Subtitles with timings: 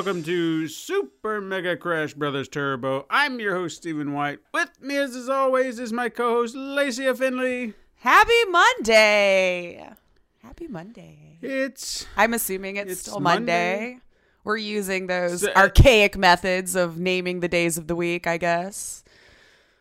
[0.00, 3.04] Welcome to Super Mega Crash Brothers Turbo.
[3.10, 4.38] I'm your host, Stephen White.
[4.54, 7.74] With me, as, as always, is my co-host, Lacey Finley.
[7.96, 9.86] Happy Monday.
[10.42, 11.36] Happy Monday.
[11.42, 13.78] It's I'm assuming it's, It's still Monday.
[13.90, 13.98] Monday.
[14.42, 19.04] We're using those So- archaic methods of naming the days of the week, I guess.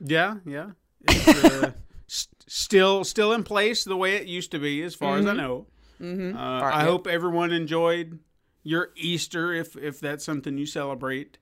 [0.02, 0.72] yeah, yeah,
[1.08, 1.72] it's uh,
[2.10, 5.32] s- still still in place the way it used to be, as far as I
[5.32, 5.68] know.
[6.02, 6.36] Mm-hmm.
[6.38, 8.20] Uh, I hope everyone enjoyed
[8.64, 11.38] your Easter, if if that's something you celebrate.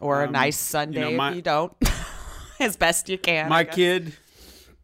[0.00, 1.72] Or a Um, nice Sunday you know, my- if you don't.
[2.60, 3.48] as best you can.
[3.48, 4.14] My kid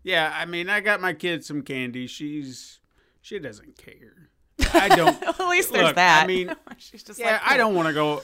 [0.06, 2.78] yeah i mean i got my kid some candy she's
[3.22, 4.28] she doesn't care
[4.74, 6.24] i don't At least there's Look, that.
[6.24, 8.22] I mean, She's just yeah like, i don't want to go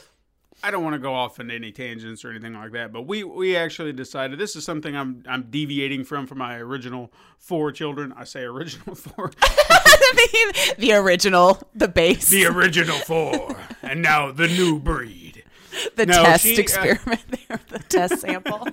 [0.62, 3.25] i don't want to go off into any tangents or anything like that but we
[3.25, 8.12] we actually decided this is something i'm i'm deviating from for my original four children
[8.14, 9.31] i say original four
[10.15, 15.31] the, the original, the base, the original four and now the new breed
[15.97, 18.67] the no, test she, uh, experiment there, the test sample.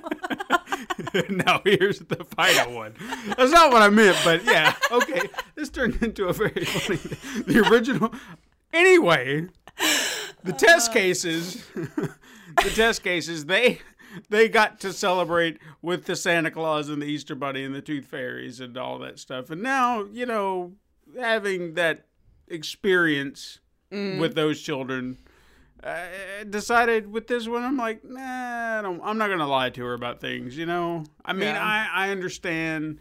[1.30, 2.94] now here's the final one.
[3.38, 5.30] That's not what I meant, but yeah, okay.
[5.55, 7.00] This turned into a very funny.
[7.44, 8.14] The original.
[8.73, 9.48] Anyway,
[10.44, 13.80] the test cases, the test cases, they
[14.30, 18.05] they got to celebrate with the Santa Claus and the Easter Bunny and the Tooth
[18.05, 19.49] Fairies and all that stuff.
[19.49, 20.73] And now, you know,
[21.20, 22.06] having that
[22.48, 23.60] experience
[23.92, 24.20] mm-hmm.
[24.20, 25.18] with those children.
[25.84, 29.86] I decided with this one, I'm like, nah, I don't, I'm not gonna lie to
[29.86, 31.04] her about things, you know.
[31.23, 31.64] I mean, Yeah.
[31.64, 33.00] I, I understand.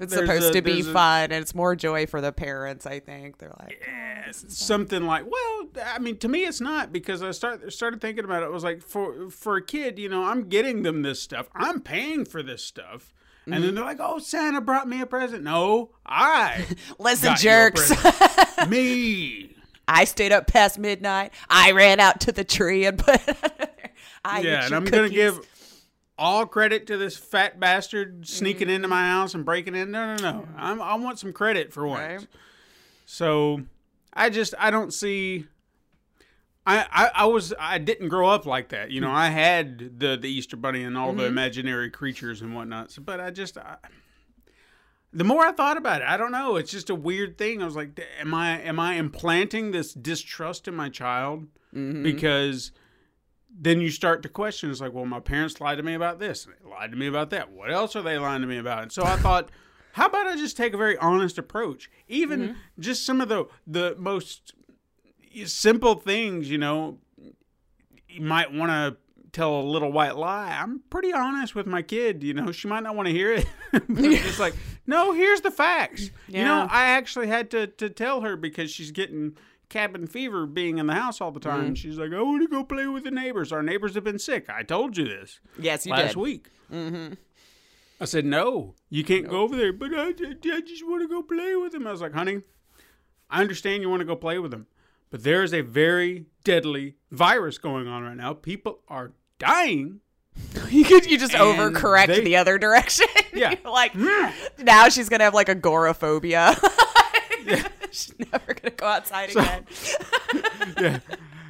[0.00, 2.86] It's supposed a- to be a- fun, and it's more joy for the parents.
[2.86, 3.78] I think they're like,
[4.32, 8.42] something like well i mean to me it's not because i start, started thinking about
[8.42, 11.48] it it was like for for a kid you know i'm getting them this stuff
[11.54, 13.12] i'm paying for this stuff
[13.46, 13.62] and Mm-hmm.
[13.64, 16.64] then they're like oh santa brought me a present no i
[16.98, 19.48] "Listen, got you a jerks." me
[19.88, 21.32] I stayed up past midnight.
[21.50, 23.20] I ran out to the tree and put.
[24.24, 25.40] I yeah, and I'm gonna give
[26.16, 28.76] all credit to this fat bastard sneaking Mm-hmm.
[28.76, 31.86] into my house and breaking in no no no I'm, i want some credit for
[31.86, 32.28] once Right.
[33.06, 33.62] So
[34.14, 35.46] I just I don't see.
[36.64, 39.10] I, I, I was I didn't grow up like that, you know.
[39.10, 39.16] Hmm.
[39.16, 41.32] I had the the Easter Bunny and all the mm-hmm.
[41.32, 42.90] imaginary creatures and whatnot.
[42.92, 43.76] So, but I just I,
[45.12, 46.56] the more I thought about it, I don't know.
[46.56, 47.62] It's just a weird thing.
[47.62, 52.02] I was like, am I am I implanting this distrust in my child mm-hmm.
[52.02, 52.70] because
[53.54, 54.70] then you start to question.
[54.70, 56.46] It's like, well, my parents lied to me about this.
[56.46, 57.50] and They lied to me about that.
[57.50, 58.82] What else are they lying to me about?
[58.82, 59.50] And so I thought,
[59.92, 61.90] how about I just take a very honest approach?
[62.08, 62.80] Even mm-hmm.
[62.80, 64.54] just some of the the most
[65.46, 66.98] simple things, you know,
[68.08, 68.96] you might want to
[69.32, 70.58] tell a little white lie.
[70.60, 72.22] I'm pretty honest with my kid.
[72.22, 73.46] You know, she might not want to hear it.
[73.72, 74.54] it's like,
[74.86, 76.10] no, here's the facts.
[76.28, 79.36] You know, I actually had to to tell her because she's getting
[79.68, 81.74] cabin fever being in the house all the time.
[81.74, 83.52] She's like, I want to go play with the neighbors.
[83.52, 84.50] Our neighbors have been sick.
[84.50, 86.16] I told you this Yes, you last did.
[86.16, 86.48] week.
[86.70, 87.14] Mm-hmm.
[87.98, 89.72] I said, no, you can't go over there.
[89.72, 91.86] But I, I just want to go play with them.
[91.86, 92.42] I was like, honey,
[93.30, 94.66] I understand you want to go play with them,
[95.12, 98.32] but there is a very deadly virus going on right now.
[98.32, 100.00] People are dying.
[100.70, 103.06] You could you just overcorrect they- the other direction.
[103.34, 103.54] Yeah.
[103.64, 104.30] Like hmm.
[104.58, 106.56] now she's gonna have like agoraphobia.
[107.90, 109.66] she's never gonna go outside again.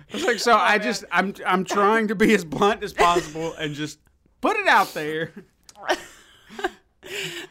[0.08, 0.52] It's like so.
[0.52, 3.98] Oh, I just I'm I'm trying to be as blunt as possible and just
[4.40, 5.32] put it out there.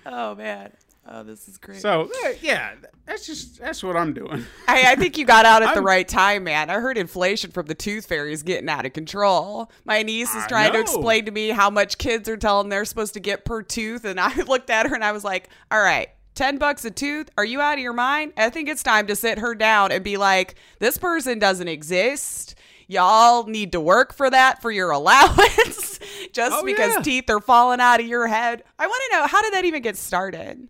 [0.05, 0.71] Oh man.
[1.07, 1.81] Oh, this is great.
[1.81, 2.75] So eh, yeah,
[3.05, 4.45] that's just that's what I'm doing.
[4.67, 6.69] I, I think you got out at the I'm- right time, man.
[6.69, 9.71] I heard inflation from the tooth fairy is getting out of control.
[9.83, 12.85] My niece is I trying to explain to me how much kids are telling they're
[12.85, 15.81] supposed to get per tooth, and I looked at her and I was like, "All
[15.81, 17.29] right, ten bucks a tooth?
[17.35, 20.03] Are you out of your mind?" I think it's time to sit her down and
[20.03, 22.55] be like, "This person doesn't exist."
[22.87, 24.91] Y'all need to work for that for your
[25.31, 25.97] allowance
[26.33, 27.01] just Oh, because yeah.
[27.01, 28.63] teeth are falling out of your head.
[28.77, 30.67] I want to know how did that even get started?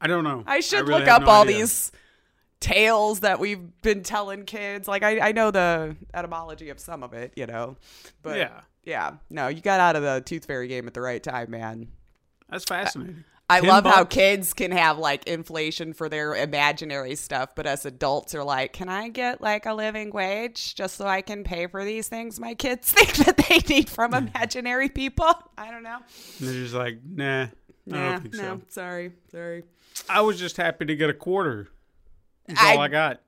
[0.00, 0.42] I don't know.
[0.46, 1.58] I should really look up no all idea.
[1.58, 1.92] these
[2.60, 4.86] tales that we've been telling kids.
[4.88, 7.76] Like I, I know the etymology of some of it, you know,
[8.22, 8.60] but Yeah.
[8.84, 11.88] yeah, no, you got out of the tooth fairy game at the right time, man.
[12.48, 13.24] That's fascinating.
[13.48, 17.84] I Ten love how kids can have like inflation for their imaginary stuff, but as
[17.84, 21.66] adults are like, can I get like a living wage just so I can pay
[21.66, 25.32] for these things my kids think that they need from imaginary people?
[25.58, 25.98] I don't know.
[26.38, 27.50] And they're just like, nah, I
[27.86, 28.60] Nah, don't think no, so.
[28.68, 29.64] sorry, sorry.
[30.08, 31.68] I was just happy to get a quarter.
[32.46, 33.20] That's I- all I got.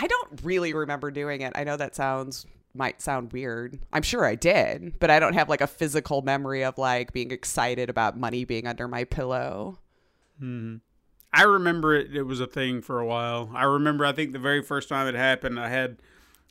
[0.00, 1.52] I don't really remember doing it.
[1.56, 3.78] I know that sounds might sound weird.
[3.92, 7.32] I'm sure I did, but I don't have like a physical memory of like being
[7.32, 9.78] excited about money being under my pillow.
[10.38, 10.76] Hmm.
[11.32, 12.14] I remember it.
[12.14, 13.50] It was a thing for a while.
[13.54, 14.04] I remember.
[14.04, 15.98] I think the very first time it happened, I had.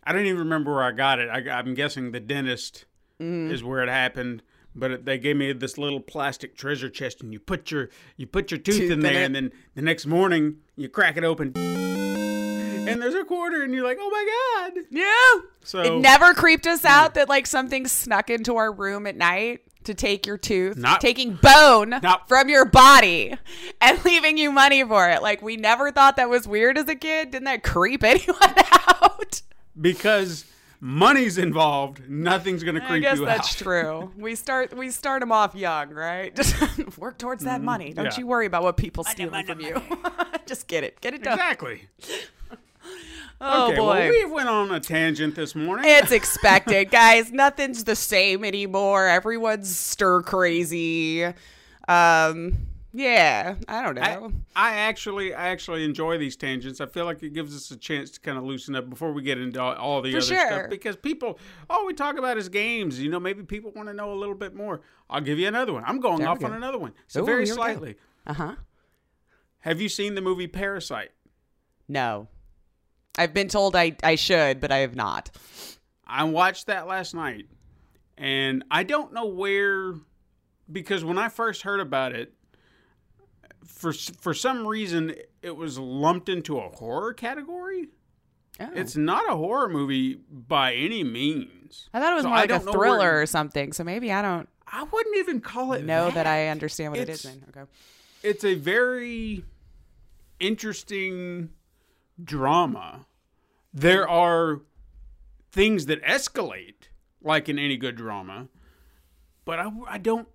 [0.03, 1.29] I don't even remember where I got it.
[1.29, 2.85] I, I'm guessing the dentist
[3.21, 3.51] Mm-hmm.
[3.51, 4.41] is where it happened.
[4.75, 8.51] But they gave me this little plastic treasure chest, and you put your you put
[8.51, 9.25] your tooth, Tooth in in there, it.
[9.25, 13.83] and then the next morning you crack it open, and there's a quarter, and you're
[13.83, 14.83] like, oh my god!
[14.89, 15.49] Yeah.
[15.63, 19.61] So it never creeped us out that like something snuck into our room at night
[19.85, 23.35] to take your tooth, Not- taking bone Not- from your body
[23.81, 25.21] and leaving you money for it.
[25.21, 27.31] Like we never thought that was weird as a kid.
[27.31, 28.37] Didn't that creep anyone
[28.91, 29.41] out?
[29.79, 30.45] because
[30.79, 33.11] money's involved, nothing's gonna creep you out.
[33.11, 34.11] I creep guess you that's true.
[34.17, 36.35] We start we start them off young, right?
[36.35, 37.93] Just work towards that money.
[37.93, 38.13] Don't Mm-hmm.
[38.19, 38.19] yeah.
[38.19, 39.81] you worry about what people stealing from you.
[40.45, 40.99] Just get it.
[41.01, 41.33] Get it done.
[41.33, 41.83] Exactly.
[43.41, 43.85] Oh okay, boy.
[43.85, 45.85] well, we went on a tangent this morning.
[45.87, 47.31] It's expected, guys.
[47.31, 49.07] Nothing's the same anymore.
[49.07, 51.23] Everyone's stir crazy.
[51.87, 52.57] Um,
[52.91, 54.31] yeah, I don't know.
[54.55, 56.81] I actually, I actually enjoy these tangents.
[56.81, 59.21] I feel like it gives us a chance to kind of loosen up before we
[59.21, 60.47] get into all, all the For other sure.
[60.47, 60.69] stuff.
[60.69, 61.37] Because people,
[61.69, 62.99] all we talk about is games.
[62.99, 64.81] You know, maybe people want to know a little bit more.
[65.09, 65.83] I'll give you another one.
[65.85, 66.93] I'm going There off on another one.
[67.07, 67.63] So Ooh, very here we go.
[67.63, 67.95] slightly.
[68.25, 68.55] Uh huh.
[69.59, 71.11] Have you seen the movie Parasite?
[71.87, 72.27] No,
[73.17, 75.31] I've been told I I should, but I have not.
[76.07, 77.45] I watched that last night,
[78.17, 79.93] and I don't know where,
[80.71, 82.33] because when I first heard about it,
[83.65, 87.87] for for some reason it was lumped into a horror category.
[88.59, 88.69] Oh.
[88.75, 91.89] It's not a horror movie by any means.
[91.93, 93.71] I thought it was So more like a thriller where- or something.
[93.73, 97.09] So maybe I don't I wouldn't even call it know that, I understand what it
[97.09, 97.25] is.
[97.25, 97.71] It's- Then okay.
[98.21, 99.45] It's a very
[100.39, 101.49] interesting
[102.21, 103.05] drama.
[103.73, 104.61] There are
[105.51, 106.89] things that escalate,
[107.21, 108.47] like in any good drama,
[109.45, 110.27] but I, I don't.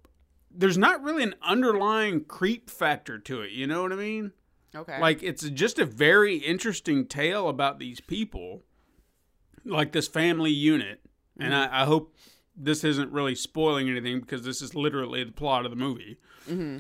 [0.56, 3.50] There's not really an underlying creep factor to it.
[3.50, 4.32] You know what I mean?
[4.74, 5.00] Okay.
[5.00, 8.62] Like it's just a very interesting tale about these people,
[9.64, 11.00] like this family unit.
[11.38, 11.74] And mm-hmm.
[11.74, 12.14] I, I hope
[12.56, 16.18] this isn't really spoiling anything because this is literally the plot of the movie.
[16.48, 16.78] Mm-hmm.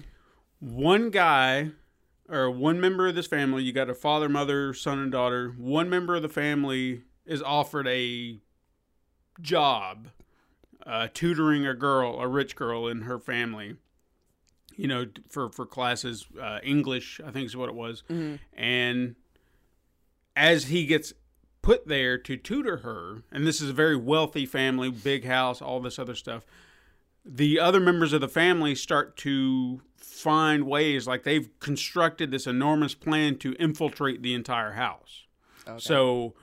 [0.60, 1.70] One guy
[2.28, 5.54] or one member of this family, you got a father, mother, son, and daughter.
[5.58, 8.40] One member of the family is offered a
[9.40, 10.08] job
[10.86, 13.76] uh, tutoring a girl, a rich girl in her family
[14.76, 18.02] you know, for for classes, uh, English, I think is what it was.
[18.54, 19.14] And
[20.34, 21.12] as he gets
[21.62, 25.80] put there to tutor her, and this is a very wealthy family, big house, all
[25.80, 26.44] this other stuff.
[27.24, 32.94] The other members of the family start to find ways, like they've constructed this enormous
[32.94, 35.22] plan to infiltrate the entire house.
[35.78, 36.34] So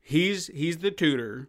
[0.00, 1.48] he's he's the tutor.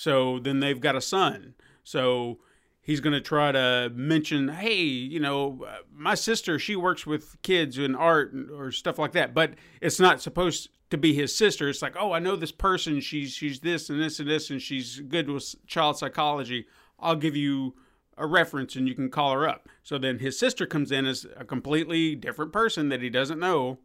[0.00, 1.52] So then they've got a son.
[1.84, 2.38] So
[2.80, 7.36] he's going to try to mention, hey, you know, uh, my sister, she works with
[7.42, 9.34] kids in art and- or stuff like that.
[9.34, 11.68] But it's not supposed to be his sister.
[11.68, 13.00] It's like, oh, I know this person.
[13.00, 16.64] She's she's this and this and this, and she's good with child psychology.
[16.98, 17.74] I'll give you
[18.16, 19.68] a reference and you can call her up.
[19.82, 23.78] So then his sister comes in as a completely different person that he doesn't know,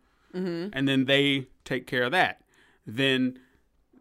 [0.73, 2.41] and then they take care of that.
[2.87, 3.37] Then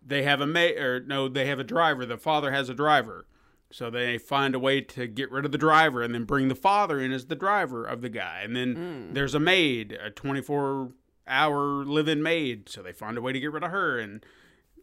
[0.06, 2.04] they have a ma- or no, they have a driver.
[2.04, 3.26] The father has a driver.
[3.70, 6.54] So they find a way to get rid of the driver and then bring the
[6.54, 8.42] father in as the driver of the guy.
[8.44, 9.14] And then mm.
[9.14, 10.92] there's a maid, a 24
[11.26, 12.68] hour live in maid.
[12.68, 13.98] So they find a way to get rid of her.
[13.98, 14.24] And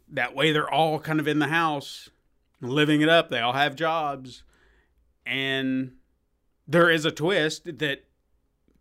[0.10, 2.10] that way they're all kind of in the house
[2.60, 3.30] living it up.
[3.30, 4.44] They all have jobs.
[5.26, 5.94] And
[6.68, 8.04] there is a twist that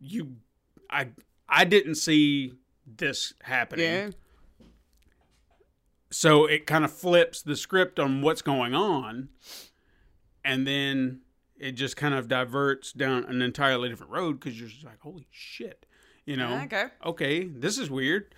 [0.00, 0.36] you,
[0.88, 1.08] I,
[1.48, 2.54] I didn't see
[2.84, 4.10] this happening yeah.
[6.10, 9.28] So it kind of flips the script on what's going on
[10.44, 11.20] and then
[11.58, 15.26] it just kind of diverts down an entirely different road because you're just like holy
[15.30, 15.86] shit
[16.26, 16.86] you know Okay.
[17.04, 18.34] okay this is weird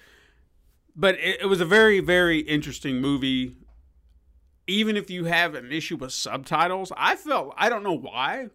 [0.94, 3.56] but it, it was a very very interesting movie
[4.66, 8.48] even if you have an issue with subtitles i felt i don't know why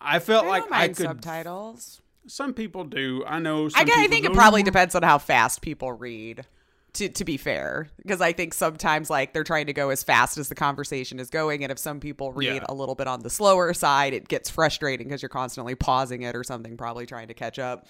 [0.00, 2.00] i felt I like i could subtitles.
[2.28, 3.24] Some people do.
[3.26, 3.66] I know.
[3.74, 6.46] I, I think it probably depends on how fast people read.
[6.94, 10.36] To, to be fair, because I think sometimes like they're trying to go as fast
[10.36, 12.64] as the conversation is going, and if some people read Yeah.
[12.68, 16.36] a little bit on the slower side, it gets frustrating because you're constantly pausing it
[16.36, 17.86] or something, probably trying to catch up,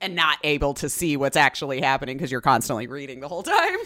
[0.00, 3.78] and not able to see what's actually happening because you're constantly reading the whole time.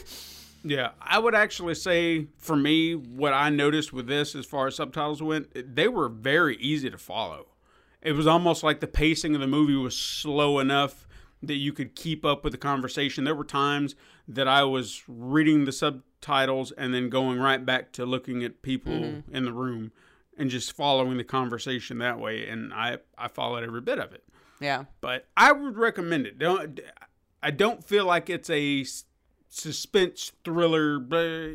[0.63, 4.77] Yeah, I would actually say for me, what I noticed with this, as far as
[4.77, 7.47] subtitles went, they were very easy to follow.
[8.03, 11.04] It was almost like the pacing of the movie was slow enough
[11.47, 13.25] that you could keep up with the conversation.
[13.25, 13.95] There were times
[14.29, 19.23] that I was reading the subtitles and then going right back to looking at people
[19.31, 19.93] in the room
[20.37, 22.49] and just following the conversation that way.
[22.49, 24.25] And I, I followed every bit of it
[24.61, 26.39] Yeah, but I would recommend it.
[26.39, 26.81] Don't
[27.43, 28.85] I don't feel like it's a
[29.49, 30.99] suspense thriller.
[30.99, 31.53] But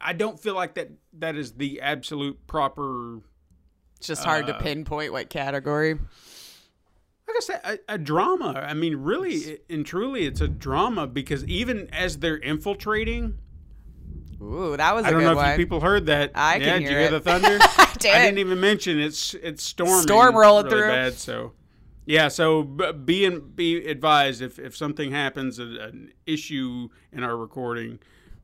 [0.00, 3.20] I don't feel like that that is the absolute proper.
[3.96, 5.98] it's just hard Uh, to pinpoint what category.
[7.32, 8.52] Like I said, a, a drama.
[8.66, 13.38] I mean, really and truly, it's a drama because even as they're infiltrating,
[14.42, 15.50] Ooh, that was a I don't good know if one.
[15.50, 16.32] you people heard that.
[16.34, 17.10] I yeah, can did hear you hear it.
[17.10, 17.58] the thunder?
[17.60, 18.14] I did.
[18.14, 20.02] I didn't even mention it's it's storming.
[20.02, 20.88] Storm rolling really through.
[20.88, 21.14] bad.
[21.14, 21.52] So
[22.04, 28.00] yeah, so be in, be advised if, if something happens, an issue in our recording,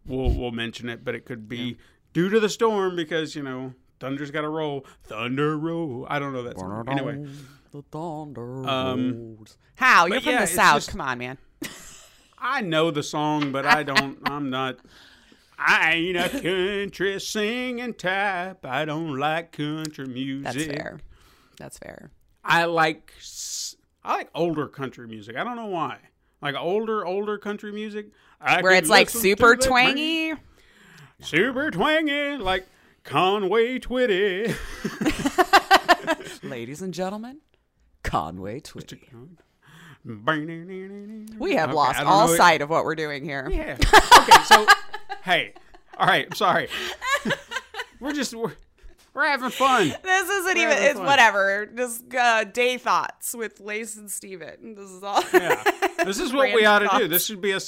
[0.07, 1.05] we'll we'll mention it.
[1.05, 1.77] But it could be
[2.13, 4.87] due to the storm because you know thunder's got to roll.
[5.05, 6.07] Thunder roll.
[6.09, 6.57] I don't know that.
[6.89, 7.27] Anyway,
[7.71, 9.57] the thunder Um, rolls.
[9.77, 10.77] How you're from yeah, the south?
[10.79, 11.39] just- Come on, man.
[12.39, 14.19] I know the song, but I don't.
[14.25, 14.79] I'm not.
[15.59, 16.29] I ain't a
[16.85, 18.65] country singing type.
[18.65, 20.45] I don't like country music.
[20.45, 21.01] That's fair.
[21.59, 22.11] That's fair.
[22.45, 25.37] I like s- I like older country music.
[25.37, 25.99] I don't know why.
[26.41, 28.07] Like older, older country music.
[28.41, 30.29] I Where it's like super twangy.
[30.29, 30.39] man.
[31.21, 32.69] super twangy, like
[33.03, 34.55] Conway Twitty.
[36.45, 37.39] Ladies and gentlemen,
[38.09, 39.01] Conway Twitty.
[40.05, 43.49] we We have Okay, lost all sight of what we're doing here.
[43.51, 43.77] Yeah.
[44.19, 44.43] Okay.
[44.45, 44.67] So,
[45.23, 45.53] hey.
[45.97, 46.27] All right.
[46.31, 46.69] I'm sorry.
[48.01, 48.53] we're just we're,
[49.15, 49.95] we're having fun.
[50.03, 51.07] This isn't even, having it's fun.
[51.07, 51.67] whatever.
[51.67, 54.75] Just uh, day thoughts with Lace and Steven.
[54.75, 55.23] This is all.
[55.33, 55.63] Yeah.
[56.05, 57.09] This is what we ought to do.
[57.09, 57.61] This should be a.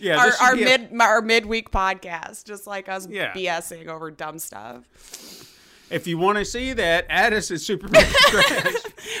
[0.00, 0.18] Yeah.
[0.18, 3.32] our, our be a- mid our midweek podcast, just like us Yeah.
[3.32, 4.84] BSing over dumb stuff.
[5.90, 8.74] If you want to see that, add us at Super Mega Crash.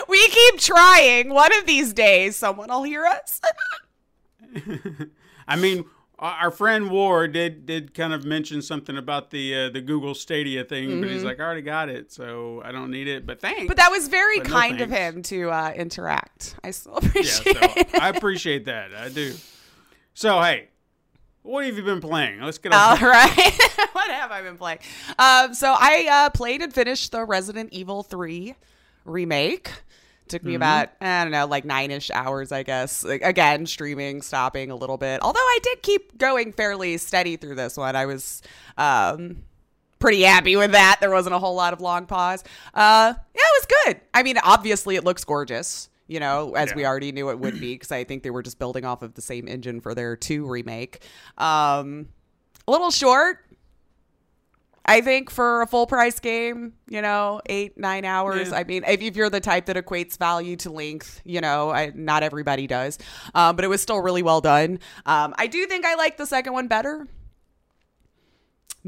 [0.08, 1.30] We keep trying.
[1.30, 3.40] One of these days, someone will hear us.
[5.48, 5.84] I mean,
[6.18, 10.64] our friend Ward did did kind of mention something about the uh, the Google Stadia
[10.64, 13.24] thing, but he's like, I already got it, so I don't need it.
[13.24, 13.60] But thanks.
[13.60, 13.68] Mm-hmm.
[13.68, 16.56] But that was very But no kind of him to uh, interact.
[16.64, 17.94] I still yeah, appreciate so it.
[18.00, 18.94] I appreciate that.
[18.94, 19.34] I do.
[20.14, 20.68] So hey,
[21.48, 22.40] what have you been playing?
[22.42, 23.00] Let's get All on.
[23.02, 23.58] right.
[23.92, 24.80] what have I been playing?
[25.18, 28.54] Um, so I uh, played and finished the Resident Evil 3
[29.04, 29.70] remake.
[30.28, 30.48] Took Mm-hmm.
[30.48, 33.02] me about, I don't know, like nine ish hours, I guess.
[33.02, 35.22] Like, again, streaming, stopping a little bit.
[35.22, 37.96] Although I did keep going fairly steady through this one.
[37.96, 38.42] I was
[38.76, 39.42] um,
[39.98, 40.98] pretty happy with that.
[41.00, 42.44] There wasn't a whole lot of long pause.
[42.74, 44.00] Uh, yeah, it was good.
[44.12, 45.88] I mean, obviously, it looks gorgeous.
[46.08, 48.58] You know, as we already knew it would be, because I think they were just
[48.58, 51.04] building off of the same engine for their two remake.
[51.36, 52.08] Um,
[52.66, 53.44] a little short.
[54.88, 58.48] I think for a full price game, you know, eight, nine hours.
[58.48, 58.56] Yeah.
[58.56, 61.92] I mean, if, if you're the type that equates value to length, you know, I,
[61.94, 62.98] not everybody does.
[63.34, 64.78] Um, but it was still really well done.
[65.04, 67.06] Um, I do think I like the second one better.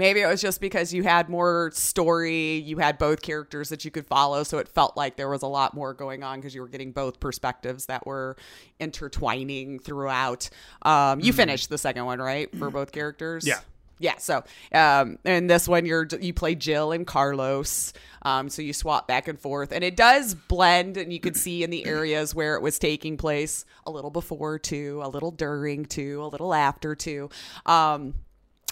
[0.00, 3.90] Maybe it was just because you had more story, you had both characters that you
[3.90, 6.62] could follow, so it felt like there was a lot more going on because you
[6.62, 8.34] were getting both perspectives that were
[8.78, 10.48] intertwining throughout.
[10.80, 13.46] Um, you finished the second one, right, for both characters?
[13.46, 13.60] Yeah.
[13.98, 14.42] Yeah, so
[14.72, 17.92] um, and this one you're you play Jill and Carlos,
[18.22, 21.62] um, so you swap back and forth, and it does blend, and you could see
[21.62, 25.84] in the areas where it was taking place a little before too, a little during
[25.84, 27.28] too, a little after too.
[27.66, 28.14] Um,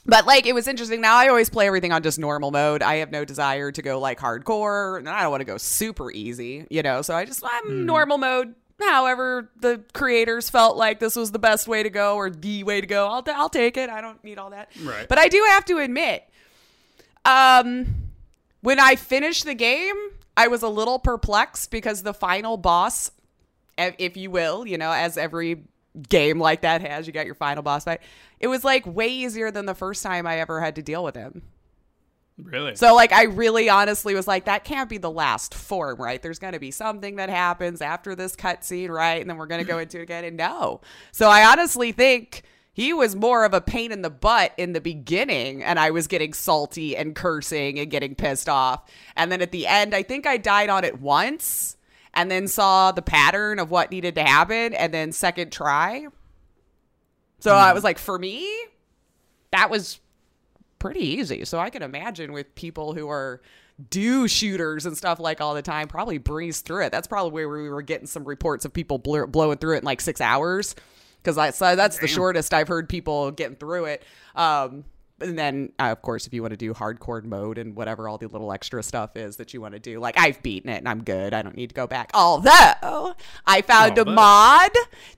[0.08, 1.00] but like it was interesting.
[1.00, 2.82] Now I always play everything on just normal mode.
[2.82, 6.10] I have no desire to go like hardcore, and I don't want to go super
[6.10, 7.02] easy, you know.
[7.02, 8.54] So I just I'm normal mode.
[8.80, 12.80] However, the creators felt like this was the best way to go or the way
[12.80, 13.06] to go.
[13.06, 13.90] I'll I'll take it.
[13.90, 14.70] I don't need all that.
[14.82, 15.06] Right.
[15.08, 16.24] But I do have to admit,
[17.24, 17.86] um,
[18.62, 19.96] when I finished the game,
[20.36, 23.10] I was a little perplexed because the final boss,
[23.76, 25.64] if you will, you know, as every
[26.08, 28.00] game like that has, you got your final boss fight.
[28.40, 31.14] It was like way easier than the first time I ever had to deal with
[31.14, 31.42] him.
[32.40, 32.76] Really?
[32.76, 36.22] So like I really honestly was like that can't be the last form, right?
[36.22, 39.20] There's going to be something that happens after this cutscene, right?
[39.20, 40.80] And then we're going to go into it again and no.
[41.10, 42.42] So I honestly think
[42.72, 46.06] he was more of a pain in the butt in the beginning and I was
[46.06, 48.88] getting salty and cursing and getting pissed off.
[49.16, 51.76] And then at the end, I think I died on it once.
[52.18, 56.08] And then saw the pattern of what needed to happen and then second try.
[57.38, 58.44] So I was like, for me,
[59.52, 60.00] that was
[60.80, 61.44] pretty easy.
[61.44, 63.40] So I can imagine with people who are
[63.90, 66.90] do shooters and stuff like all the time, probably breeze through it.
[66.90, 69.84] That's probably where we were getting some reports of people blur- blowing through it in
[69.84, 70.74] like six hours.
[71.22, 74.02] Because I so that's the shortest I've heard people getting through it.
[74.34, 74.84] Um,
[75.20, 78.18] and then, uh, of course, if you want to do hardcore mode and whatever all
[78.18, 80.88] the little extra stuff is that you want to do, like I've beaten it and
[80.88, 81.34] I'm good.
[81.34, 82.10] I don't need to go back.
[82.14, 83.14] Although
[83.46, 84.70] I found a mod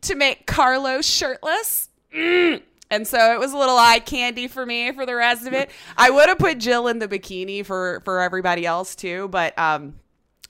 [0.03, 1.89] to make Carlos shirtless.
[2.15, 2.63] Mm.
[2.91, 5.71] And so it was a little eye candy for me for the rest of it.
[5.97, 9.95] I would have put Jill in the bikini for for everybody else too, but um,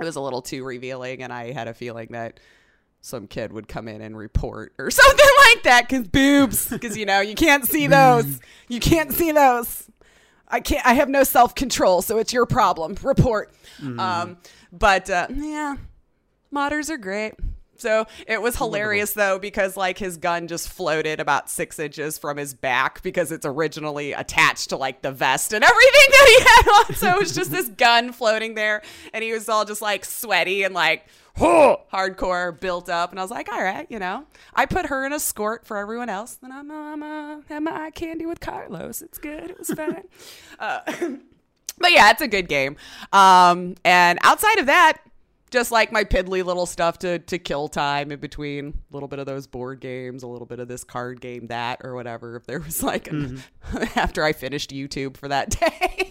[0.00, 2.40] it was a little too revealing, and I had a feeling that
[3.00, 7.06] some kid would come in and report or something like that because boobs, because you
[7.06, 9.88] know you can't see those, you can't see those.
[10.48, 10.84] I can't.
[10.84, 12.96] I have no self control, so it's your problem.
[13.02, 13.52] Report.
[14.00, 14.38] Um,
[14.72, 15.76] but uh, yeah,
[16.52, 17.34] modders are great.
[17.76, 22.36] So it was hilarious though because like his gun just floated about six inches from
[22.36, 26.68] his back because it's originally attached to like the vest and everything that he had
[26.68, 26.94] on.
[26.94, 28.82] So it was just this gun floating there,
[29.14, 31.06] and he was all just like sweaty and like
[31.38, 33.10] hardcore built up.
[33.10, 35.76] And I was like, all right, you know, I put her in a skort for
[35.76, 36.34] everyone else.
[36.34, 39.02] Then I'm I'm uh, my eye candy with Carlos.
[39.02, 39.50] It's good.
[39.50, 40.02] It was fun.
[40.58, 40.80] uh,
[41.78, 42.76] but yeah, it's a good game.
[43.12, 44.98] Um, and outside of that,
[45.50, 49.18] just like my piddly little stuff to to kill time in between a little bit
[49.18, 52.36] of those board games, a little bit of this card game, that or whatever.
[52.36, 53.42] If there was like an,
[53.96, 56.09] after I finished YouTube for that day.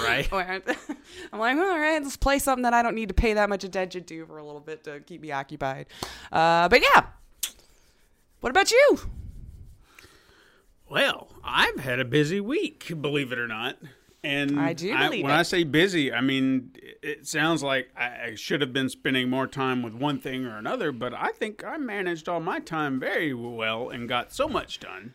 [0.00, 0.28] Right.
[1.32, 3.64] I'm like, all right, let's play something that I don't need to pay that much
[3.64, 5.86] attention to for a little bit to keep me occupied.
[6.30, 7.06] Uh, but yeah,
[8.40, 8.98] what about you?
[10.88, 13.76] Well, I've had a busy week, believe it or not.
[14.24, 15.38] And I do believe when it.
[15.38, 16.72] I say busy, I mean
[17.02, 20.56] it sounds like I, I should have been spending more time with one thing or
[20.56, 24.78] another, but I think I managed all my time very well and got so much
[24.78, 25.14] done.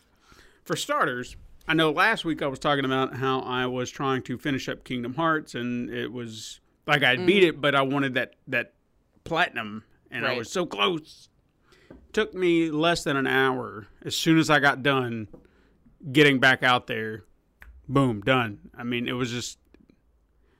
[0.65, 4.37] For starters, I know last week I was talking about how I was trying to
[4.37, 7.49] finish up Kingdom Hearts, and it was like I'd beat Mm-hmm.
[7.49, 8.73] it, but I wanted that that
[9.23, 11.29] platinum, and I was so close.
[12.13, 13.87] Took me less than an hour.
[14.05, 15.27] As soon as I got done,
[16.11, 17.25] getting back out there,
[17.89, 18.59] boom, done.
[18.77, 19.59] I mean, it was just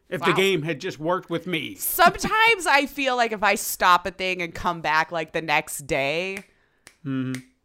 [0.10, 1.76] if the game had just worked with me.
[1.80, 5.88] Sometimes I feel like if I stop a thing and come back like the next
[5.88, 6.44] day,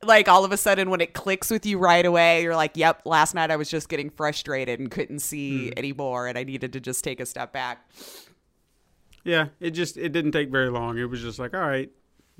[0.05, 3.03] like all of a sudden when it clicks with you right away, you're like, yep,
[3.05, 6.81] last night I was just getting frustrated and couldn't see anymore and I needed to
[6.81, 7.88] just take a step back.
[9.25, 10.99] Yeah, it just it didn't take very long.
[10.99, 11.91] It was just like, all right,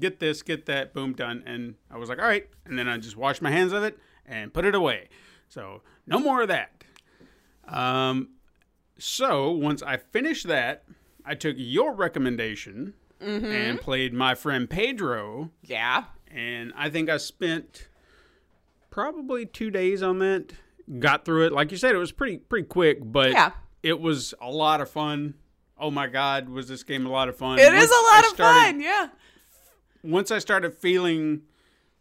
[0.01, 1.42] get this, get that, boom, done.
[1.46, 3.98] And I was like, all right, and then I just washed my hands of it
[4.27, 5.09] and put it away.
[5.48, 6.85] So no more of that.
[7.68, 8.31] Um,
[8.98, 10.85] so once I finished that,
[11.25, 15.51] I took your recommendation and played my friend Pedro.
[15.62, 16.05] Yeah.
[16.35, 17.88] And I think I spent
[18.90, 20.53] probably two days on that.
[20.99, 23.53] Got through it, like you said, it was pretty pretty quick, but Yeah.
[23.83, 25.35] it was a lot of fun.
[25.79, 27.59] Oh my God, was this game a lot of fun?
[27.59, 28.81] It is Once a I lot of started- fun.
[28.81, 29.09] Yeah.
[30.03, 31.42] Once I started feeling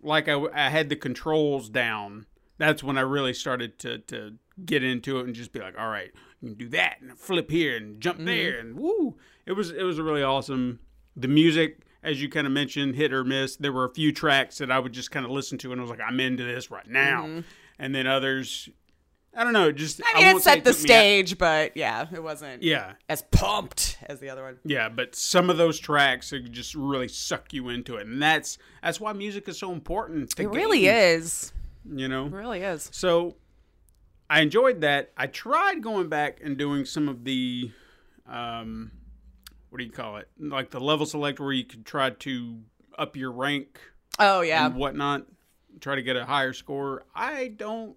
[0.01, 2.25] like I, I had the controls down,
[2.57, 4.33] that's when I really started to to
[4.65, 7.49] get into it and just be like, all right, you can do that and flip
[7.51, 8.25] here and jump mm-hmm.
[8.25, 9.15] there and woo.
[9.45, 10.79] It was it was really awesome.
[11.15, 13.55] The music, as you kind of mentioned, hit or miss.
[13.55, 15.83] There were a few tracks that I would just kind of listen to and I
[15.83, 17.43] was like, I'm into this right now.
[17.79, 18.69] And then others,
[19.35, 21.77] I don't know, just I mean, it won't say set the me out- stage, but
[21.77, 24.57] yeah, it wasn't Yeah, as pumped as the other one.
[24.65, 28.57] yeah, but some of those tracks it just really suck you into it, and that's
[28.83, 30.31] that's why music is so important.
[30.35, 31.53] to It really games, is.
[31.95, 32.25] you know.
[32.25, 32.89] It really is.
[32.91, 33.35] So
[34.29, 35.11] I enjoyed that.
[35.17, 37.71] I tried going back and doing some of the,
[38.27, 38.91] um,
[39.71, 40.27] what do you call it?
[40.37, 42.59] Like the level select where you could try to
[42.99, 43.79] up your rank
[44.19, 44.65] Oh, yeah.
[44.67, 45.25] and whatnot,
[45.79, 47.03] try to get a higher score.
[47.15, 47.95] I don't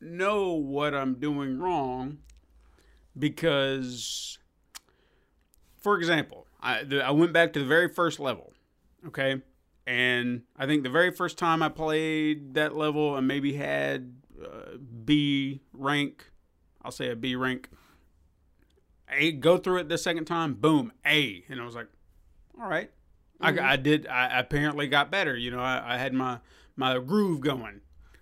[0.00, 2.18] know what I'm doing wrong
[3.18, 4.38] because,
[5.78, 8.52] for example, I, the, I went back to the very first level,
[9.06, 9.40] okay?
[9.86, 14.76] And I think the very first time I played that level and maybe had uh,
[15.04, 16.30] B rank,
[16.82, 17.70] I'll say a B rank.
[19.12, 21.88] A go through it the second time, boom, A, and I was like,
[22.60, 22.90] all right,
[23.40, 23.64] I, mm-hmm.
[23.64, 24.06] I did.
[24.06, 25.36] I apparently got better.
[25.36, 26.38] You know, I, I had my
[26.76, 27.80] my groove going.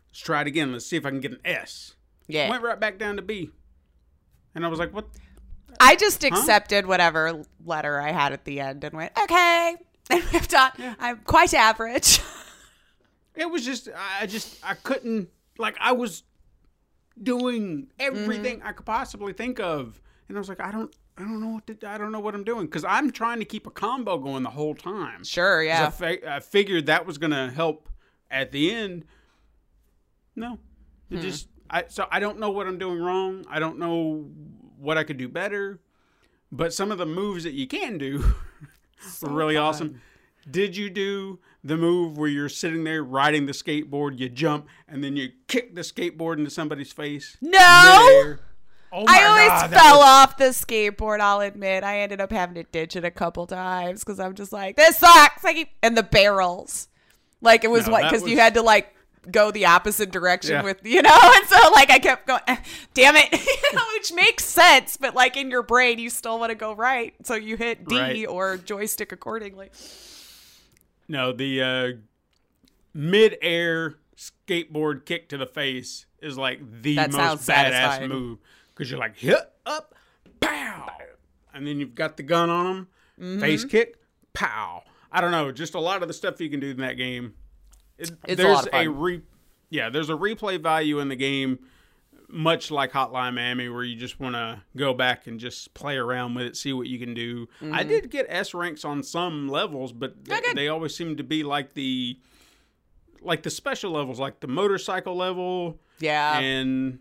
[0.08, 0.72] Let's try it again.
[0.72, 1.94] Let's see if I can get an S.
[2.26, 2.50] Yeah.
[2.50, 3.50] Went right back down to B,
[4.54, 5.06] and I was like, what?
[5.80, 9.76] I just accepted whatever letter I had at the end and went, okay.
[10.10, 10.70] And moved on.
[10.98, 12.20] I'm quite average.
[13.38, 13.88] It was just
[14.20, 16.24] I just I couldn't like I was
[17.22, 18.66] doing everything mm-hmm.
[18.66, 21.66] I could possibly think of, and I was like, I don't I don't know what
[21.66, 24.42] to, I don't know what I'm doing because I'm trying to keep a combo going
[24.44, 25.24] the whole time.
[25.24, 25.86] Sure, yeah.
[25.86, 27.88] I, fi- I figured that was gonna help
[28.30, 29.04] at the end.
[30.36, 30.58] No,
[31.10, 31.22] it Hmm.
[31.22, 33.44] just I so I don't know what I'm doing wrong.
[33.50, 34.28] I don't know
[34.78, 35.80] what I could do better.
[36.50, 38.24] But some of the moves that you can do
[39.22, 40.00] were really awesome.
[40.50, 45.04] Did you do the move where you're sitting there riding the skateboard, you jump, and
[45.04, 47.36] then you kick the skateboard into somebody's face?
[47.42, 48.36] No!
[48.92, 51.20] Oh I always God, fell was- off the skateboard.
[51.20, 54.52] I'll admit, I ended up having to ditch it a couple times because I'm just
[54.52, 55.44] like, this sucks.
[55.44, 56.88] I keep and the barrels,
[57.40, 58.94] like it was No, what because you had to like
[59.30, 60.62] go the opposite direction Yeah.
[60.62, 62.40] with you know, and so like I kept going,
[62.94, 66.48] damn it, you know, which makes sense, but like in your brain, you still want
[66.50, 68.26] to go right, so you hit D Right.
[68.26, 69.68] or joystick accordingly.
[71.08, 71.88] No, the uh,
[72.94, 78.08] mid-air skateboard kick to the face is like the That most badass satisfying.
[78.08, 78.38] move
[78.78, 79.36] because you're like hit
[79.66, 79.94] up,
[80.40, 80.86] pow,
[81.52, 82.88] and then you've got the gun on them,
[83.20, 83.40] Mm-hmm.
[83.40, 83.96] face kick,
[84.32, 84.84] pow.
[85.10, 87.34] I don't know, just a lot of the stuff you can do in that game.
[87.98, 88.96] It, It's a there's lot of fun.
[89.00, 89.22] re,
[89.70, 91.58] yeah, there's a replay value in the game,
[92.28, 96.34] much like Hotline Miami, where you just want to go back and just play around
[96.34, 97.48] with it, see what you can do.
[97.72, 100.54] I did get S ranks on some levels, but they, Mm-hmm.
[100.54, 102.20] they always seem to be like the
[103.20, 106.38] like the special levels, like the motorcycle level Yeah.
[106.38, 107.00] and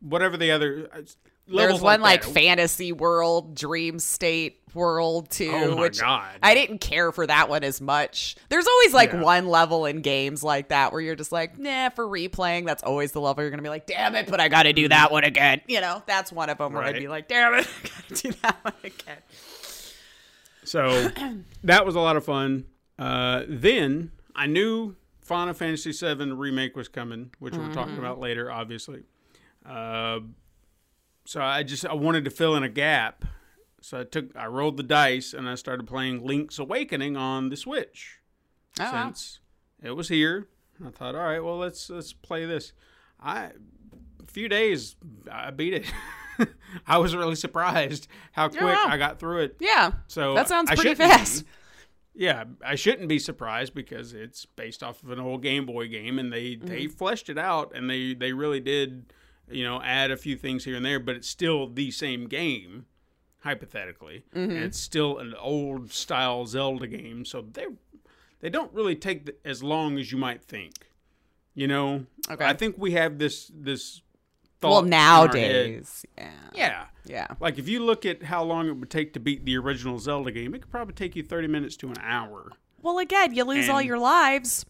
[0.00, 1.00] whatever the other uh,
[1.46, 2.32] There's one like, that.
[2.32, 6.30] fantasy world, dream state world too, Oh my which God.
[6.42, 8.36] I didn't care for that one as much.
[8.50, 9.22] There's always like Yeah.
[9.22, 13.12] one level in games like that where you're just like, nah, for replaying, that's always
[13.12, 15.62] the level you're gonna be like, damn it, but I gotta do that one again.
[15.66, 18.32] You know, that's one of them where I'd be like, damn it, I gotta do
[18.42, 19.18] that one again.
[20.64, 21.08] So
[21.64, 22.66] that was a lot of fun.
[22.98, 28.00] Uh, then I knew Final Fantasy VII remake was coming, which we're talking Mm-hmm.
[28.04, 29.02] about later, obviously.
[29.68, 30.20] Uh,
[31.24, 33.24] so I just I wanted to fill in a gap.
[33.80, 37.56] So I took I rolled the dice and I started playing Link's Awakening on the
[37.56, 38.18] Switch.
[38.80, 39.04] Oh, wow.
[39.06, 39.40] since
[39.82, 40.48] it was here.
[40.84, 42.72] I thought, all right, well let's let's play this.
[43.20, 43.50] I
[44.26, 44.96] a few days
[45.30, 45.92] I beat it.
[46.86, 48.84] I was really surprised how quick wow.
[48.86, 49.56] I got through it.
[49.60, 49.92] Yeah.
[50.06, 51.44] So that sounds I pretty fast.
[51.44, 51.50] be.
[52.14, 56.18] Yeah, I shouldn't be surprised because it's based off of an old Game Boy game,
[56.18, 56.96] and they they Mm-hmm.
[56.96, 59.12] fleshed it out, and they they really did,
[59.50, 62.86] you know, add a few things here and there, but it's still the same game,
[63.40, 64.50] hypothetically, Mm-hmm.
[64.50, 67.66] and it's still an old style Zelda game, so they
[68.40, 70.74] they don't really take the, as long as you might think.
[71.54, 72.44] You know, Okay.
[72.44, 74.02] I think we have this this.
[74.60, 75.32] thought Well, in our head.
[75.34, 77.26] nowadays, yeah, yeah, yeah.
[77.40, 80.30] like if you look at how long it would take to beat the original Zelda
[80.30, 82.50] game, it could probably take you 30 minutes to an hour.
[82.80, 84.64] Well, again, you lose all your lives.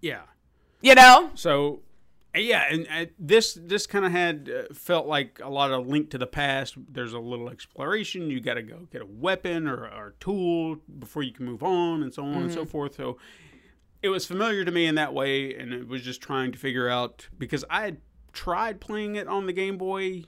[0.00, 0.22] Yeah.
[0.80, 1.80] You know, So
[2.34, 6.10] yeah, and uh, this this kind of had uh, felt like a lot of link
[6.10, 6.74] to the past.
[6.88, 8.30] There's a little exploration.
[8.30, 11.62] You got to go get a weapon or, or a tool before you can move
[11.62, 12.94] on, and so on and so forth.
[12.94, 13.18] So
[14.02, 16.88] it was familiar to me in that way, and it was just trying to figure
[16.88, 17.98] out because I had
[18.32, 20.24] tried playing it on the Game Boy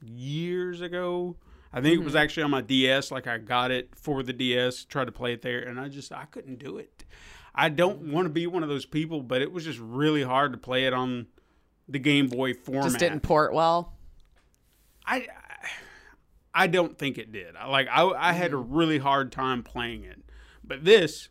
[0.00, 1.36] years ago.
[1.72, 3.10] I think it was actually on my DS.
[3.10, 6.12] Like I got it for the DS, tried to play it there, and I just
[6.12, 7.04] I couldn't do it.
[7.54, 10.52] I don't want to be one of those people, but it was just really hard
[10.52, 11.26] to play it on
[11.88, 12.84] the Game Boy format.
[12.84, 13.92] just didn't port well.
[15.06, 15.26] I
[16.52, 17.56] I don't think it did.
[17.56, 18.66] I- Like I I had a mm.
[18.68, 20.22] really hard time playing it.
[20.62, 21.28] But this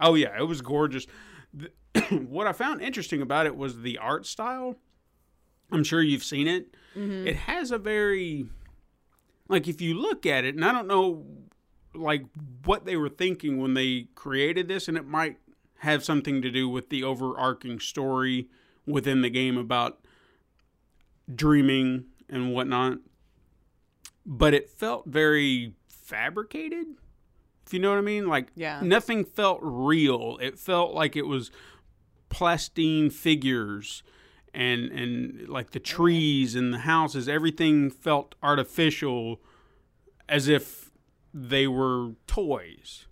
[0.00, 1.06] Oh yeah, it was gorgeous.
[1.52, 1.72] The-
[2.28, 4.76] what I found interesting about it was the art style.
[5.70, 6.74] I'm sure you've seen it.
[6.96, 7.28] Mm-hmm.
[7.28, 8.46] It has a very
[9.48, 11.24] like if you look at it and I don't know
[11.94, 12.24] like
[12.64, 15.38] what they were thinking when they created this and it might
[15.78, 18.48] have something to do with the overarching story
[18.86, 20.00] within the game about
[21.32, 22.98] dreaming and whatnot.
[24.26, 26.86] But it felt very fabricated.
[27.66, 28.26] If you know what I mean?
[28.28, 28.80] Like Yeah.
[28.82, 30.38] nothing felt real.
[30.40, 31.50] It felt like it was
[32.30, 34.02] plastine figures
[34.52, 39.40] and and like the trees and the houses, everything felt artificial
[40.28, 40.83] as if
[41.34, 43.06] they were toys.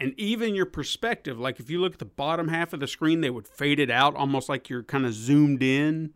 [0.00, 3.20] And even your perspective, like if you look at the bottom half of the screen,
[3.20, 6.12] they would fade it out almost like you're kind of zoomed in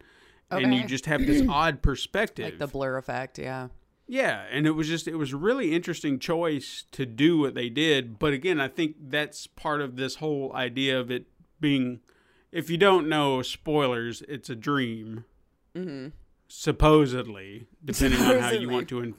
[0.51, 2.45] and you just have this odd perspective.
[2.45, 3.69] Like the blur effect, yeah.
[4.07, 7.71] Yeah, and it was just it was a really interesting choice to do what they
[7.71, 11.27] did, but again, I think that's part of this whole idea of it
[11.61, 12.01] being
[12.51, 15.25] if you don't know spoilers, it's a dream.
[15.75, 16.09] Mm-hmm.
[16.49, 19.15] Supposedly, depending on how you want to in,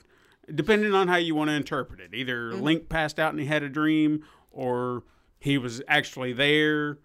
[0.53, 2.13] depending on how you want to interpret it.
[2.13, 5.03] Either Link passed out and he had a dream or
[5.39, 6.99] he was actually there,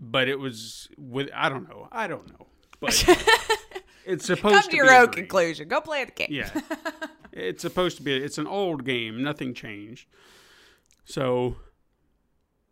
[0.00, 1.88] but it was with I don't know.
[1.90, 2.46] I don't know.
[2.80, 3.04] But
[4.06, 5.68] it's supposed Come to to your be own conclusion.
[5.68, 6.28] Go play the game.
[6.30, 6.50] Yeah.
[7.32, 10.08] it's supposed to be it's an old game, nothing changed.
[11.04, 11.56] So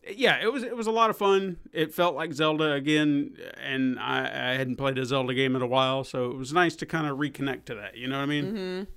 [0.09, 1.59] yeah, it was it was a lot of fun.
[1.73, 4.21] It felt like Zelda again and I,
[4.53, 7.07] I hadn't played a Zelda game in a while, so it was nice to kind
[7.07, 8.45] of reconnect to that, you know what I mean?
[8.45, 8.91] Mm-hmm.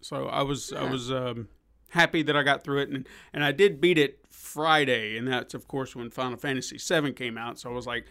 [0.00, 1.48] So I was I was um,
[1.90, 5.54] happy that I got through it and and I did beat it Friday and that's
[5.54, 8.06] of course when Final Fantasy 7 came out, so I was like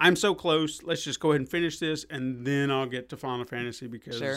[0.00, 0.82] I'm so close.
[0.84, 4.18] Let's just go ahead and finish this, and then I'll get to Final Fantasy because
[4.18, 4.36] Sure.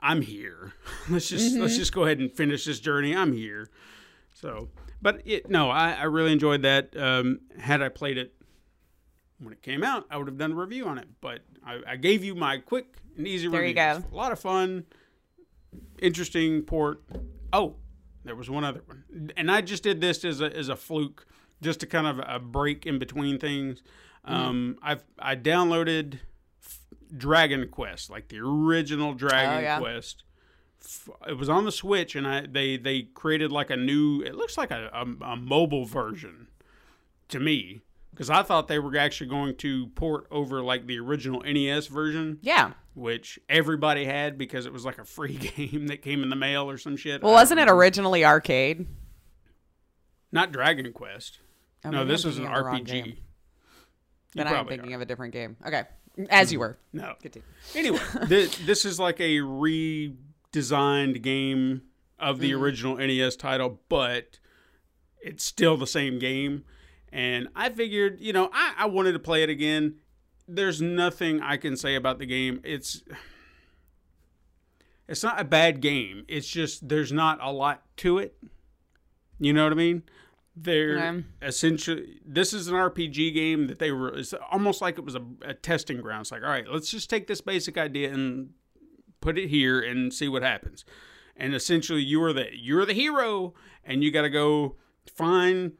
[0.00, 0.72] I'm here.
[1.10, 3.14] let's just let's just go ahead and finish this journey.
[3.14, 3.68] I'm here.
[4.32, 4.68] So,
[5.02, 6.96] but it, no, I, I really enjoyed that.
[6.96, 8.32] Um, had I played it
[9.38, 11.08] when it came out, I would have done a review on it.
[11.20, 13.68] But I, I gave you my quick and easy There review.
[13.68, 14.02] you go.
[14.10, 14.84] A lot of fun,
[16.00, 17.02] interesting port.
[17.52, 17.76] Oh,
[18.24, 21.26] there was one other one, and I just did this as a as a fluke,
[21.62, 23.82] just to kind of a break in between things.
[24.24, 26.18] Um, I've I downloaded
[26.64, 26.80] F-
[27.16, 29.78] Dragon Quest, like the original Dragon Oh, yeah.
[29.78, 30.24] Quest.
[30.84, 34.20] F- It was on the Switch, and I they they created like a new.
[34.22, 36.48] It looks like a a, a mobile version
[37.28, 37.82] to me
[38.16, 42.38] because I thought they were actually going to port over like the original NES version,
[42.40, 42.72] Yeah.
[42.94, 46.70] which everybody had because it was like a free game that came in the mail
[46.70, 47.22] or some shit.
[47.22, 48.86] Well, wasn't it originally arcade?
[50.32, 51.40] Not Dragon Quest.
[51.84, 53.16] Oh, no, maybe this I'm was an thinking of the wrong RPG.
[54.34, 54.96] Then I am thinking are.
[54.96, 55.56] of a different game.
[55.66, 55.82] Okay.
[56.30, 56.78] As you were.
[56.94, 57.14] No.
[57.20, 57.46] Continue.
[57.74, 61.82] Anyway, th- this is like a redesigned game
[62.18, 62.62] of the mm-hmm.
[62.62, 64.38] original NES title, but
[65.20, 66.64] it's still the same game.
[67.16, 69.94] And I figured, you know, I, I wanted to play it again.
[70.46, 72.60] There's nothing I can say about the game.
[72.62, 73.02] It's
[75.08, 76.24] it's not a bad game.
[76.28, 78.36] It's just there's not a lot to it.
[79.38, 80.02] You know what I mean?
[80.54, 81.24] They're Okay.
[81.42, 84.08] essentially this is an RPG game that they were.
[84.16, 86.22] It's almost like it was a, a testing ground.
[86.22, 88.50] It's like, all right, let's just take this basic idea and
[89.20, 90.84] put it here and see what happens.
[91.36, 94.76] And essentially, you are the you're the hero, and you got to go
[95.14, 95.72] find.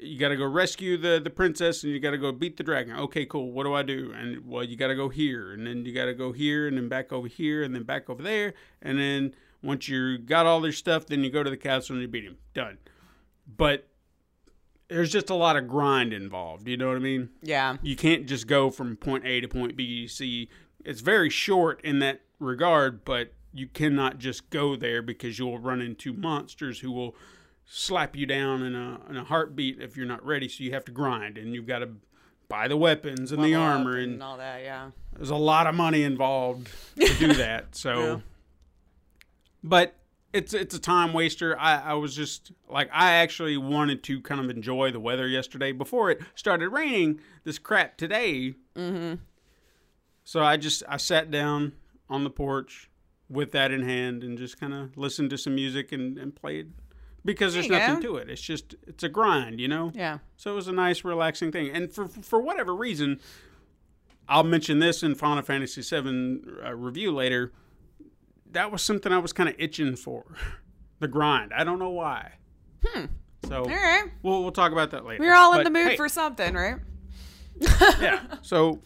[0.00, 2.62] You got to go rescue the the princess, and you got to go beat the
[2.62, 2.96] dragon.
[2.96, 3.52] Okay, cool.
[3.52, 4.12] What do I do?
[4.16, 6.76] And well, you got to go here, and then you got to go here, and
[6.76, 10.60] then back over here, and then back over there, and then once you got all
[10.60, 12.38] their stuff, then you go to the castle and you beat him.
[12.54, 12.78] Done.
[13.56, 13.88] But
[14.88, 16.66] there's just a lot of grind involved.
[16.66, 17.30] You know what I mean?
[17.42, 17.76] Yeah.
[17.82, 20.48] you can't just go from point A to point B, C.
[20.84, 25.80] It's very short in that regard, but you cannot just go there because you'll run
[25.80, 27.14] into monsters who will
[27.72, 30.48] slap you down in a in a heartbeat if you're not ready.
[30.48, 31.90] So you have to grind, and you've got to
[32.48, 34.62] buy the weapons and the Level armor, and and all that.
[34.62, 34.90] Yeah.
[35.16, 37.76] there's a lot of money involved to do that.
[37.76, 38.16] So, Yeah.
[39.62, 39.94] but
[40.32, 41.58] it's it's a time waster.
[41.58, 45.72] I, I was just like I actually wanted to kind of enjoy the weather yesterday
[45.72, 48.54] before it started raining this crap today.
[48.76, 49.14] Mm-hmm.
[50.24, 51.72] So I just I sat down
[52.08, 52.88] on the porch
[53.28, 56.72] with that in hand and just kind of listened to some music and, and played
[57.24, 58.14] because there's There you nothing go.
[58.14, 58.30] to it.
[58.30, 59.92] It's just it's a grind, you know.
[59.94, 60.18] Yeah.
[60.36, 61.70] So it was a nice, relaxing thing.
[61.70, 63.20] And for for whatever reason,
[64.28, 67.52] I'll mention this in Final Fantasy VII uh, review later.
[68.50, 70.24] That was something I was kind of itching for,
[70.98, 71.52] the grind.
[71.54, 72.32] I don't know why.
[72.84, 73.06] Hmm.
[73.48, 74.04] So All right.
[74.22, 75.22] we'll we'll talk about that later.
[75.22, 76.76] We're all in the mood hey, for something, right?
[78.00, 78.20] yeah.
[78.42, 78.80] So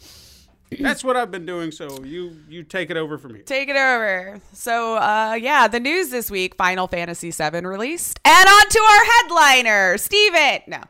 [0.81, 1.71] that's what I've been doing.
[1.71, 3.45] So you you take it over from here.
[3.45, 4.41] Take it over.
[4.53, 9.05] So, uh, yeah, the news this week: Final Fantasy VII released, and on to our
[9.05, 10.61] headliner, Steven.
[10.67, 10.81] No,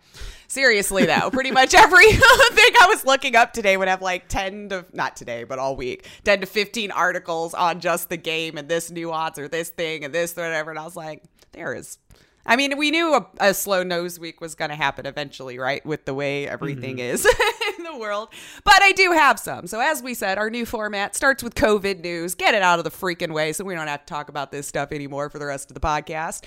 [0.49, 4.69] seriously though, pretty much every thing I was looking up today would have like ten
[4.71, 8.69] to not today, but all week, ten to fifteen articles on just the game and
[8.69, 10.71] this nuance or this thing and this whatever.
[10.71, 11.99] And I was like, there is.
[12.47, 15.85] I mean, we knew a, a slow nose week was going to happen eventually, right?
[15.85, 17.27] With the way everything is
[17.79, 18.29] in the world.
[18.65, 19.67] But I do have some.
[19.67, 22.35] So, as we said, our new format starts with COVID news.
[22.35, 24.67] Get it out of the freaking way so we don't have to talk about this
[24.67, 26.45] stuff anymore for the rest of the podcast.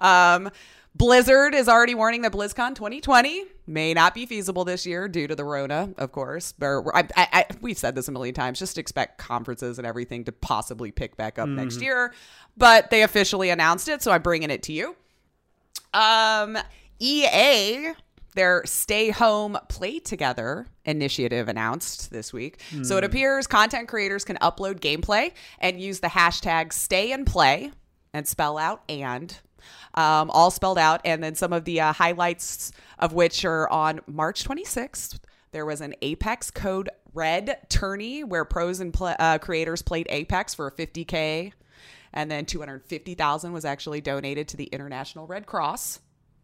[0.00, 0.50] Um,
[0.94, 5.36] Blizzard is already warning that BlizzCon 2020 may not be feasible this year due to
[5.36, 6.52] the Rona, of course.
[6.60, 8.58] Or, I, I, I, we've said this a million times.
[8.58, 12.12] Just expect conferences and everything to possibly pick back up next year.
[12.56, 14.96] But they officially announced it, so I'm bringing it to you.
[15.92, 16.56] Um,
[16.98, 17.92] EA,
[18.34, 22.60] their Stay Home Play Together initiative announced this week.
[22.82, 27.72] So it appears content creators can upload gameplay and use the hashtag Stay and Play
[28.12, 29.36] and spell out and.
[29.94, 34.00] Um, all spelled out, and then some of the uh, highlights of which are on
[34.06, 35.18] March 26th.
[35.52, 40.54] There was an Apex Code Red tourney where pros and pl- uh, creators played Apex
[40.54, 41.52] for a 50k,
[42.12, 46.00] and then 250,000 was actually donated to the International Red Cross.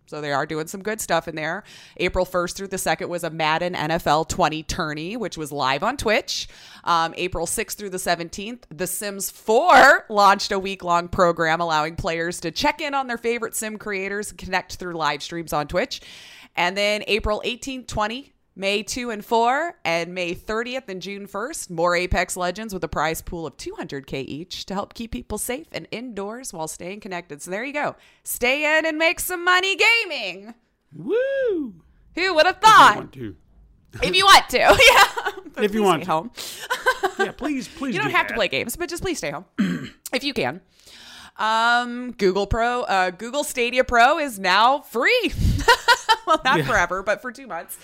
[0.06, 1.64] So they are doing some good stuff in there.
[1.96, 5.96] April 1st through the 2nd was a Madden NFL 20 tourney, which was live on
[5.96, 6.48] Twitch.
[6.84, 11.96] Um, April 6th through the 17th, The Sims 4 launched a week long program allowing
[11.96, 15.66] players to check in on their favorite sim creators and connect through live streams on
[15.66, 16.00] Twitch.
[16.54, 21.68] And then April 18th, 20, May 2 and 4, and May 30th and June 1st,
[21.68, 25.66] more Apex Legends with a prize pool of 200k each to help keep people safe
[25.72, 27.42] and indoors while staying connected.
[27.42, 27.96] So there you go.
[28.24, 30.54] Stay in and make some money gaming.
[30.94, 31.74] Woo!
[32.14, 32.96] Who would have thought?
[32.96, 33.36] want to.
[34.02, 34.58] If you want to.
[34.58, 35.32] yeah.
[35.54, 36.12] But If you want stay to.
[36.12, 36.30] home.
[37.18, 37.94] Yeah, please, please.
[37.94, 39.46] You don't do have to play games, but just please stay home
[40.12, 40.60] if you can.
[41.38, 45.32] Um, Google Pro, uh, Google Stadia Pro is now free.
[46.26, 47.78] well, not forever, but for two months,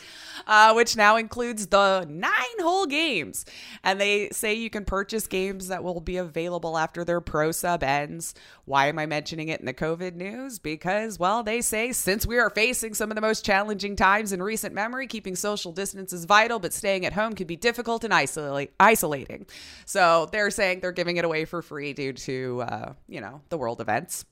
[0.47, 3.45] uh, which now includes the nine whole games.
[3.83, 7.83] And they say you can purchase games that will be available after their pro sub
[7.83, 8.35] ends.
[8.65, 10.59] Why am I mentioning it in the COVID news?
[10.59, 14.43] Because, well, they say since we are facing some of the most challenging times in
[14.43, 18.15] recent memory, keeping social distance is vital, but staying at home can be difficult and
[18.15, 19.47] isolate, isolating.
[19.85, 23.59] So they're saying they're giving it away for free due to, uh, you know, the
[23.59, 24.25] world events.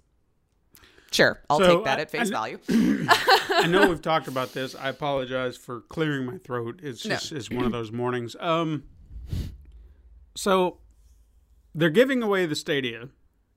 [1.12, 2.58] Sure, I'll So, take that I- at face I- value.
[2.68, 4.74] I know we've talked about this.
[4.76, 6.80] I apologize for clearing my throat.
[6.82, 7.16] It's No.
[7.16, 8.36] just it's one of those mornings.
[8.38, 8.84] Um,
[10.36, 10.78] so
[11.74, 13.08] they're giving away the Stadia,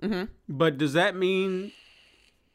[0.01, 0.25] Mm-hmm.
[0.49, 1.71] but does that mean?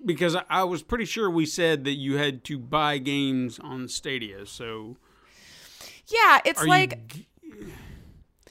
[0.05, 3.89] Because I- I was pretty sure we said that you had to buy games on
[3.89, 4.47] Stadia.
[4.47, 4.97] So
[6.09, 6.99] Yeah, it's like
[7.43, 7.73] you?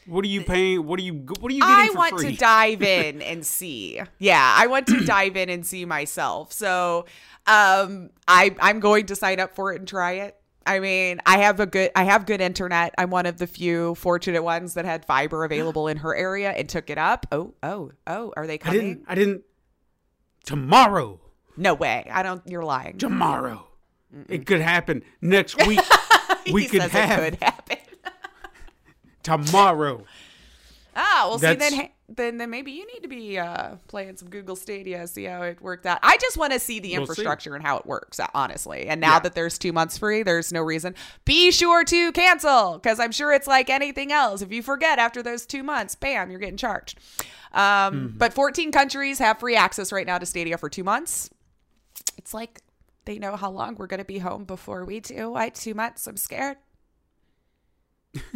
[0.08, 0.86] What are you paying?
[0.86, 1.14] What are you?
[1.14, 2.32] What are you getting I want free?
[2.32, 4.02] to dive in and see.
[4.20, 6.54] Yeah, I want to dive in and see myself.
[6.54, 7.06] So,
[7.46, 10.36] um, I I'm going to sign up for it and try it.
[10.66, 12.94] I mean, I have a good I have good internet.
[12.98, 16.68] I'm one of the few fortunate ones that had fiber available in her area and
[16.68, 17.26] took it up.
[17.32, 18.80] Oh, oh, oh, are they I coming?
[18.82, 19.06] didn't.
[19.08, 19.44] I didn't.
[20.46, 21.20] Tomorrow.
[21.56, 22.06] No way.
[22.12, 22.98] I don't you're lying.
[22.98, 23.66] Tomorrow.
[24.30, 25.82] It could happen next week.
[26.52, 27.78] we could have it could happen.
[29.36, 30.04] Tomorrow.
[31.00, 34.56] Ah, well, see, then, then, then maybe you need to be uh, playing some Google
[34.56, 36.00] Stadia, see how it worked out.
[36.02, 37.12] I just want to see the We'll see.
[37.12, 38.88] infrastructure and how it works, uh, honestly.
[38.88, 39.20] And now Yeah.
[39.20, 40.96] that there's two months free, there's no reason.
[41.24, 44.42] Be sure to cancel because I'm sure it's like anything else.
[44.42, 46.98] If you forget after those two months, bam, you're getting charged.
[47.54, 48.18] Um, Mm-hmm.
[48.18, 51.30] But 14 countries have free access right now to Stadia for two months.
[52.18, 52.62] It's like
[53.06, 55.30] they know how long we're going to be home before we do.
[55.34, 56.08] Why two months?
[56.08, 56.58] I'm scared.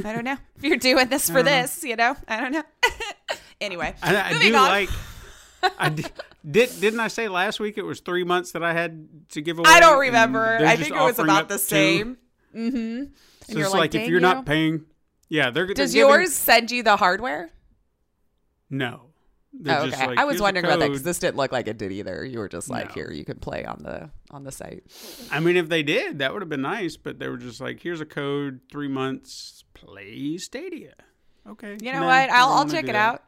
[0.04, 0.38] I don't know.
[0.58, 2.64] If you're doing this for this, you know, I don't know.
[3.62, 4.68] anyway, I, I moving do on.
[4.70, 4.90] like.
[5.78, 6.12] I did,
[6.50, 6.70] did.
[6.80, 9.70] Didn't I say last week it was three months that I had to give away?
[9.70, 10.58] I don't remember.
[10.60, 11.60] I think it was about the two?
[11.60, 12.18] same.
[12.56, 13.04] Mm-hmm.
[13.54, 14.86] So it's like, if you're you." not paying,
[15.30, 15.68] yeah, they're.
[15.68, 17.52] they're does giving- yours send you the hardware?
[18.72, 19.11] No.
[19.68, 20.08] Oh, okay.
[20.08, 22.24] like, I was wondering about that because this didn't look like it did either.
[22.24, 22.94] You were just like, No.
[22.94, 24.84] here, you can play on the on the site.
[25.30, 26.96] I mean, if they did, that would have been nice.
[26.96, 30.94] But they were just like, "Here's a code, three months, play Stadia."
[31.48, 31.78] Okay.
[31.82, 32.30] You know what?
[32.30, 32.96] I'll, I'll check it that.
[32.96, 33.24] out.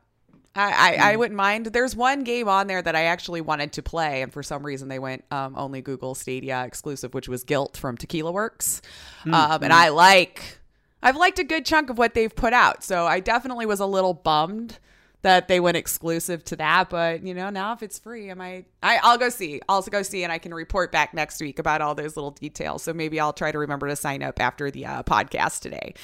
[0.56, 1.66] I, I, I wouldn't mind.
[1.68, 4.88] There's one game on there that I actually wanted to play, and for some reason
[4.88, 8.82] they went um, only Google Stadia exclusive, which was GYLT from Tequila Works.
[9.26, 10.60] Um, and I like,
[11.02, 13.88] I've liked a good chunk of what they've put out, so I definitely was a
[13.88, 14.78] little bummed
[15.24, 16.90] that they went exclusive to that.
[16.90, 19.62] But you know, now if it's free, I might, I, I'll go see.
[19.68, 22.84] I'll go see, and I can report back next week about all those little details.
[22.84, 25.96] So maybe I'll try to remember to sign up after the uh, podcast today.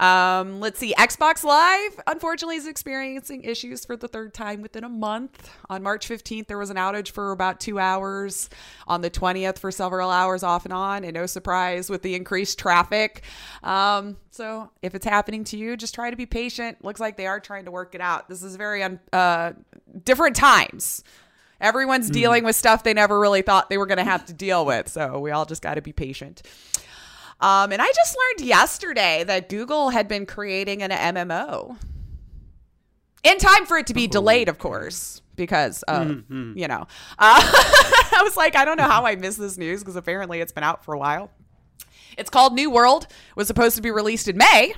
[0.00, 0.94] Um, let's see.
[0.94, 5.50] Xbox Live, unfortunately, is experiencing issues for the third time within a month.
[5.68, 8.48] On March 15th, there was an outage for about two hours.
[8.86, 11.04] On the 20th, for several hours off and on.
[11.04, 13.24] And no surprise with the increased traffic.
[13.64, 16.84] Um, so if it's happening to you, just try to be patient.
[16.84, 18.28] Looks like they are trying to work it out.
[18.28, 19.52] This is very un- uh,
[20.04, 21.02] different times.
[21.60, 24.64] Everyone's dealing with stuff they never really thought they were going to have to deal
[24.66, 24.88] with.
[24.88, 26.42] So we all just got to be patient.
[27.40, 31.76] Um, and I just learned yesterday that Google had been creating an MMO
[33.24, 36.08] in time for it to be delayed, of course, because of,
[36.56, 36.86] you know.
[37.18, 37.40] Uh,
[38.10, 40.64] I was like, I don't know how I missed this news because apparently it's been
[40.64, 41.30] out for a while.
[42.16, 43.06] It's called New World.
[43.36, 44.74] Was supposed to be released in May,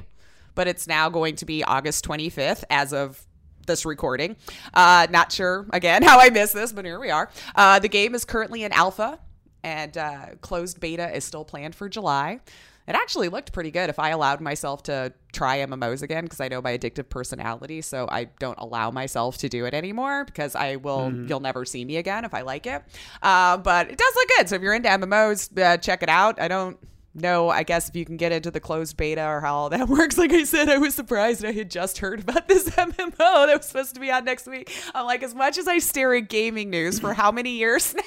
[0.54, 3.26] but it's now going to be August 25th as of
[3.66, 4.36] this recording.
[4.74, 7.30] Uh, not sure again how I missed this, but here we are.
[7.54, 9.18] Uh, the game is currently in alpha,
[9.62, 12.40] and uh, closed beta is still planned for July.
[12.88, 16.48] It actually looked pretty good if I allowed myself to try MMOs again because I
[16.48, 20.76] know my addictive personality, so I don't allow myself to do it anymore because I
[20.76, 22.82] will you'll never see me again if I like it.
[23.22, 24.48] Uh, but it does look good.
[24.48, 26.40] So if you're into MMOs, uh, check it out.
[26.40, 26.78] I don't
[27.14, 29.88] know, I guess if you can get into the closed beta or how all that
[29.88, 30.16] works.
[30.18, 33.66] Like I said, I was surprised I had just heard about this MMO that was
[33.66, 34.72] supposed to be out next week.
[34.94, 38.02] I'm like, as much as I stare at gaming news for how many years now,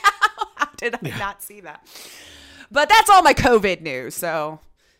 [0.56, 1.86] how did I not see that?
[2.72, 4.16] But that's all my COVID news.
[4.16, 4.60] So,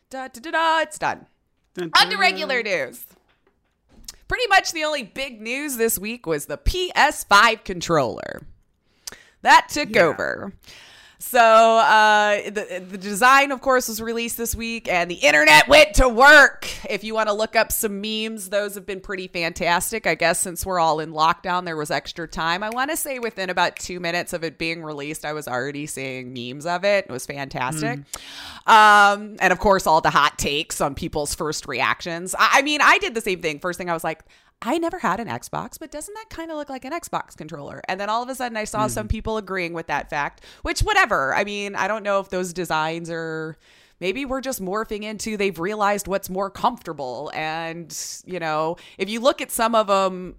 [0.10, 1.26] da da da da, it's done.
[1.80, 3.06] On to regular news.
[4.28, 8.44] Pretty much the only big news this week was the PS5 controller.
[9.42, 10.54] That took over.
[11.26, 15.96] So uh, the the design, of course, was released this week, and the internet went
[15.96, 16.68] to work.
[16.88, 20.06] If you want to look up some memes, those have been pretty fantastic.
[20.06, 22.62] I guess since we're all in lockdown, there was extra time.
[22.62, 25.88] I want to say within about two minutes of it being released, I was already
[25.88, 27.06] seeing memes of it.
[27.06, 28.02] It was fantastic,
[28.68, 32.36] um, and of course, all the hot takes on people's first reactions.
[32.38, 33.60] I, I mean, I did the same thing.
[33.60, 34.24] First thing I was like.
[34.66, 37.82] I never had an Xbox, but doesn't that kind of look like an Xbox controller?
[37.90, 38.90] And then all of a sudden I saw hmm.
[38.90, 41.36] some people agreeing with that fact, which, whatever.
[41.36, 43.58] I mean, I don't know if those designs are.
[44.00, 47.32] Maybe we're just morphing into they've realized what's more comfortable.
[47.34, 47.96] And,
[48.26, 50.36] you know, if you look at some of them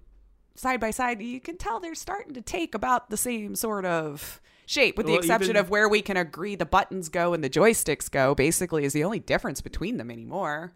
[0.55, 4.41] side by side, you can tell they're starting to take about the same sort of
[4.65, 7.43] shape, with the Well, exception even- of where we can agree the buttons go and
[7.43, 10.73] the joysticks go, basically, is the only difference between them anymore.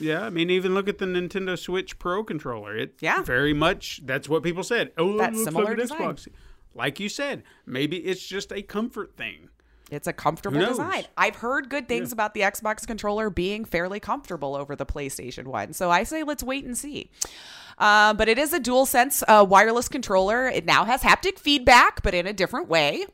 [0.00, 2.76] Yeah, I mean, even look at the Nintendo Switch Pro controller.
[2.76, 3.22] It Yeah.
[3.22, 4.92] very much that's what people said.
[4.98, 5.96] Oh, That it looks similar like an.
[5.98, 6.28] Xbox.
[6.74, 9.48] Like you said, maybe it's just a comfort thing.
[9.90, 11.04] It's a comfortable design.
[11.16, 15.72] I've heard good things about the Xbox controller being fairly comfortable over the PlayStation one.
[15.72, 17.10] So I say let's wait and see.
[17.78, 20.46] Uh, but it is a DualSense uh, wireless controller.
[20.46, 23.04] It now has haptic feedback, but in a different way.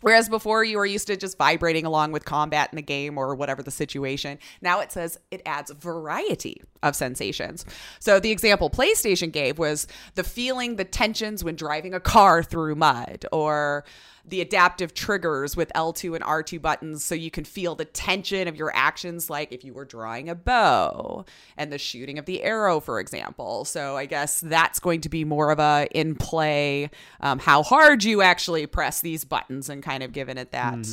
[0.00, 3.34] Whereas before you were used to just vibrating along with combat in the game or
[3.34, 7.64] whatever the situation, now it says it adds variety of sensations.
[8.00, 12.74] So the example PlayStation gave was the feeling the tensions when driving a car through
[12.74, 13.84] mud or
[14.24, 18.54] the adaptive triggers with L2 and R2 buttons so you can feel the tension of
[18.54, 21.24] your actions like if you were drawing a bow
[21.56, 23.64] and the shooting of the arrow for example.
[23.64, 28.04] So I guess that's going to be more of a in play um, how hard
[28.04, 30.86] you actually press these buttons and kind of giving it that.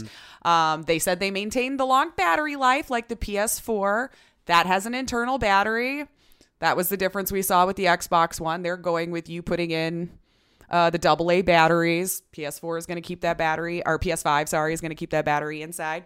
[0.44, 4.10] Um, they said they maintained the long battery life like the PS4
[4.46, 6.08] that has an internal battery.
[6.60, 8.64] That was the difference we saw with the Xbox One.
[8.64, 10.10] They're going with you putting in
[10.70, 12.22] uh, the AA batteries.
[12.34, 15.26] PS4 is going to keep that battery, or PS5, sorry, is going to keep that
[15.26, 16.06] battery inside.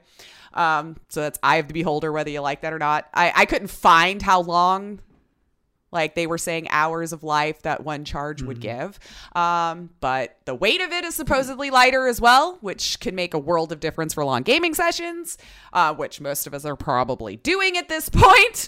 [0.53, 3.07] Um, so that's eye of the beholder, whether you like that or not.
[3.13, 4.99] I, I couldn't find how long,
[5.91, 8.99] like they were saying, hours of life that one charge would give.
[9.35, 13.39] Um, but the weight of it is supposedly lighter as well, which can make a
[13.39, 15.37] world of difference for long gaming sessions,
[15.73, 18.67] uh, which most of us are probably doing at this point.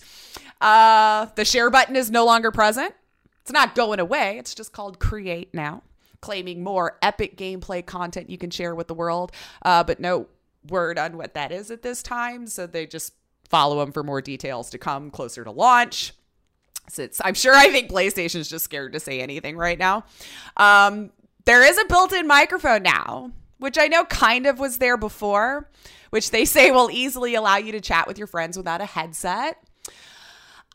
[0.60, 2.94] Uh, the share button is no longer present.
[3.46, 4.40] It's not going away.
[4.40, 5.84] It's just called Create now,
[6.20, 9.32] claiming more epic gameplay content you can share with the world.
[9.62, 10.26] Uh, but no
[10.68, 12.48] word on what that is at this time.
[12.48, 13.14] So they just
[13.48, 16.14] follow them for more details to come closer to launch.
[16.98, 20.06] It's, I'm sure I think PlayStation's just scared to say anything right now.
[20.58, 21.12] Um,
[21.46, 25.70] there is a built in microphone now, which I know kind of was there before,
[26.10, 29.64] which they say will easily allow you to chat with your friends without a headset.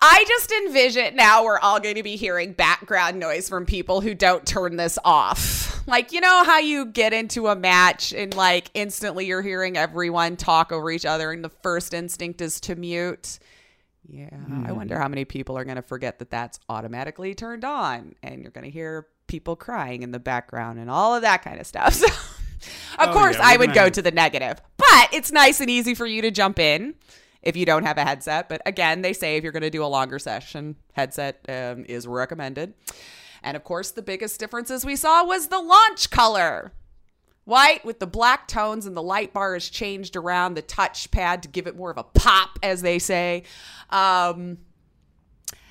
[0.03, 4.15] I just envision now we're all going to be hearing background noise from people who
[4.15, 5.87] don't turn this off.
[5.87, 10.37] Like, you know how you get into a match and like instantly you're hearing everyone
[10.37, 13.39] talk over each other and the first instinct is to mute?
[14.09, 14.75] Yeah, I hmm.
[14.75, 18.51] wonder how many people are going to forget that that's automatically turned on and you're
[18.51, 22.01] going to hear people crying in the background and all of that kind of stuff.
[22.61, 25.61] So, of Oh, course, yeah, I would go have- to the negative, but it's nice
[25.63, 26.95] and easy for you to jump in
[27.43, 28.49] if you don't have a headset.
[28.49, 32.07] But again, they say if you're going to do a longer session, headset um, is
[32.07, 32.75] recommended.
[33.43, 36.73] And of course, the biggest differences we saw was the launch color.
[37.45, 41.49] White with the black tones and the light bar is changed around the touchpad to
[41.49, 43.45] give it more of a pop, as they say.
[43.89, 44.59] Um,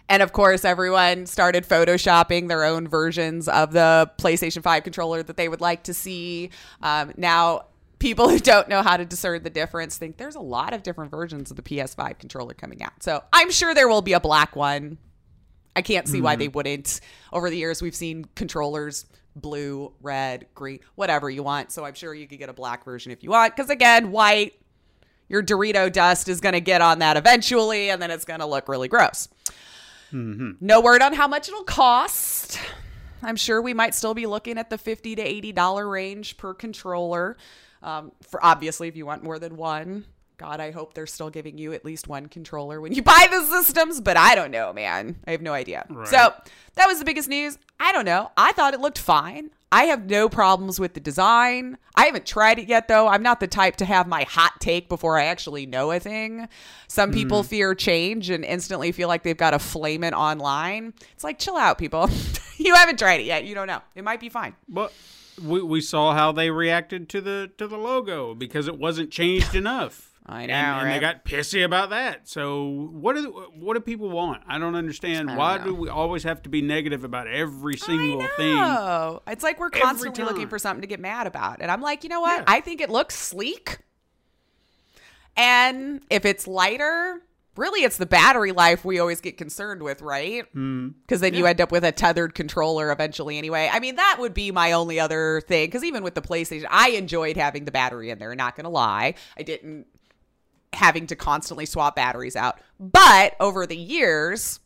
[0.09, 5.38] and of course, everyone started photoshopping their own versions of the PlayStation 5 controller that
[5.38, 6.49] they would like to see.
[6.82, 7.67] Um, now,
[8.00, 11.12] people who don't know how to discern the difference think there's a lot of different
[11.12, 13.04] versions of the PS5 controller coming out.
[13.04, 14.97] So I'm sure there will be a black one.
[15.76, 16.39] I can't see why hmm.
[16.39, 17.00] they wouldn't.
[17.32, 21.72] Over the years, we've seen controllers blue, red, green, whatever you want.
[21.72, 23.56] So I'm sure you could get a black version if you want.
[23.56, 24.54] Because again, white,
[25.28, 28.45] your Dorito dust is going to get on that eventually, and then it's going to
[28.45, 29.30] look really gross.
[30.12, 30.54] Mm-hmm.
[30.60, 32.60] No word on how much it'll cost.
[33.22, 36.54] I'm sure we might still be looking at the 50 to 80 dollar range per
[36.54, 37.38] controller.
[37.82, 40.06] Um, for obviously, if you want more than one,
[40.38, 43.44] God, I hope they're still giving you at least one controller when you buy the
[43.44, 44.02] systems.
[44.02, 45.18] But I don't know, man.
[45.28, 45.86] I have no idea.
[46.06, 46.34] So
[46.76, 47.58] that was the biggest news.
[47.80, 48.32] I don't know.
[48.38, 49.52] I thought it looked fine.
[49.72, 51.78] I have no problems with the design.
[51.94, 53.08] I haven't tried it yet, though.
[53.08, 56.48] I'm not the type to have my hot take before I actually know a thing.
[56.88, 60.94] Some people fear change and instantly feel like they've got to flame it online.
[61.12, 62.10] It's like, chill out, people.
[62.58, 63.46] you haven't tried it yet.
[63.46, 63.82] You don't know.
[63.94, 64.56] It might be fine.
[64.68, 64.92] But
[65.44, 69.56] we, we saw how they reacted to the to the logo because it wasn't changed
[69.56, 70.06] enough.
[70.26, 72.30] I know, and, and they got pissy about that.
[72.30, 74.44] So what do what do people want?
[74.48, 75.30] I don't understand.
[75.30, 75.64] I don't Why know.
[75.64, 79.34] do we always have to be negative about every single I thing?
[79.34, 81.62] It's like we're constantly looking for something to get mad about.
[81.62, 82.40] And I'm like, you know what?
[82.40, 82.46] Yeah.
[82.48, 83.80] I think it looks sleek.
[85.36, 87.22] And if it's lighter,
[87.60, 90.45] really it's the battery life we always get concerned with, right?
[90.55, 90.93] Mm.
[91.01, 93.70] Because then you end up with a tethered controller eventually anyway.
[93.72, 95.68] I mean, that would be my only other thing.
[95.68, 98.70] Because even with the PlayStation, I enjoyed having the battery in there, not going to
[98.70, 99.16] lie.
[99.38, 99.86] I didn't
[100.74, 102.60] having to constantly swap batteries out.
[102.80, 104.60] But over the years,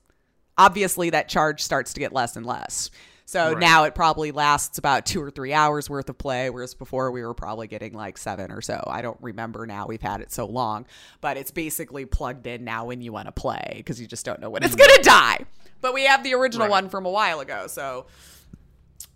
[0.57, 2.91] obviously that charge starts to get less and less.
[3.25, 3.57] So Right.
[3.59, 7.23] now it probably lasts about two or three hours worth of play, whereas before we
[7.23, 8.83] were probably getting like seven or so.
[8.85, 9.87] I don't remember now.
[9.87, 10.85] We've had it so long,
[11.21, 14.39] but it's basically plugged in now when you want to play because you just don't
[14.39, 14.85] know when it's mm-hmm.
[14.87, 15.45] going to die.
[15.81, 16.71] But we have the original Right.
[16.83, 17.67] one from a while ago.
[17.67, 18.05] So,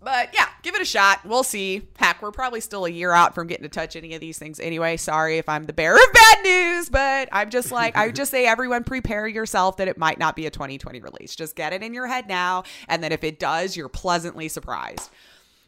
[0.00, 1.20] but yeah, give it a shot.
[1.24, 1.88] We'll see.
[1.96, 4.60] Heck, we're probably still a year out from getting to touch any of these things
[4.60, 4.96] anyway.
[4.96, 8.30] Sorry if I'm the bearer of bad news, but I'm just like, I would just
[8.30, 11.34] say, everyone prepare yourself that it might not be a 2020 release.
[11.34, 12.62] Just get it in your head now.
[12.88, 15.10] And then if it does, you're pleasantly surprised.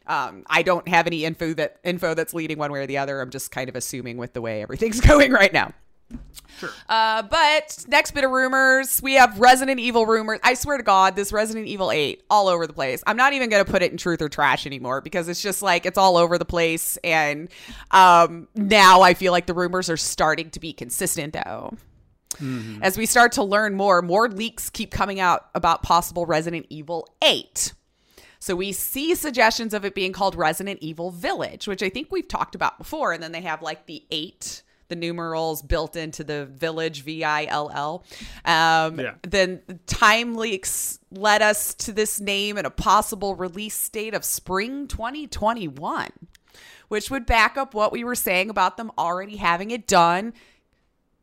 [0.07, 3.21] Um, I don't have any info that info that's leading one way or the other.
[3.21, 5.73] I'm just kind of assuming with the way everything's going right now.
[6.89, 10.39] Uh, but next bit of rumors, we have Resident Evil rumors.
[10.43, 13.03] I swear to God, this Resident Evil 8 all over the place.
[13.07, 15.61] I'm not even going to put it in truth or trash anymore because it's just
[15.61, 16.97] like it's all over the place.
[17.03, 17.49] And
[17.89, 21.77] um, now I feel like the rumors are starting to be consistent though.
[22.81, 27.07] As we start to learn more, more leaks keep coming out about possible Resident Evil
[27.21, 27.73] 8.
[28.39, 32.27] So we see suggestions of it being called Resident Evil Village, which I think we've
[32.27, 33.13] talked about before.
[33.13, 37.45] And then they have like the eight, the numerals built into the village, V I
[37.45, 38.03] L L.
[38.45, 39.15] Um, Yeah.
[39.23, 44.87] Then time leaks led us to this name and a possible release date of spring
[44.87, 46.09] 2021,
[46.89, 50.33] which would back up what we were saying about them already having it done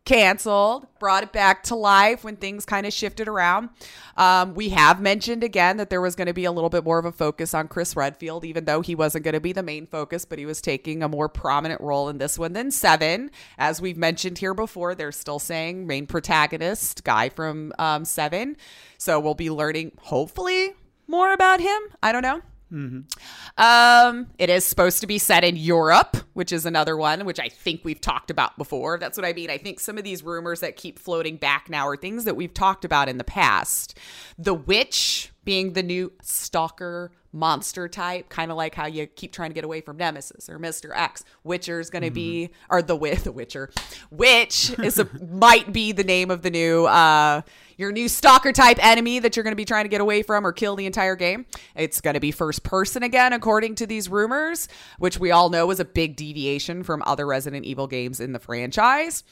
[0.09, 3.69] canceled, brought it back to life when things kind of shifted around.
[4.17, 6.99] Um, we have mentioned again that there was going to be a little bit more
[6.99, 9.87] of a focus on Chris Redfield, even though he wasn't going to be the main
[9.87, 13.31] focus, but he was taking a more prominent role in this one than Seven.
[13.59, 18.57] As we've mentioned here before, they're still saying main protagonist, guy from um, Seven.
[18.97, 20.73] So we'll be learning, hopefully,
[21.07, 21.81] more about him.
[22.03, 22.41] I don't know.
[22.71, 27.49] Um, it is supposed to be set in Europe, which is another one, which I
[27.49, 28.99] think we've talked about before.
[28.99, 29.51] That's what I mean.
[29.51, 32.55] I think some of these rumors that keep floating back now are things that we've
[32.55, 33.99] talked about in the past.
[34.39, 39.51] The witch being the new stalker monster type, kind of like how you keep trying
[39.51, 40.91] to get away from Nemesis or Mr.
[40.95, 41.25] X.
[41.45, 43.71] Witcher's going to be, or the the Witcher,
[44.11, 47.43] Witch is a might be the name of the new uh
[47.79, 50.47] your new stalker type enemy that you're going to be trying to get away from
[50.47, 51.47] or kill the entire game.
[51.75, 54.69] It's going to be first person again, according to these rumors,
[54.99, 58.41] which we all know is a big deviation from other Resident Evil games in the
[58.41, 59.23] franchise.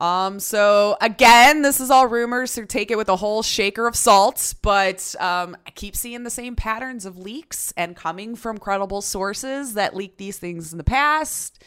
[0.00, 3.96] Um, so again, this is all rumors, so take it with a whole shaker of
[3.96, 4.54] salt.
[4.60, 9.74] But um, I keep seeing the same patterns of leaks and coming from credible sources
[9.74, 11.64] that leaked these things in the past.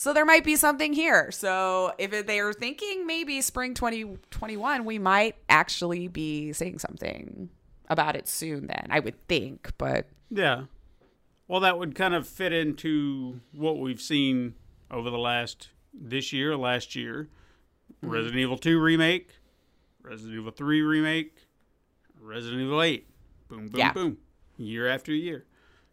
[0.00, 1.30] So there might be something here.
[1.30, 7.50] So if they are thinking maybe spring 2021, we might actually be saying something
[7.90, 8.86] about it soon then.
[8.88, 10.62] I would think, but Yeah.
[11.48, 14.54] Well, that would kind of fit into what we've seen
[14.90, 17.28] over the last this year, last year.
[18.02, 18.10] Mm-hmm.
[18.10, 19.28] Resident Evil 2 remake,
[20.02, 21.36] Resident Evil 3 remake,
[22.18, 23.06] Resident Evil 8.
[23.48, 23.92] Boom, boom, Yeah.
[23.92, 24.16] boom.
[24.56, 25.44] Year after year.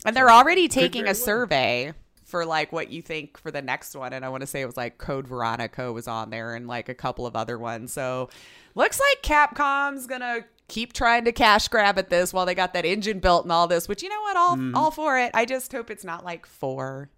[0.05, 1.13] and they're already taking a well.
[1.15, 1.93] survey
[2.27, 4.65] for like what you think for the next one and I want to say it
[4.65, 7.93] was like Code Veronica was on there and like a couple of other ones.
[7.93, 8.29] So
[8.75, 12.83] looks like Capcom's to keep trying to cash grab at this while they got that
[12.83, 14.75] engine built and all this, which you know what, all Mm-hmm.
[14.75, 15.31] all for it.
[15.33, 17.09] I just hope it's not like 4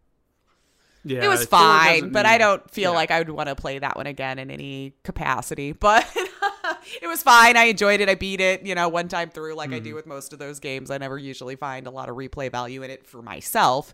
[1.03, 2.97] Yeah, it was fine, but mean- I don't feel yeah.
[2.97, 5.73] like I would want to play that one again in any capacity.
[5.79, 6.05] But
[7.01, 7.57] it was fine.
[7.57, 8.09] I enjoyed it.
[8.09, 9.75] I beat it, you know, one time through, like Mm-hmm.
[9.75, 10.91] I do with most of those games.
[10.91, 13.93] I never usually find a lot of replay value in it for myself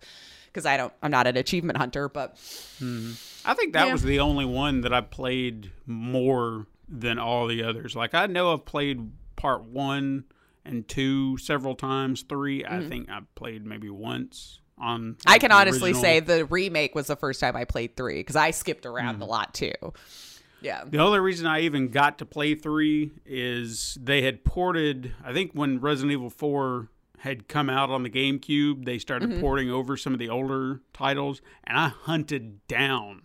[0.55, 0.93] because I don't.
[1.03, 2.31] I'm not an achievement hunter, but
[2.81, 3.91] I think that Yeah.
[3.91, 7.95] was the only one that I played more than all the others.
[7.95, 10.23] Like I know I've played part one
[10.63, 12.23] and two several times.
[12.27, 15.01] 3 I think I've played maybe once on.
[15.15, 15.29] Mm-hmm.
[15.29, 16.01] I can honestly original.
[16.01, 19.21] say the remake was the first time I played three because I skipped around Mm.
[19.23, 19.73] a lot too.
[20.61, 20.83] Yeah.
[20.85, 25.13] The only reason I even got to play three is they had ported.
[25.23, 26.87] I think when Resident Evil Four
[27.25, 29.41] had come out on the GameCube, they started Mm-hmm.
[29.41, 33.23] porting over some of the older titles, and I hunted down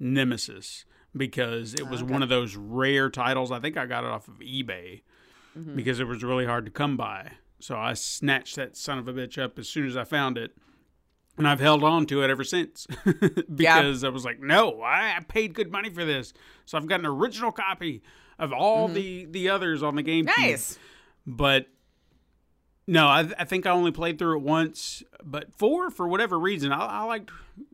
[0.00, 0.84] Nemesis
[1.16, 3.52] because it was one of those rare titles.
[3.52, 5.02] I think I got it off of eBay
[5.56, 5.76] Mm-hmm.
[5.76, 7.30] because it was really hard to come by.
[7.60, 10.50] So I snatched that son of a bitch up as soon as I found it.
[11.38, 12.88] and I've held on to it ever since
[13.54, 16.32] because I was like, no, I paid good money for this,
[16.66, 18.02] so I've got an original copy
[18.36, 20.26] of all the the others on the GameCube.
[20.30, 20.42] Mm-hmm.
[20.42, 20.78] Nice.
[21.24, 21.66] but
[22.86, 25.02] no, I, I think I only played through it once.
[25.24, 27.30] But four, for whatever reason, I, I liked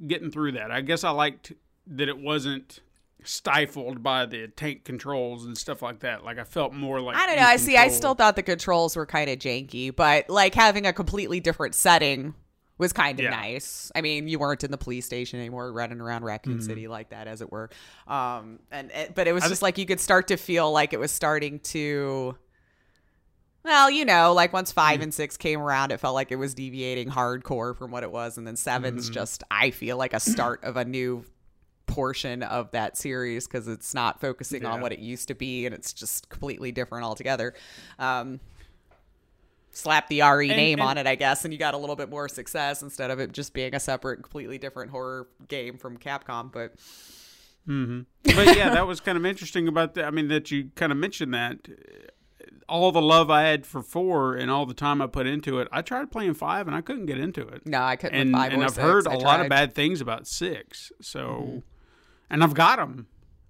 [0.06, 0.70] getting through that.
[0.70, 1.52] I guess I liked
[1.86, 2.80] that it wasn't
[3.22, 6.24] stifled by the tank controls and stuff like that.
[6.24, 7.42] Like I felt more like I don't know.
[7.42, 7.76] I see.
[7.76, 11.74] I still thought the controls were kind of janky, but like having a completely different
[11.74, 12.34] setting
[12.78, 13.30] was kind of Yeah.
[13.30, 13.92] nice.
[13.94, 16.62] I mean, you weren't in the police station anymore, running around Raccoon Mm-hmm.
[16.66, 17.68] City like that, as it were.
[18.06, 21.00] Um, and it, but it was just like you could start to feel like it
[21.00, 22.36] was starting to.
[23.62, 26.54] Well, you know, like once five and six came around, it felt like it was
[26.54, 29.12] deviating hardcore from what it was, and then 7's Mm-hmm.
[29.14, 31.24] just I feel like a start of a new
[31.86, 35.74] portion of that series because it's not focusing on what it used to be and
[35.74, 37.52] it's just completely different altogether.
[37.98, 38.38] Um,
[39.72, 42.08] slap the RE name and- on it, I guess, and you got a little bit
[42.08, 46.50] more success instead of it just being a separate, completely different horror game from Capcom.
[46.52, 46.74] But
[47.68, 48.00] Mm-hmm.
[48.36, 50.06] but yeah, that was kind of interesting about that.
[50.06, 51.58] I mean, that you kind of mentioned that
[52.70, 55.68] all the love I had for four and all the time I put into it.
[55.72, 57.66] I tried playing five and I couldn't get into it.
[57.66, 58.14] no, I couldn't.
[58.18, 58.82] and and I've six.
[58.82, 60.92] heard a lot of bad things about six.
[61.00, 61.58] So, mm-hmm.
[62.30, 63.08] and I've got them,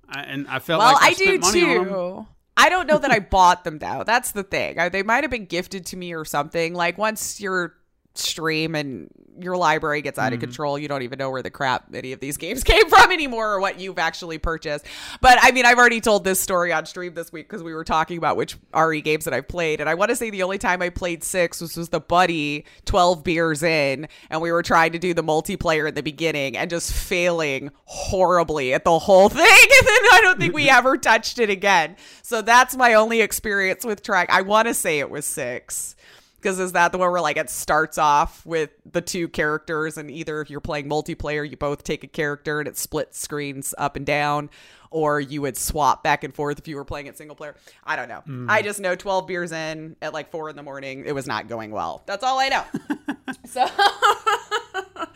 [0.09, 1.89] I, and I felt Well, like I, I, do spent money on 'em.
[1.89, 2.27] too.
[2.57, 4.03] I don't know that I bought them though.
[4.05, 4.79] That's the thing.
[4.79, 6.75] I, they might have been gifted to me or something.
[6.75, 7.75] Like once your
[8.15, 9.09] stream and
[9.41, 10.27] your library gets Mm-hmm.
[10.27, 12.89] out of control, you don't even know where the crap any of these games came
[12.91, 14.85] from anymore or what you've actually purchased.
[15.21, 17.85] But I mean, I've already told this story on stream this week because we were
[17.85, 20.59] talking about which RE games that I've played, and I want to say the only
[20.59, 24.93] time I played six was was the buddy twelve beers in, and we were trying
[24.93, 29.41] to do the multiplayer at the beginning and just failing horribly at the whole thing,
[29.41, 31.97] and then I don't think we ever touched it again.
[32.23, 34.29] So that's my only experience with track.
[34.31, 35.97] I want to say it was six.
[36.41, 40.11] Because is that the one where like it starts off with the two characters, and
[40.11, 43.97] either if you're playing multiplayer, you both take a character and it splits screens up
[43.97, 44.49] and down,
[44.91, 47.55] or you would swap back and forth if you were playing it single player.
[47.85, 48.23] I don't know.
[48.27, 48.47] Mm.
[48.49, 51.49] I just know 12 beers in at like four in the morning, it was not
[51.49, 52.03] going well.
[52.07, 52.65] That's all I know.
[53.47, 53.67] so,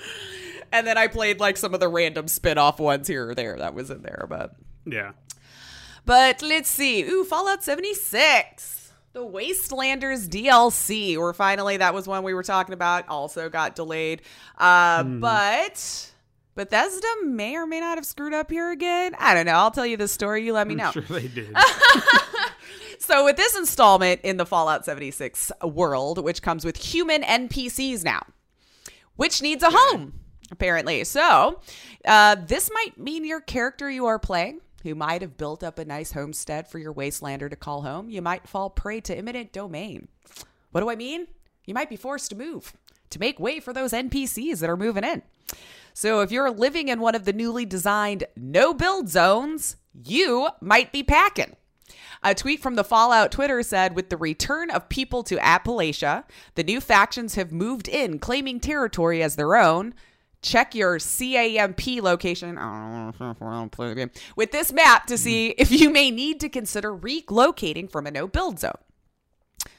[0.73, 3.57] and then I played like some of the random spin off ones here or there
[3.59, 4.55] that was in there, but
[4.85, 5.13] Yeah,
[6.05, 7.03] but let's see.
[7.03, 8.84] Ooh, Fallout 76.
[9.15, 11.17] The Wastelanders DLC.
[11.17, 13.09] Or finally, that was one we were talking about.
[13.09, 14.21] Also got delayed.
[14.59, 16.11] Uh, But
[16.57, 19.15] Bethesda may or may not have screwed up here again.
[19.19, 19.53] I don't know.
[19.55, 20.45] I'll tell you the story.
[20.45, 20.91] You let me know.
[20.93, 21.57] sure they did.
[23.01, 28.23] So, with this installment in the Fallout 76 world, which comes with human NPCs now,
[29.17, 31.05] which needs a home, apparently.
[31.05, 31.61] So,
[32.07, 35.85] uh, this might mean your character you are playing, who might have built up a
[35.85, 40.09] nice homestead for your Wastelander to call home, you might fall prey to eminent domain.
[40.71, 41.27] What do I mean?
[41.65, 42.73] You might be forced to move
[43.11, 45.23] to make way for those NPCs that are moving in.
[45.93, 50.93] So, if you're living in one of the newly designed no build zones, you might
[50.93, 51.57] be packing.
[52.23, 56.25] A tweet from the Fallout Twitter said, with the return of people to Appalachia,
[56.55, 59.95] the new factions have moved in, claiming territory as their own.
[60.45, 62.59] Check your CAMP location
[64.37, 65.63] with this map to see mm-hmm.
[65.63, 68.77] if you may need to consider relocating from a no build zone.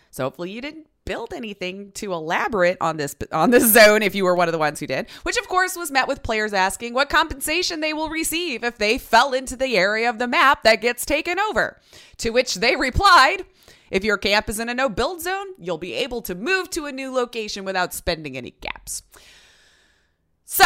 [0.09, 4.24] So hopefully you didn't build anything too elaborate on this on this zone if you
[4.24, 6.95] were one of the ones who did, which of course was met with players asking
[6.95, 10.82] what compensation they will receive if they fell into the area of the map that
[10.82, 11.80] gets taken over.
[12.18, 13.45] To which they replied,
[13.91, 16.88] if your camp is in a no build zone, you'll be able to move to
[16.88, 19.03] a new location without spending any caps.
[20.46, 20.66] So,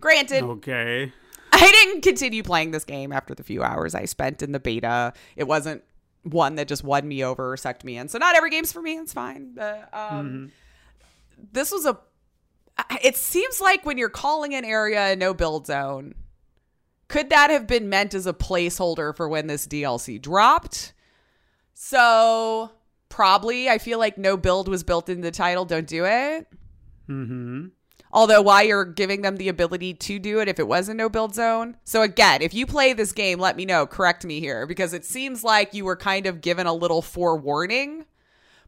[0.00, 1.12] granted, okay.
[1.50, 5.12] I didn't continue playing this game after the few hours I spent in the beta.
[5.36, 5.82] It wasn't
[6.22, 8.08] one that just won me over or sucked me in.
[8.08, 8.96] So not every game's for me.
[8.98, 9.54] It's fine.
[9.54, 10.52] But, um,
[11.52, 11.98] This was a.
[13.02, 16.14] It seems like when you're calling an area a no build zone,
[17.08, 20.94] could that have been meant as a placeholder for when this DLC dropped?
[21.74, 22.70] So
[23.08, 25.64] probably, I feel like no build was built in the title.
[25.64, 26.46] Don't do it.
[27.08, 27.66] Mm-hmm.
[28.14, 31.08] Although, why you're giving them the ability to do it if it was a no
[31.08, 31.76] build zone.
[31.82, 33.86] So, again, if you play this game, let me know.
[33.86, 38.04] Correct me here because it seems like you were kind of given a little forewarning.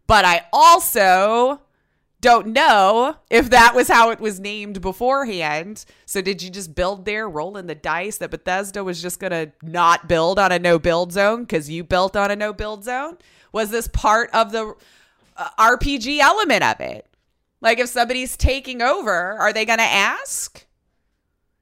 [0.06, 1.60] But I also
[2.22, 5.84] don't know if that was how it was named beforehand.
[6.06, 9.52] So, did you just build there, rolling the dice that Bethesda was just going to
[9.62, 13.18] not build on a no build zone because you built on a no build zone?
[13.52, 14.74] Was this part of the
[15.36, 17.06] uh, RPG element of it?
[17.64, 20.66] Like if somebody's taking over, are they going to ask?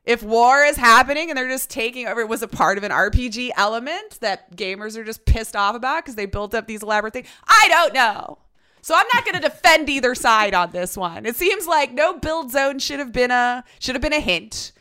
[0.04, 2.90] If war is happening and they're just taking over, it was a part of an
[2.90, 7.12] RPG element that gamers are just pissed off about because they built up these elaborate
[7.12, 7.28] things?
[7.46, 8.38] I don't know.
[8.80, 11.24] So I'm not going to defend either side on this one.
[11.24, 14.72] It seems like no build zone should have been a should have been a hint.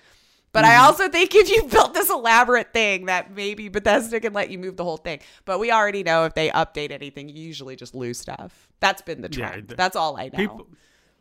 [0.53, 0.85] But I mm-hmm.
[0.85, 4.75] also think if you built this elaborate thing that maybe Bethesda can let you move
[4.75, 5.19] the whole thing.
[5.45, 8.67] But we already know if they update anything, you usually just lose stuff.
[8.79, 9.67] That's been the Yeah, trend.
[9.69, 10.37] th- That's all I know.
[10.37, 10.67] People,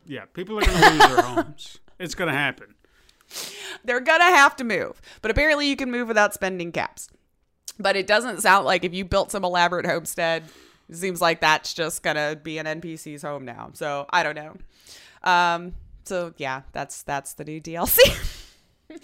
[0.05, 1.77] yeah, people are going to lose their homes.
[1.99, 2.73] It's going to happen.
[3.83, 5.01] They're gonna have to move.
[5.21, 7.09] But apparently you can move without spending caps.
[7.79, 10.43] But it doesn't sound like if you built some elaborate homestead,
[10.89, 13.71] it seems like that's just gonna be an NPC's home now.
[13.73, 14.57] So I don't know.
[15.23, 15.73] Um,
[16.05, 17.99] so yeah, that's that's the new DLC.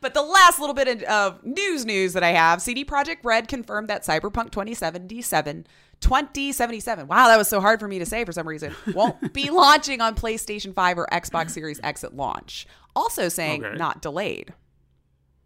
[0.00, 3.88] But the last little bit of news news that I have, CD Projekt Red confirmed
[3.88, 5.66] that Cyberpunk 2077
[6.00, 7.06] 2077.
[7.08, 8.74] Wow, that was so hard for me to say for some reason.
[8.94, 12.66] Won't be launching on PlayStation 5 or Xbox Series X at launch.
[12.94, 13.76] Also saying Okay.
[13.76, 14.54] not delayed.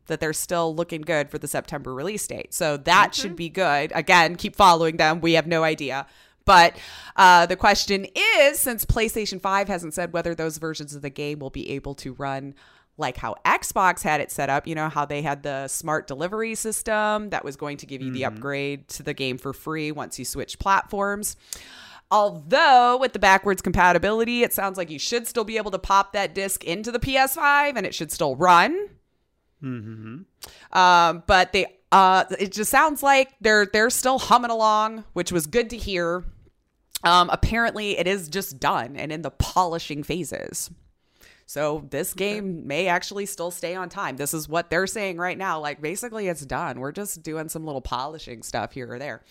[0.07, 2.53] That they're still looking good for the September release date.
[2.53, 3.92] So that should be good.
[3.94, 5.20] Again, keep following them.
[5.20, 6.07] We have no idea.
[6.44, 6.76] But
[7.14, 11.38] uh, the question is since PlayStation 5 hasn't said whether those versions of the game
[11.38, 12.55] will be able to run
[12.99, 16.55] like how Xbox had it set up, you know, how they had the smart delivery
[16.55, 20.18] system that was going to give you the upgrade to the game for free once
[20.18, 21.36] you switch platforms.
[22.11, 26.12] Although with the backwards compatibility, it sounds like you should still be able to pop
[26.12, 28.88] that disc into the PS5 and it should still run.
[30.72, 35.47] Um, but they uh it just sounds like they're they're still humming along, which was
[35.47, 36.24] good to hear.
[37.05, 40.70] Um, apparently it is just done and in the polishing phases.
[41.47, 44.16] So this game may actually still stay on time.
[44.16, 45.61] This is what they're saying right now.
[45.61, 46.80] Like basically it's done.
[46.80, 49.22] We're just doing some little polishing stuff here or there.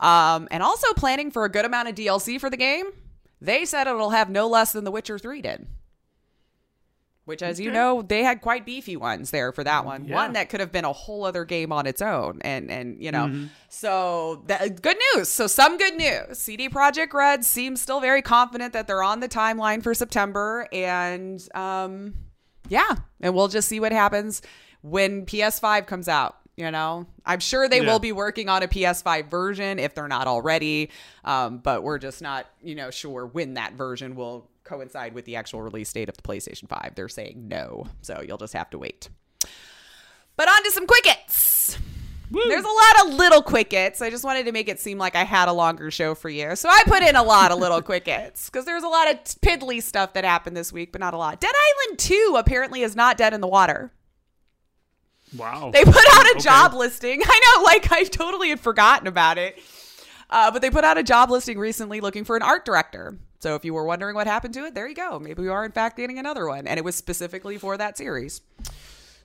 [0.00, 2.86] Um, and also planning for a good amount of DLC for the game.
[3.40, 5.66] They said it'll have no less than The Witcher 3 did.
[7.26, 10.04] Which, as you know, they had quite beefy ones there for that one.
[10.04, 10.14] Yeah.
[10.14, 13.10] One that could have been a whole other game on its own, and and you
[13.10, 13.46] know, Mm-hmm.
[13.70, 15.28] so that, good news.
[15.30, 16.38] So some good news.
[16.38, 21.40] CD Projekt Red seems still very confident that they're on the timeline for September, and
[21.54, 22.14] um,
[22.68, 24.42] yeah, and we'll just see what happens
[24.82, 26.36] when PS5 comes out.
[26.56, 27.90] You know, I'm sure they Yeah.
[27.90, 30.90] will be working on a PS5 version if they're not already,
[31.24, 35.36] um, but we're just not, you know, sure when that version will coincide with the
[35.36, 36.92] actual release date of the PlayStation 5.
[36.94, 39.08] They're saying no, so you'll just have to wait.
[40.36, 41.78] But on to some quickets.
[42.30, 44.02] There's a lot of little quickets.
[44.02, 46.56] I just wanted to make it seem like I had a longer show for you.
[46.56, 49.80] So I put in a lot of little quickets because there's a lot of piddly
[49.80, 51.38] stuff that happened this week, but not a lot.
[51.40, 51.52] Dead
[51.86, 53.92] Island 2 apparently is not dead in the water.
[55.36, 55.70] Wow.
[55.72, 56.40] They put out a Okay.
[56.40, 57.20] job listing.
[57.26, 59.58] I know, like, I totally had forgotten about it.
[60.30, 63.18] Uh, but they put out a job listing recently looking for an art director.
[63.44, 65.18] So if you were wondering what happened to it, there you go.
[65.18, 66.66] Maybe we are, in fact, getting another one.
[66.66, 68.40] And it was specifically for that series.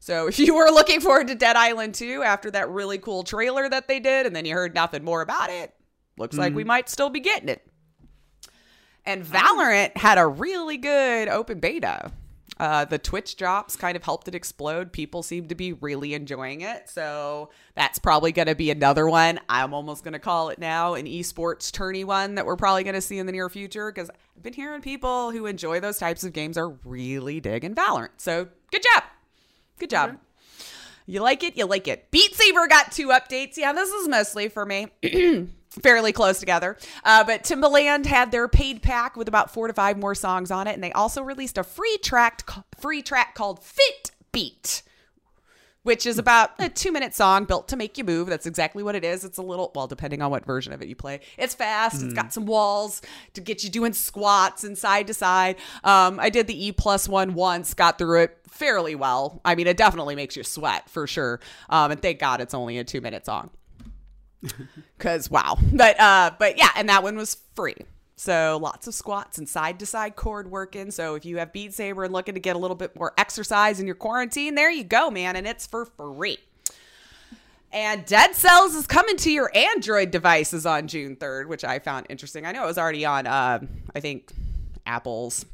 [0.02, 3.70] So if you were looking forward to Dead Island 2 after that really cool trailer
[3.70, 5.74] that they did, and then you heard nothing more about it,
[6.18, 6.68] looks like we mm-hmm.
[6.68, 7.66] might still be getting it.
[9.06, 12.12] And Valorant had a really good open beta.
[12.60, 14.92] Uh, the Twitch drops kind of helped it explode.
[14.92, 16.90] People seem to be really enjoying it.
[16.90, 19.40] So that's probably going to be another one.
[19.48, 22.96] I'm almost going to call it now an esports tourney one that we're probably going
[22.96, 26.24] to see in the near future because I've been hearing people who enjoy those types
[26.24, 28.10] of games are really digging Valorant.
[28.18, 29.04] So good job.
[29.78, 30.18] Good job.
[31.06, 32.12] You like it, you like it.
[32.12, 33.58] Beat Saber got two updates.
[33.58, 34.88] Yeah, this is mostly for me.
[35.82, 36.78] Fairly close together.
[37.04, 40.68] Uh, but Timbaland had their paid pack with about four to five more songs on
[40.68, 42.50] it, and they also released a free track,
[42.80, 44.84] free track called Fit Beat,
[45.84, 48.28] which is about a two minute song built to make you move.
[48.28, 49.24] That's exactly what it is.
[49.24, 51.22] It's a little, well, depending on what version of it you play.
[51.38, 52.04] It's fast.
[52.04, 53.02] It's got some walls
[53.34, 55.56] to get you doing squats and side to side.
[55.84, 59.40] Um, I did the E plus one once, got through it fairly well.
[59.46, 61.40] I mean, it definitely makes you sweat for sure.
[61.70, 63.50] Um, and thank God it's only a two minute song.
[65.00, 65.58] Cause wow.
[65.74, 67.76] But uh, but yeah, and that one was free.
[68.16, 70.92] So lots of squats and side to side cord working.
[70.92, 73.80] So if you have Beat Saber and looking to get a little bit more exercise
[73.80, 75.38] in your quarantine, there you go, man.
[75.38, 76.38] And it's for free.
[77.72, 82.08] And Dead Cells is coming to your Android devices on June 3rd, which I found
[82.10, 82.46] interesting.
[82.46, 83.60] I know it was already on, uh,
[83.96, 84.32] I think,
[84.86, 85.46] Apple's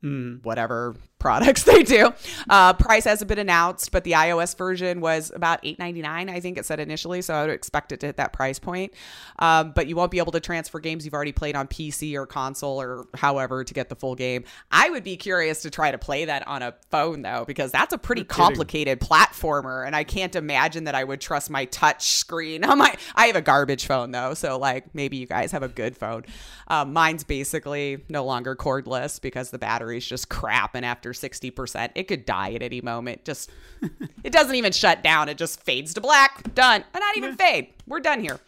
[0.00, 2.12] whatever products they do.
[2.48, 6.28] Uh, price hasn't been announced, but the iOS version was about eight ninety nine.
[6.28, 8.92] I think it said initially, so I would expect it to hit that price point.
[9.38, 12.26] Um, but you won't be able to transfer games you've already played on PC or
[12.26, 14.44] console or however to get the full game.
[14.70, 17.92] I would be curious to try to play that on a phone though, because that's
[17.92, 22.64] a pretty complicated platformer, and I can't imagine that I would trust my touch screen
[22.68, 22.94] on my.
[23.14, 26.24] I have a garbage phone though, so like maybe you guys have a good phone.
[26.68, 31.90] Um, mine's basically no longer cordless because the battery's just crap, and after 60%.
[31.94, 33.24] It could die at any moment.
[33.24, 33.50] Just
[34.24, 35.28] it doesn't even shut down.
[35.28, 36.54] It just fades to black.
[36.54, 36.84] Done.
[36.94, 37.68] And not even fade.
[37.86, 38.38] We're done here.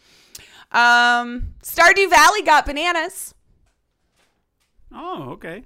[0.71, 3.33] Um, Stardew Valley got bananas.
[4.93, 5.63] Oh, okay.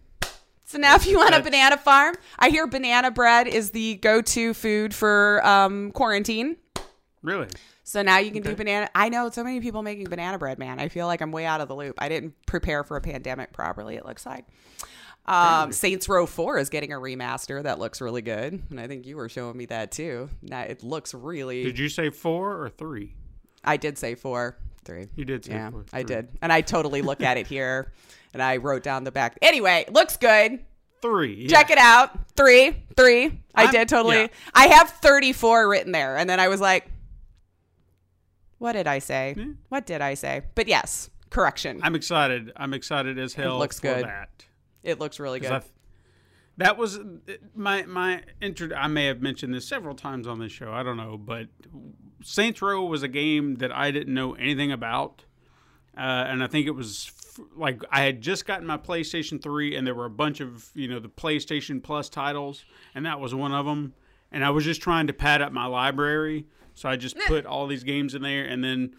[0.66, 4.54] So now, if you want a banana farm, I hear banana bread is the go-to
[4.56, 6.58] food for um, quarantine.
[7.22, 7.48] Really?
[7.84, 8.90] So now you can do banana.
[8.96, 10.80] I know so many people making banana bread, man.
[10.80, 11.96] I feel like I'm way out of the loop.
[12.00, 13.96] I didn't prepare for a pandemic properly.
[13.96, 14.46] It looks like.
[15.28, 19.06] Um, Saints Row Four is getting a remaster that looks really good, and I think
[19.08, 20.30] you were showing me that too.
[20.42, 21.64] Now it looks really.
[21.64, 23.16] Did you say four or three?
[23.64, 25.08] I did say four, three.
[25.16, 25.86] You did say Yeah, four.
[25.92, 27.92] I did, and I totally look at it here,
[28.34, 29.38] and I wrote down the back.
[29.42, 30.60] Anyway, looks good.
[31.02, 31.48] Three.
[31.48, 32.12] Check it out.
[32.36, 33.26] Three, three.
[33.54, 34.16] I I'm- did totally.
[34.22, 34.28] yeah.
[34.56, 36.18] I have 34 written there.
[36.18, 36.88] And then I was like,
[38.58, 39.36] what did I say?
[39.70, 40.42] What did I say?
[40.56, 41.80] But yes, correction.
[41.84, 42.52] I'm excited.
[42.56, 43.60] I'm excited as hell.
[43.60, 44.06] looks for good.
[44.06, 44.46] That.
[44.86, 45.52] It looks really good.
[45.52, 45.72] I th-
[46.58, 47.00] that was
[47.54, 48.74] my my intro.
[48.76, 50.72] I may have mentioned this several times on this show.
[50.72, 51.48] I don't know, but
[52.24, 55.26] Saints Row was a game that I didn't know anything about,
[55.98, 59.76] uh, and I think it was f- like I had just gotten my PlayStation Three,
[59.76, 62.64] and there were a bunch of you know the PlayStation Plus titles,
[62.94, 63.94] and that was one of them.
[64.32, 67.68] And I was just trying to pad up my library, so I just put all
[67.68, 68.96] these games in there, and then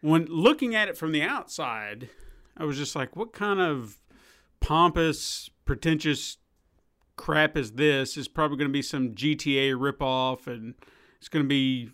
[0.00, 2.10] when looking at it from the outside,
[2.58, 3.98] I was just like, what kind of
[4.60, 6.38] pompous, pretentious
[7.16, 8.16] crap as this?
[8.16, 10.74] Is probably going to be some GTA ripoff, and
[11.18, 11.90] it's going to be,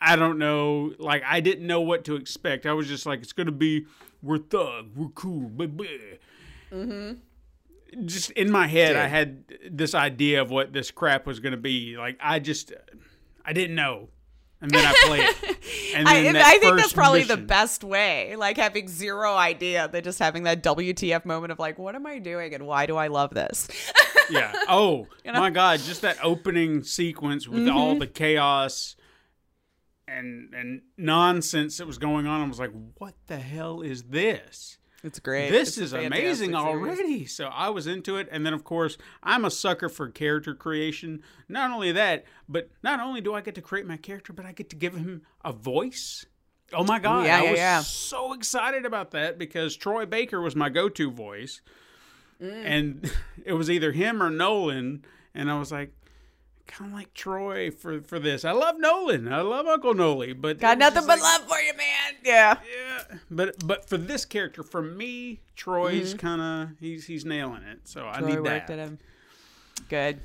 [0.00, 0.92] I don't know.
[0.98, 2.66] Like I didn't know what to expect.
[2.66, 3.86] I was just like, it's going to be,
[4.22, 5.86] we're thug, we're cool, blah, blah.
[6.72, 8.06] Mm-hmm.
[8.06, 11.58] Just in my head, I had this idea of what this crap was going to
[11.58, 11.96] be.
[11.96, 12.72] Like I just,
[13.44, 14.08] I didn't know.
[14.60, 15.58] And then I play it.
[15.94, 18.34] And I, then that I think that's probably the best way.
[18.36, 22.18] Like having zero idea, than just having that WTF moment of like, what am I
[22.18, 23.68] doing and why do I love this?
[24.30, 24.52] yeah.
[24.68, 25.32] Oh know?
[25.32, 25.40] Mm-hmm.
[25.40, 25.80] my God!
[25.80, 28.96] Just that opening sequence with all the chaos
[30.08, 32.40] and and nonsense that was going on.
[32.40, 34.78] I was like, "What the hell is this?
[35.04, 35.50] It's great.
[35.50, 39.44] This It's is amazing already." So I was into it, and then of course I'm
[39.44, 41.22] a sucker for character creation.
[41.48, 44.52] Not only that, but not only do I get to create my character, but I
[44.52, 46.26] get to give him a voice.
[46.72, 47.26] Oh my God!
[47.26, 47.80] yeah, I yeah, was yeah.
[47.82, 51.60] so excited about that because Troy Baker was my go-to voice
[52.42, 52.64] Mm.
[52.64, 53.12] and
[53.44, 55.92] it was either him or Nolan, and I was like,
[56.66, 58.44] kind of like Troy for for this.
[58.44, 61.72] I love Nolan, I love Uncle Noli, but Got nothing but like, love for you,
[61.76, 62.14] man.
[62.24, 62.58] Yeah.
[62.64, 67.80] Yeah, but but for this character, for me, Troy's kind of he's he's nailing it.
[67.84, 68.26] So I Mm-hmm.
[68.26, 68.70] Need that.
[68.70, 68.98] at him.
[69.88, 70.20] Good.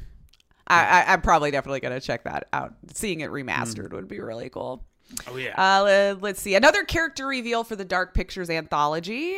[0.68, 2.76] I, I, I'm probably definitely going to check that out.
[2.94, 4.86] Seeing it remastered would be really cool.
[5.28, 6.54] Oh yeah, Uh, let's see.
[6.54, 9.38] Another character reveal for the Dark Pictures anthology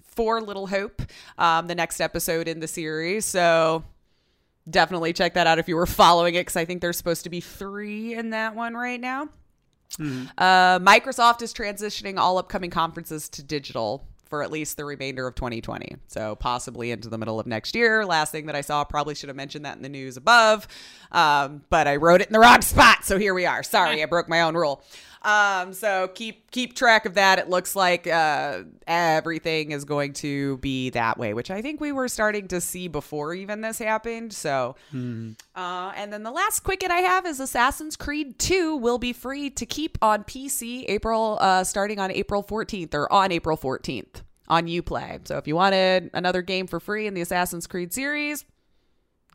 [0.00, 1.02] for Little Hope,
[1.36, 3.26] um, the next episode in the series.
[3.26, 3.84] So
[4.68, 7.30] definitely check that out if you were following it, because I think there's supposed to
[7.30, 9.28] be three in that one right now.
[10.38, 15.34] Uh, Microsoft is transitioning all upcoming conferences to digital for at least the remainder of
[15.34, 15.96] 2020.
[16.06, 18.06] So possibly into the middle of next year.
[18.06, 20.66] Last thing that I saw, probably should have mentioned that in the news above,
[21.10, 23.04] um, but I wrote it in the wrong spot.
[23.04, 23.62] So here we are.
[23.62, 24.82] Sorry, I broke my own rule.
[25.24, 27.38] Um, so keep keep track of that.
[27.38, 31.92] It looks like uh, everything is going to be that way, which I think we
[31.92, 34.32] were starting to see before even this happened.
[34.32, 34.74] So
[35.54, 39.48] uh, and then the last quicket I have is Assassin's Creed 2 will be free
[39.50, 44.66] to keep on PC April uh, starting on April 14th or on April 14th on
[44.66, 45.26] Uplay.
[45.26, 48.44] So if you wanted another game for free in the Assassin's Creed series,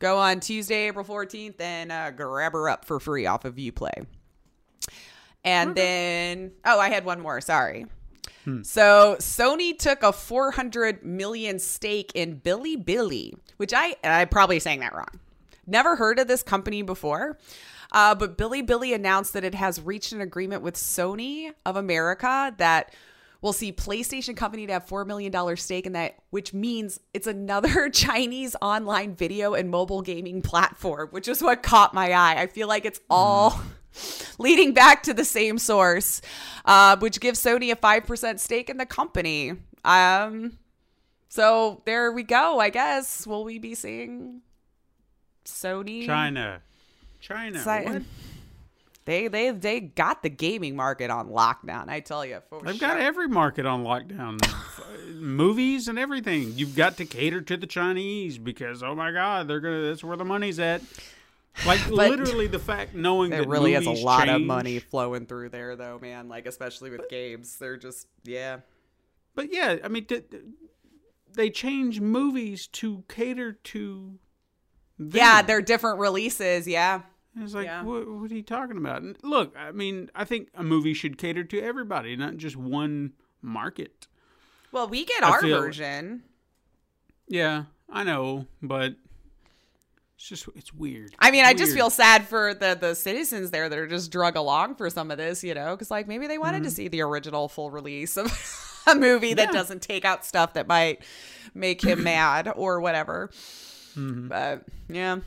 [0.00, 4.06] go on Tuesday, April 14th and uh, grab her up for free off of Uplay.
[5.44, 7.40] And then, oh, I had one more.
[7.40, 7.86] Sorry.
[8.62, 14.94] So Sony took a 400 million stake in Bilibili, which I I'm probably saying that
[14.94, 15.20] wrong.
[15.66, 17.38] Never heard of this company before.
[17.92, 22.94] Uh, but Bilibili announced that it has reached an agreement with Sony of America that
[23.40, 27.88] will see PlayStation company to have $4 million stake in that, which means it's another
[27.92, 32.36] Chinese online video and mobile gaming platform, which is what caught my eye.
[32.40, 33.60] I feel like it's all
[34.38, 36.20] leading back to the same source,
[36.64, 39.52] uh, which gives Sony a 5% stake in the company.
[39.84, 40.58] Um,
[41.28, 43.26] so there we go, I guess.
[43.26, 44.42] Will we be seeing
[45.44, 46.06] Sony?
[46.06, 46.60] China,
[47.20, 47.58] China.
[47.58, 48.02] Si- what?
[49.08, 51.88] They they they got the gaming market on lockdown.
[51.88, 52.88] I tell you, for They've sure.
[52.88, 54.38] got every market on lockdown.
[55.14, 56.52] Movies and everything.
[56.56, 59.88] You've got to cater to the Chinese because oh my god, they're gonna.
[59.88, 60.82] That's where the money's at.
[61.66, 65.50] Like literally, the fact knowing There that really is a lot of money flowing through
[65.50, 66.28] there, though, man.
[66.28, 68.58] Like especially with games, they're just yeah.
[69.34, 70.42] But yeah, I mean, th- th-
[71.34, 74.18] they change movies to cater to.
[74.98, 75.10] Them.
[75.14, 76.66] Yeah, they're different releases.
[76.66, 77.02] Yeah.
[77.40, 77.84] It's like, yeah.
[77.84, 79.02] what, what are you talking about?
[79.02, 83.12] And look, I mean, I think a movie should cater to everybody, not just one
[83.40, 84.08] market.
[84.72, 86.24] Well, we get I our feel- version.
[87.28, 88.96] Yeah, I know, but
[90.18, 91.14] it's just it's weird.
[91.20, 94.34] I mean, I just feel sad for the the citizens there that are just drug
[94.34, 97.02] along for some of this, you know, because like maybe they wanted to see the
[97.02, 98.26] original full release of
[98.88, 99.54] a movie that Mm-hmm.
[99.54, 99.60] Yeah.
[99.60, 101.02] doesn't take out stuff that might
[101.54, 103.30] make him mad or whatever.
[103.94, 104.26] Mm-hmm.
[104.26, 105.18] But yeah,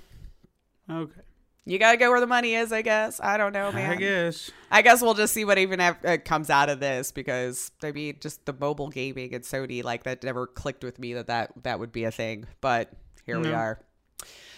[0.89, 1.22] okay.
[1.66, 3.22] you gotta go where the money is, I guess.
[3.22, 3.92] I don't know, man.
[3.92, 4.52] I guess.
[4.70, 7.94] I guess we'll just see what even have, uh, comes out of this because I
[7.94, 11.52] mean, just the mobile gaming and Sony like that never clicked with me that that
[11.64, 12.46] that would be a thing.
[12.60, 12.92] But
[13.26, 13.52] here we No.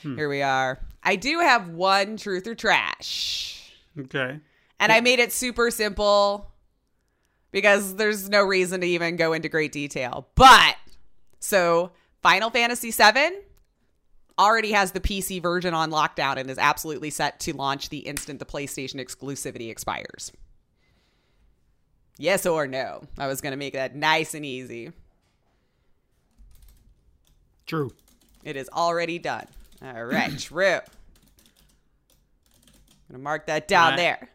[0.06, 0.16] Are.
[0.16, 0.80] Here we are.
[1.04, 4.40] I do have one truth or trash, Okay.
[4.80, 6.52] and I made it super simple
[7.52, 10.28] because there's no reason to even go into great detail.
[10.36, 10.76] But
[11.40, 11.92] so
[12.22, 13.32] Final Fantasy VII
[14.40, 18.40] already has the PC version on lockdown and is absolutely set to launch the instant
[18.40, 20.32] the PlayStation exclusivity expires.
[22.18, 23.04] Yes or no?
[23.18, 24.92] I was going to make that nice and easy.
[27.66, 27.92] True.
[28.44, 29.48] It is already done.
[29.82, 30.80] All right, true.
[33.10, 34.30] Gonna mark that down I- there.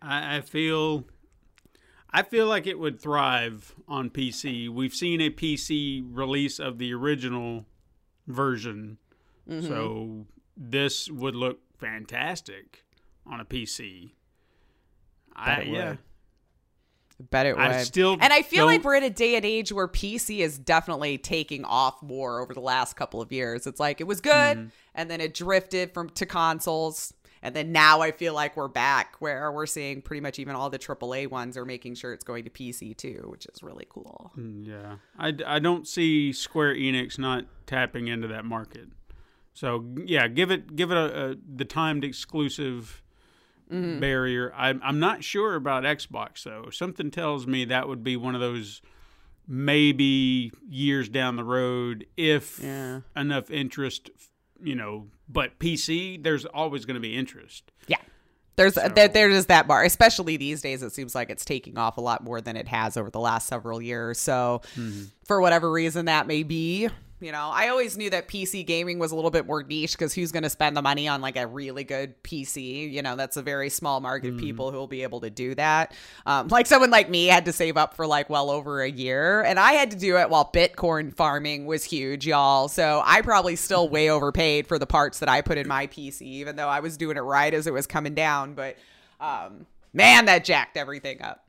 [0.00, 1.04] I, I feel
[2.10, 4.68] I feel like it would thrive on PC.
[4.68, 7.64] We've seen a PC release of the original
[8.26, 8.98] version.
[9.48, 9.66] Mm-hmm.
[9.66, 10.26] So
[10.56, 12.84] this would look fantastic
[13.26, 14.10] on a PC.
[15.34, 15.96] I, yeah.
[17.30, 17.64] Bet it would.
[17.64, 20.58] I still and I feel like we're in a day and age where PC is
[20.58, 23.66] definitely taking off more over the last couple of years.
[23.66, 24.66] It's like it was good, Mm-hmm.
[24.94, 27.12] and then it drifted from to consoles,
[27.42, 30.70] and then now I feel like we're back where we're seeing pretty much even all
[30.70, 34.32] the AAA ones are making sure it's going to PC too, which is really cool.
[34.36, 38.88] Yeah, I, I don't see Square Enix not tapping into that market.
[39.54, 43.02] So yeah, give it give it a, a the timed exclusive
[43.72, 44.00] Mm-hmm.
[44.00, 44.52] barrier.
[44.54, 46.68] I'm I'm not sure about Xbox though.
[46.70, 48.82] Something tells me that would be one of those
[49.48, 53.00] maybe years down the road if Yeah.
[53.16, 54.10] enough interest,
[54.62, 55.08] you know.
[55.28, 57.72] But PC, there's always going to be interest.
[57.86, 57.96] Yeah.
[58.56, 60.82] There's there, there is that bar, especially these days.
[60.82, 63.46] It seems like it's taking off a lot more than it has over the last
[63.48, 64.18] several years.
[64.18, 65.04] So, mm-hmm.
[65.24, 66.88] for whatever reason that may be,
[67.22, 70.12] you know, I always knew that PC gaming was a little bit more niche because
[70.12, 72.90] who's going to spend the money on like a really good PC?
[72.90, 75.54] You know, that's a very small market of people who will be able to do
[75.54, 75.94] that.
[76.26, 79.42] Um, like someone like me had to save up for like well over a year,
[79.42, 82.68] and I had to do it while Bitcoin farming was huge, y'all.
[82.68, 86.22] So I probably still way overpaid for the parts that I put in my PC,
[86.22, 88.54] even though I was doing it right as it was coming down.
[88.54, 88.76] But
[89.20, 91.44] um, man, that jacked everything up.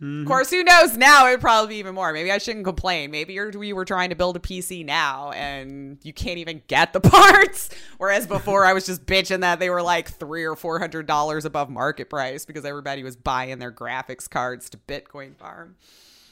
[0.00, 0.20] Mm-hmm.
[0.22, 1.26] Of course, who knows now?
[1.26, 2.12] It'd probably be even more.
[2.12, 3.10] Maybe I shouldn't complain.
[3.10, 6.92] Maybe you're, we were trying to build a PC now and you can't even get
[6.92, 7.70] the parts.
[7.96, 11.44] Whereas before, I was just bitching that they were like three or four hundred dollars
[11.44, 15.74] above market price because everybody was buying their graphics cards to Bitcoin farm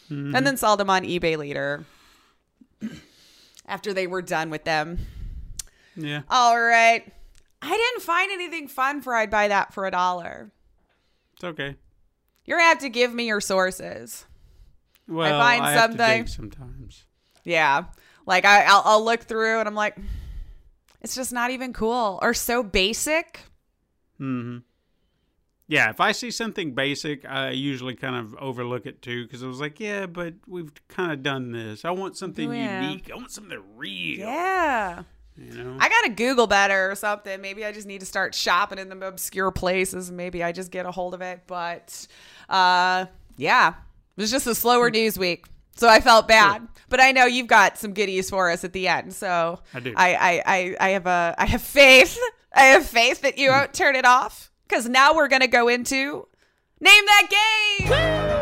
[0.08, 0.34] mm-hmm.
[0.34, 1.84] and then sell them on eBay later
[3.66, 4.98] after they were done with them.
[5.96, 7.12] Yeah, All right.
[7.62, 10.52] I didn't find anything fun for I'd buy that for a dollar.
[11.34, 11.74] it's okay.
[12.46, 14.24] You're gonna have to give me your sources.
[15.08, 17.04] Well, find I have to something- sometimes.
[17.44, 17.84] Yeah.
[18.26, 19.96] Like I, I'll, I'll look through and I'm like,
[21.00, 23.40] it's just not even cool or so basic.
[24.18, 24.58] hmm
[25.68, 29.46] Yeah, if I see something basic, I usually kind of overlook it too because I
[29.46, 31.84] was like, yeah, but we've kind of done this.
[31.84, 32.82] I want something Oh, yeah.
[32.82, 33.10] unique.
[33.12, 34.18] I want something real.
[34.18, 35.02] Yeah.
[35.38, 35.76] You know.
[35.78, 37.40] I gotta Google better or something.
[37.40, 40.10] Maybe I just need to start shopping in the obscure places.
[40.10, 41.42] Maybe I just get a hold of it.
[41.46, 42.06] But
[42.48, 43.06] uh,
[43.36, 46.66] yeah, it was just a slower news week, so I felt bad.
[46.88, 49.92] But I know you've got some goodies for us at the end, so I do.
[49.96, 52.18] I I, I, I have a I have faith.
[52.54, 56.26] I have faith that you won't turn it off because now we're gonna go into
[56.80, 58.35] name that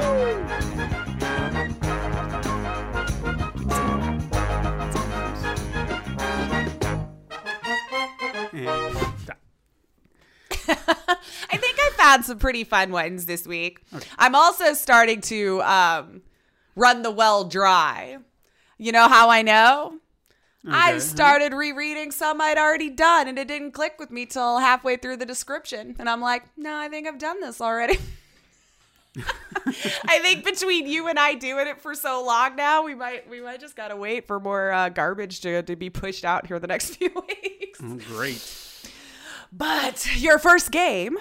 [10.68, 13.80] I think I found some pretty fun ones this week.
[14.18, 16.22] I'm also starting to um,
[16.76, 18.18] run the well dry.
[18.78, 19.98] You know how I know?
[20.66, 24.96] I started rereading some I'd already done, and it didn't click with me till halfway
[24.96, 25.94] through the description.
[25.98, 27.98] And I'm like, no, I think I've done this already.
[30.08, 33.40] I think between you and I doing it for so long now, we might we
[33.40, 36.66] might just gotta wait for more uh, garbage to, to be pushed out here the
[36.66, 37.80] next few weeks.
[37.82, 38.63] Oh, great.
[39.56, 41.16] But your first game,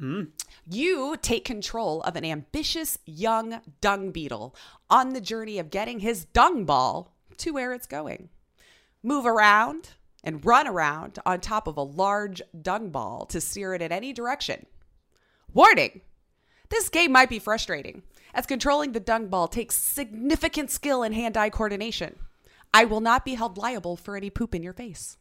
[0.00, 0.22] hmm.
[0.66, 4.56] you take control of an ambitious young dung beetle
[4.88, 8.30] on the journey of getting his dung ball to where it's going.
[9.02, 9.90] Move around
[10.24, 14.14] and run around on top of a large dung ball to steer it in any
[14.14, 14.64] direction.
[15.52, 16.00] Warning!
[16.70, 18.02] This game might be frustrating,
[18.32, 22.18] as controlling the dung ball takes significant skill and hand eye coordination.
[22.72, 25.18] I will not be held liable for any poop in your face.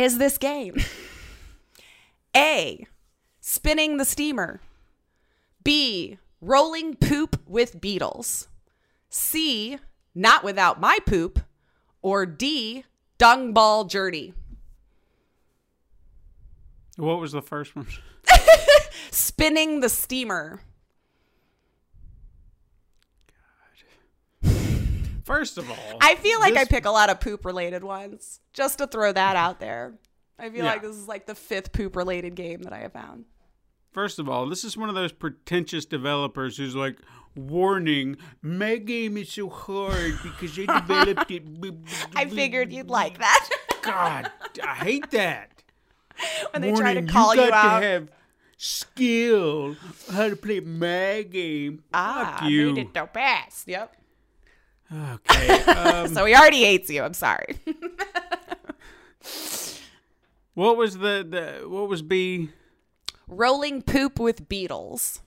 [0.00, 0.76] Is this game
[2.34, 2.86] A,
[3.42, 4.62] spinning the steamer,
[5.62, 8.48] B, rolling poop with beetles,
[9.10, 9.78] C,
[10.14, 11.40] not without my poop,
[12.00, 12.84] or D,
[13.18, 14.32] dung ball journey?
[16.96, 17.86] What was the first one?
[19.10, 20.62] Spinning the steamer.
[25.30, 28.78] First of all, I feel like I pick a lot of poop related ones just
[28.78, 29.94] to throw that out there.
[30.38, 30.72] I feel Yeah.
[30.72, 33.26] like this is like the fifth poop related game that I have found.
[33.92, 36.98] First of all, this is one of those pretentious developers who's like,
[37.36, 41.42] warning, my game is so hard because I developed it.
[42.16, 43.48] I figured you'd like that
[43.82, 44.30] God,
[44.62, 45.62] I hate that.
[46.52, 47.80] when they warning, try to call you you, out.
[47.80, 48.08] to have
[48.56, 49.76] skill
[50.12, 51.82] how to play my game.
[51.94, 52.72] ah, Fuck you.
[52.74, 53.66] made it the best.
[53.68, 53.96] Yep.
[54.92, 55.62] Okay.
[55.70, 57.02] Um, So he already hates you.
[57.02, 57.58] I'm sorry.
[60.54, 62.50] what was the, the what was B?
[63.28, 65.20] Rolling poop with beetles.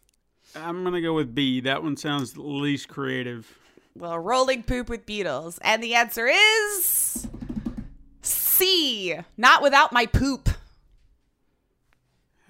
[0.55, 1.61] I'm gonna go with B.
[1.61, 3.57] That one sounds least creative.
[3.95, 5.57] Well, rolling poop with beetles.
[5.61, 7.27] And the answer is
[8.21, 9.15] C.
[9.37, 10.49] Not without my poop.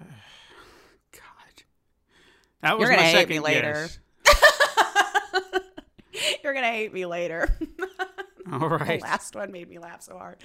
[0.00, 1.62] God,
[2.62, 3.72] that was You're gonna my hate second me later.
[3.72, 3.98] guess.
[6.44, 7.56] You're going to hate me later.
[8.52, 9.00] All right.
[9.00, 10.36] The last one made me laugh so hard.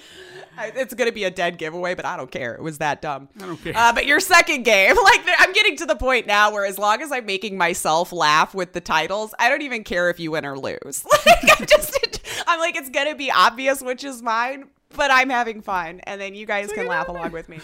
[0.58, 2.56] It's going to be a dead giveaway, but I don't care.
[2.56, 3.28] It was that dumb.
[3.38, 3.74] I don't care.
[3.76, 7.02] Uh, but your second game, like I'm getting to the point now where as long
[7.02, 10.46] as I'm making myself laugh with the titles, I don't even care if you win
[10.46, 11.06] or lose.
[11.26, 15.62] Like I'm just, I'm like it's gonna be obvious which is mine, but I'm having
[15.62, 17.60] fun, and then you guys can laugh along with me.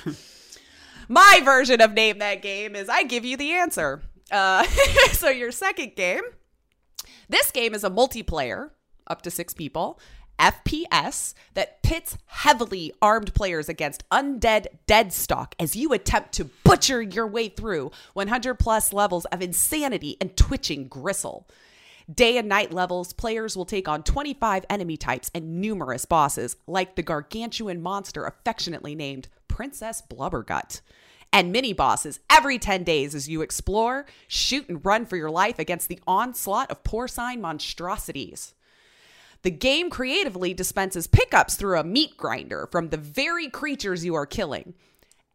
[1.08, 4.02] My version of name that game is I give you the answer.
[4.32, 4.64] Uh,
[5.12, 6.22] so your second game,
[7.30, 8.72] this game is a multiplayer,
[9.08, 10.00] up to six people,
[10.40, 17.02] FPS that pits heavily armed players against undead dead stock as you attempt to butcher
[17.02, 21.48] your way through 100 plus levels of insanity and twitching gristle.
[22.14, 26.96] Day and night levels, players will take on 25 enemy types and numerous bosses, like
[26.96, 30.82] the gargantuan monster affectionately named Princess Blubbergut.
[31.36, 35.60] And mini bosses every 10 days as you explore, shoot, and run for your life
[35.60, 38.54] against the onslaught of porcine monstrosities.
[39.42, 44.26] The game creatively dispenses pickups through a meat grinder from the very creatures you are
[44.26, 44.76] killing.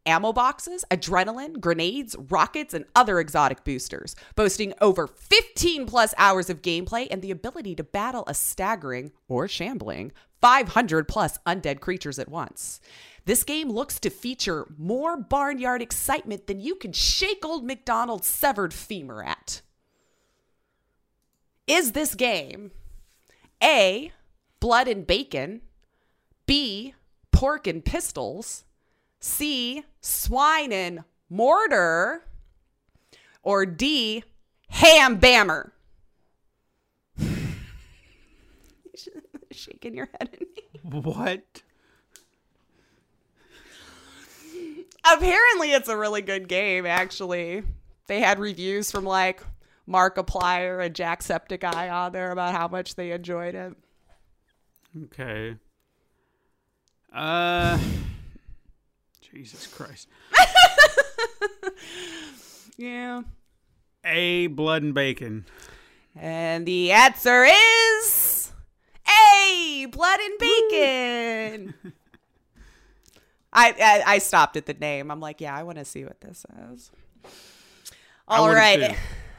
[0.07, 6.63] Ammo boxes, adrenaline, grenades, rockets, and other exotic boosters, boasting over 15 plus hours of
[6.63, 12.29] gameplay and the ability to battle a staggering or shambling 500 plus undead creatures at
[12.29, 12.81] once.
[13.27, 18.73] This game looks to feature more barnyard excitement than you can shake old McDonald's severed
[18.73, 19.61] femur at.
[21.67, 22.73] Is this game
[23.63, 24.13] a.
[24.59, 25.63] Blood and bacon.
[26.47, 26.95] B.
[27.33, 28.65] Pork and pistols.
[29.21, 29.85] C.
[30.01, 32.25] Swine and mortar.
[33.43, 34.25] Or D.
[34.69, 35.71] Ham bammer.
[39.51, 40.47] Shaking your head at me.
[40.83, 41.63] What?
[45.05, 47.63] Apparently, it's a really good game, actually.
[48.07, 49.43] They had reviews from like
[49.89, 53.75] Markiplier and Jacksepticeye on there about how much they enjoyed it.
[55.05, 55.57] Okay.
[57.13, 57.79] Uh.
[59.33, 60.09] Jesus Christ.
[62.81, 63.23] Yeah.
[64.07, 65.45] A blood and bacon.
[66.17, 68.53] And the answer is
[69.07, 71.75] A, blood and bacon.
[73.53, 75.11] I, I I stopped at the name.
[75.11, 76.91] I'm like, yeah, I want to see what this is.
[78.27, 78.97] All right.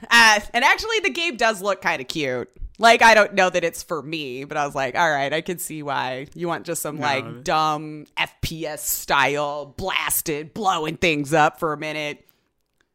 [0.07, 2.47] Uh, and actually, the game does look kind of cute.
[2.81, 5.41] Like, I don't know that it's for me, but I was like, all right, I
[5.41, 7.01] can see why you want just some No.
[7.03, 12.27] like dumb FPS style, blasted, blowing things up for a minute.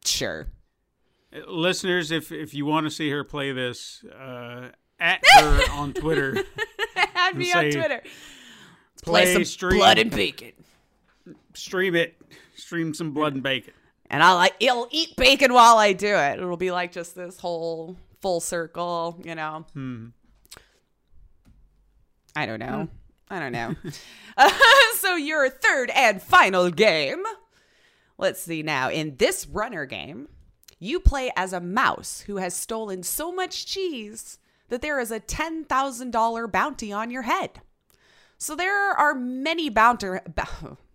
[0.05, 0.47] Sure.
[1.33, 4.69] Uh, Listeners, if if you want to see her play this, uh,
[4.99, 6.37] at her on Twitter,
[7.15, 8.01] Add me on Twitter.
[9.03, 10.51] play, Play some stream, blood and bacon.
[11.53, 12.15] stream it,
[12.55, 13.73] stream some blood and bacon.
[14.09, 16.39] and I'll like it'll eat bacon while I do it.
[16.39, 19.65] It'll be like just this whole full circle, you know.
[19.73, 20.07] Hmm.
[22.35, 22.87] I don't know.
[23.29, 23.75] I don't know.
[24.37, 24.51] Uh,
[24.97, 27.23] so your third and final game.
[28.17, 28.89] Let's see now.
[28.89, 30.27] In this runner game,
[30.79, 34.37] you play as a mouse who has stolen so much cheese
[34.69, 37.61] that there is a $10,000 bounty on your head.
[38.37, 40.21] So there are many bounter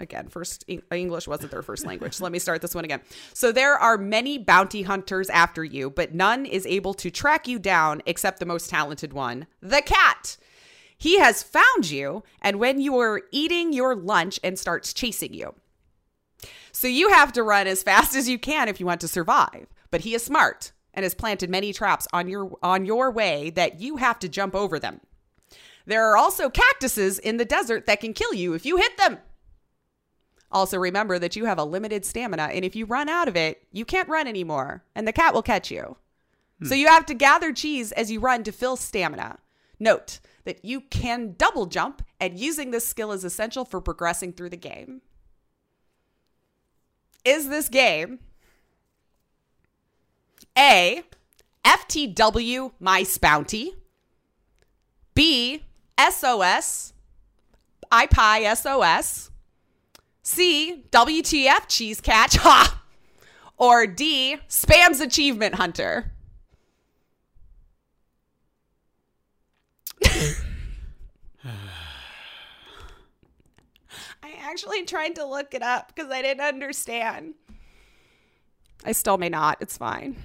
[0.00, 2.14] again, first uh, English wasn't their first language.
[2.14, 3.00] So let me start this one again.
[3.32, 7.58] So there are many bounty hunters after you, but none is able to track you
[7.58, 10.36] down except the most talented one, the cat.
[10.96, 15.54] He has found you, and when you are eating your lunch and starts chasing you.
[16.72, 19.66] So you have to run as fast as you can if you want to survive.
[19.90, 23.80] But he is smart and has planted many traps on your on your way that
[23.80, 25.00] you have to jump over them.
[25.86, 29.18] There are also cactuses in the desert that can kill you if you hit them.
[30.54, 33.66] Also remember that you have a limited stamina and if you run out of it,
[33.72, 35.96] you can't run anymore and the cat will catch you.
[36.62, 36.80] So hmm.
[36.80, 39.40] you have to gather cheese as you run to fill stamina.
[39.80, 44.50] Note that you can double jump and using this skill is essential for progressing through
[44.50, 45.02] the game.
[47.24, 48.20] Is this game
[50.56, 51.02] A.
[51.64, 53.74] FTW Mice Bounty,
[55.14, 55.64] B.
[55.98, 56.92] SOS,
[57.90, 59.30] iPie SOS,
[60.24, 60.84] C.
[60.90, 62.82] WTF Cheese Catch, ha!
[63.58, 64.38] Or D.
[64.48, 66.10] Spams Achievement Hunter.
[70.04, 70.16] I
[74.40, 77.34] actually tried to look it up because I didn't understand.
[78.82, 79.58] I still may not.
[79.60, 80.16] It's fine.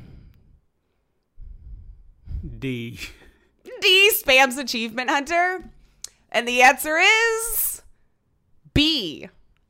[2.58, 2.98] D.
[3.82, 5.70] D spams achievement hunter.
[6.32, 7.82] And the answer is
[8.74, 9.30] B.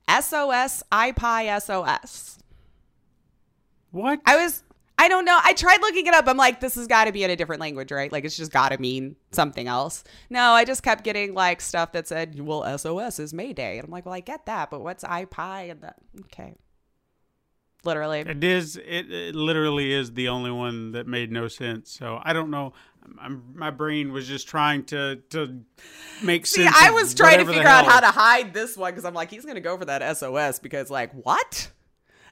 [0.09, 2.39] SOS iPie SOS.
[3.91, 4.21] What?
[4.25, 4.63] I was
[4.99, 5.39] I don't know.
[5.41, 6.27] I tried looking it up.
[6.27, 8.11] I'm like, this has got to be in a different language, right?
[8.11, 10.03] Like, it's just got to mean something else.
[10.29, 13.77] No, I just kept getting like stuff that said, well, SOS is Mayday.
[13.77, 15.71] And I'm like, well, I get that, but what's iPi?
[15.71, 15.95] And that,
[16.25, 16.53] okay.
[17.85, 18.19] Literally.
[18.19, 18.75] It is.
[18.75, 21.91] It, it literally is the only one that made no sense.
[21.91, 22.73] So I don't know.
[23.19, 25.59] I'm, my brain was just trying to to
[26.23, 26.73] make sense.
[26.75, 26.85] See.
[26.85, 29.43] I was trying to figure out how to hide this one because I'm like, he's
[29.43, 31.71] going to go for that SOS because, like, what?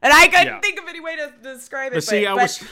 [0.02, 0.60] And I couldn't Yeah.
[0.62, 1.96] think of any way to describe it.
[1.96, 2.64] But see, I but was.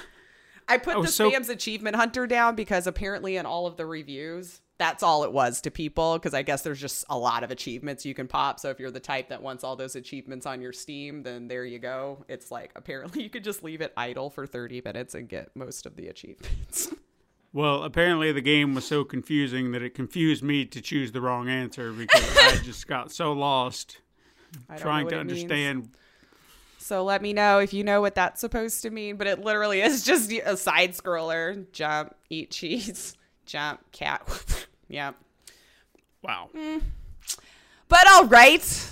[0.68, 3.86] I put I the so- spams achievement hunter down because apparently in all of the
[3.86, 6.14] reviews, that's all it was to people.
[6.18, 8.60] Because I guess there's just a lot of achievements you can pop.
[8.60, 11.66] So if you're the type that wants all those achievements on your Steam, then there
[11.66, 12.26] you go.
[12.28, 15.86] It's like apparently you could just leave it idle for 30 minutes and get most
[15.86, 16.90] of the achievements.
[17.56, 21.48] Well, apparently the game was so confusing that it confused me to choose the wrong
[21.48, 24.02] answer because I just got so lost
[24.70, 25.22] I don't know trying to means.
[25.22, 25.90] understand.
[26.80, 29.16] So let me know if you know what that's supposed to mean.
[29.16, 31.72] But it literally is just a side scroller.
[31.72, 33.16] Jump, eat cheese,
[33.46, 34.68] jump, cat.
[34.90, 35.16] yep.
[36.22, 36.50] Wow.
[36.54, 36.82] Mm.
[37.88, 38.92] But all right.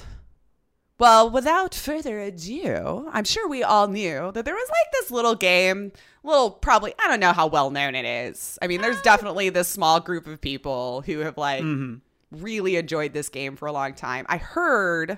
[1.00, 5.36] Well, without further ado, I'm sure we all knew that there was like this little
[5.36, 5.92] game,
[6.24, 8.60] little probably, I don't know how well known it is.
[8.62, 9.04] I mean, there's ah.
[9.04, 11.96] definitely this small group of people who have like mm-hmm.
[12.44, 14.26] really enjoyed this game for a long time.
[14.30, 15.18] I heard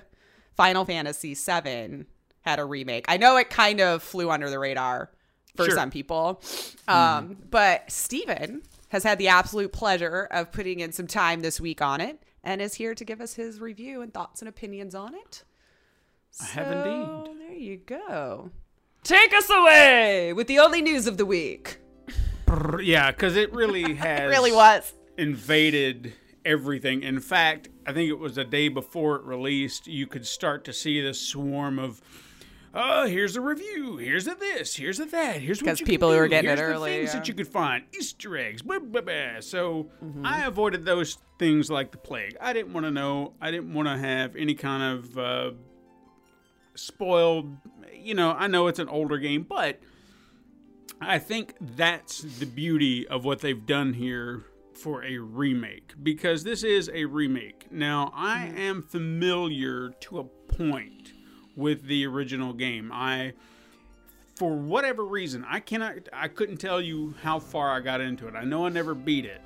[0.56, 2.06] Final Fantasy VII
[2.40, 3.04] had a remake.
[3.08, 5.10] I know it kind of flew under the radar
[5.56, 5.74] for Sure.
[5.74, 6.40] some people.
[6.42, 6.90] Mm-hmm.
[6.90, 11.82] Um, But Steven has had the absolute pleasure of putting in some time this week
[11.82, 15.14] on it and is here to give us his review and thoughts and opinions on
[15.14, 15.44] it.
[16.40, 17.38] I have So, indeed.
[17.40, 18.50] There you go.
[19.02, 21.78] Take us away with the only news of the week.
[22.82, 24.92] Yeah, because it really has It really was.
[25.16, 26.12] invaded
[26.44, 27.02] everything.
[27.02, 30.72] In fact, I think it was a day before it released, you could start to
[30.72, 32.00] see this swarm of.
[32.78, 33.96] Oh, here's a review.
[33.96, 34.76] Here's a this.
[34.76, 35.40] Here's a that.
[35.40, 36.30] Here's what 'Cause you people can who were do.
[36.32, 37.20] getting it Here's the early, Things yeah.
[37.20, 38.60] that you could find Easter eggs.
[38.60, 39.40] Blah, blah, blah.
[39.40, 40.26] So Mm-hmm.
[40.26, 42.36] I avoided those things like the plague.
[42.38, 43.32] I didn't want to know.
[43.40, 45.50] I didn't want to have any kind of uh,
[46.76, 47.56] spoiled.
[47.92, 49.80] You know, I know it's an older game, but
[51.00, 56.62] I think that's the beauty of what they've done here for a remake because this
[56.62, 57.66] is a remake.
[57.70, 58.58] Now, I mm-hmm.
[58.58, 61.12] am familiar to a point
[61.56, 62.90] with the original game.
[62.92, 63.32] I
[64.36, 68.34] for whatever reason, I cannot I couldn't tell you how far I got into it.
[68.34, 69.40] I know I never beat it,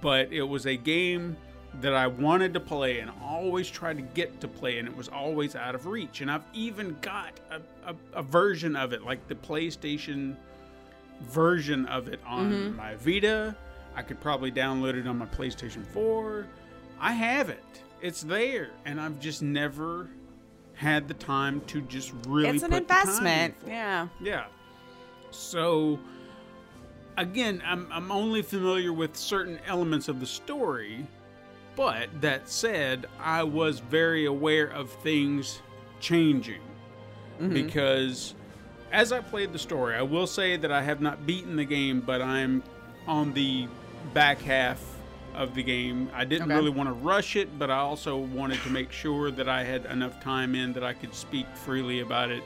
[0.00, 1.36] but it was a game
[1.80, 5.08] that I wanted to play and always tried to get to play and it was
[5.08, 6.20] always out of reach.
[6.20, 7.60] And I've even got a,
[7.90, 10.36] a, a version of it, like the PlayStation
[11.22, 12.76] version of it on mm-hmm.
[12.76, 13.54] my Vita.
[13.94, 16.46] I could probably download it on my PlayStation 4.
[16.98, 17.82] I have it.
[18.00, 18.70] It's there.
[18.84, 20.08] And I've just never
[20.74, 23.54] had the time to just really It's an time in investment.
[23.66, 24.08] Yeah.
[24.20, 24.46] Yeah.
[25.30, 25.98] So
[27.16, 31.06] again, I'm I'm only familiar with certain elements of the story,
[31.76, 35.60] but that said, I was very aware of things
[36.00, 36.60] changing
[37.48, 38.34] because
[38.92, 42.00] as I played the story, I will say that I have not beaten the game,
[42.00, 42.62] but I'm
[43.06, 43.66] on the
[44.12, 44.78] back half
[45.34, 46.10] of the game.
[46.12, 46.56] I didn't Okay.
[46.58, 49.86] really want to rush it, but I also wanted to make sure that I had
[49.86, 52.42] enough time in that I could speak freely about it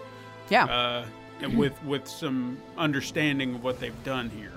[0.51, 0.67] Yeah.
[0.67, 1.07] uh,
[1.41, 4.53] and with with some understanding of what they've done here.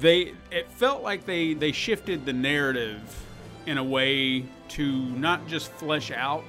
[0.00, 3.00] They it felt like they they shifted the narrative
[3.66, 6.44] in a way to not just flesh out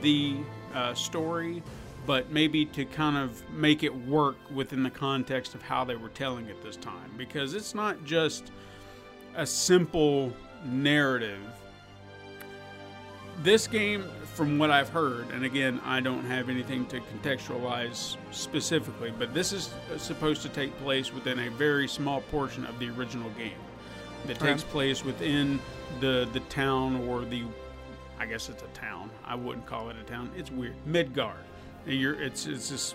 [0.00, 0.36] the
[0.74, 1.62] uh, story,
[2.06, 6.08] but maybe to kind of make it work within the context of how they were
[6.10, 8.52] telling it this time, because it's not just
[9.36, 10.32] a simple
[10.64, 11.40] narrative.
[13.42, 14.04] This game,
[14.34, 19.52] from what I've heard, and again, I don't have anything to contextualize specifically, but this
[19.52, 23.52] is supposed to take place within a very small portion of the original game.
[24.26, 24.52] That Okay.
[24.52, 25.60] takes place within
[26.00, 27.42] the the town or the,
[28.18, 29.10] I guess it's a town.
[29.24, 30.30] I wouldn't call it a town.
[30.36, 30.76] It's weird.
[30.88, 31.34] Midgar.
[31.86, 32.94] And You're, it's it's just.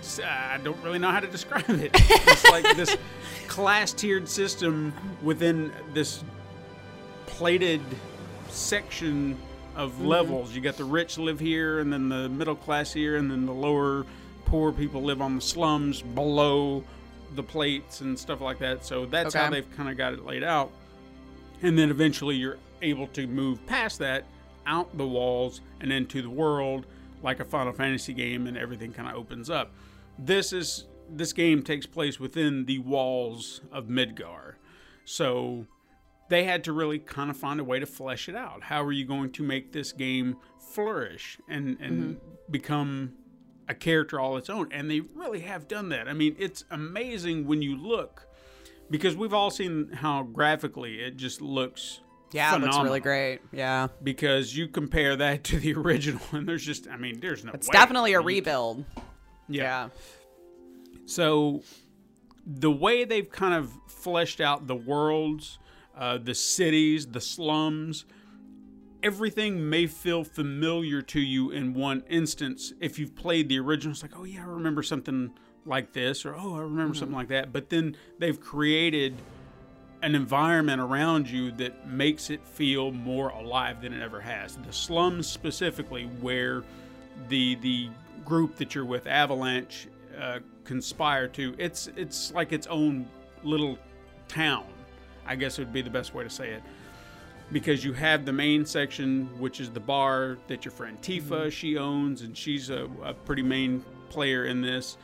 [0.00, 1.92] it's- I don't really know how to describe it.
[1.94, 2.96] It's like this
[3.46, 4.92] class tiered system
[5.22, 6.24] within this
[7.26, 7.80] plated
[8.48, 9.38] section
[9.78, 10.06] of mm-hmm.
[10.06, 10.54] levels.
[10.54, 13.54] You got the rich live here, and then the middle class here, and then the
[13.54, 14.04] lower
[14.44, 16.84] poor people live on the slums below
[17.34, 18.84] the plates and stuff like that.
[18.84, 20.70] So that's how they've kind of got it laid out.
[21.62, 24.24] And then eventually you're able to move past that,
[24.66, 26.86] out the walls, and into the world
[27.22, 29.72] like a Final Fantasy game, and everything kind of opens up.
[30.18, 34.54] This is this game takes place within the walls of Midgar.
[35.04, 35.66] So
[36.28, 38.64] they had to really kind of find a way to flesh it out.
[38.64, 42.28] How are you going to make this game flourish and and mm-hmm.
[42.50, 43.14] become
[43.68, 44.68] a character all its own?
[44.70, 46.08] And they really have done that.
[46.08, 48.26] I mean, it's amazing when you look
[48.90, 52.00] because we've all seen how graphically it just looks
[52.30, 53.40] yeah, it looks really great.
[53.52, 53.88] Yeah.
[54.02, 57.68] because you compare that to the original and there's just I mean, there's no It's
[57.68, 58.84] definitely a rebuild.
[59.48, 59.62] yeah.
[59.62, 59.88] Yeah.
[61.06, 61.62] So
[62.46, 65.58] the way they've kind of fleshed out the worlds,
[65.98, 68.04] uh, the cities, the slums,
[69.02, 72.72] everything may feel familiar to you in one instance.
[72.80, 75.32] If you've played the original, it's like, oh yeah, I remember something
[75.66, 77.52] like this, or oh, I remember something like that.
[77.52, 79.14] But then they've created
[80.02, 84.56] an environment around you that makes it feel more alive than it ever has.
[84.56, 86.62] The slums specifically, where
[87.28, 87.90] the the
[88.24, 89.88] group that you're with, Avalanche,
[90.18, 93.08] uh, conspire to, it's it's like its own
[93.42, 93.78] little
[94.28, 94.66] town.
[95.28, 96.62] I guess would be the best way to say it.
[97.52, 101.78] Because you have the main section, which is the bar that your friend Tifa she
[101.78, 104.96] owns, and she's a, a pretty main player in this.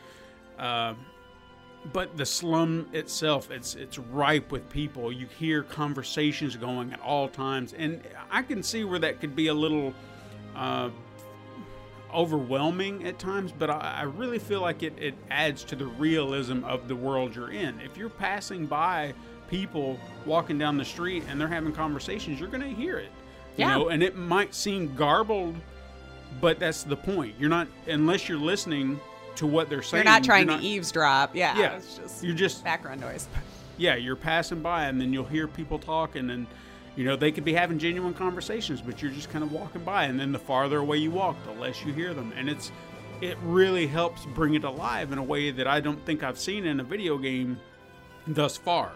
[0.59, 0.95] Uh,
[1.93, 7.29] but the slum itself it's it's ripe with people you hear conversations going at all
[7.29, 9.93] times and i can see where that could be a little
[10.57, 10.89] uh,
[12.15, 16.65] overwhelming at times but I, I really feel like it, it adds to the realism
[16.65, 19.13] of the world you're in if you're passing by
[19.49, 23.11] people walking down the street and they're having conversations you're going to hear it
[23.57, 23.75] you Yeah.
[23.77, 25.57] know and it might seem garbled
[26.41, 28.99] but that's the point you're not unless you're listening
[29.37, 31.35] to what they're saying You're not trying you're to eavesdrop.
[31.35, 31.59] Yeah.
[31.59, 31.77] Yeah.
[31.77, 33.27] It's just you're just background noise.
[33.79, 36.47] yeah, you're passing by and then you'll hear people talking and
[36.97, 40.05] you know they could be having genuine conversations, but you're just kind of walking by
[40.05, 42.33] and then the farther away you walk, the less you hear them.
[42.37, 42.71] And it's
[43.21, 46.67] it really helps bring it alive in a way that I don't think I've seen
[46.67, 47.59] in a video game
[48.27, 48.93] thus far.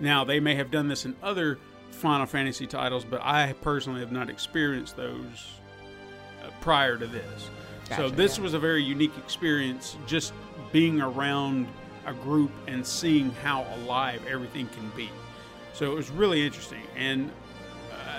[0.00, 1.58] Now, they may have done this in other
[1.90, 5.60] Final Fantasy titles, but I personally have not experienced those
[6.42, 7.50] uh, prior to this.
[7.96, 8.44] so this yeah.
[8.44, 10.32] was a very unique experience just
[10.72, 11.68] being around
[12.06, 15.08] a group and seeing how alive everything can be.
[15.72, 16.82] So it was really interesting.
[16.96, 17.30] And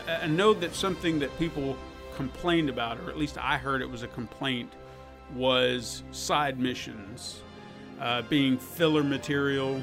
[0.07, 1.77] uh, I know that something that people
[2.15, 4.71] complained about, or at least I heard it was a complaint,
[5.35, 7.41] was side missions
[7.99, 9.81] uh, being filler material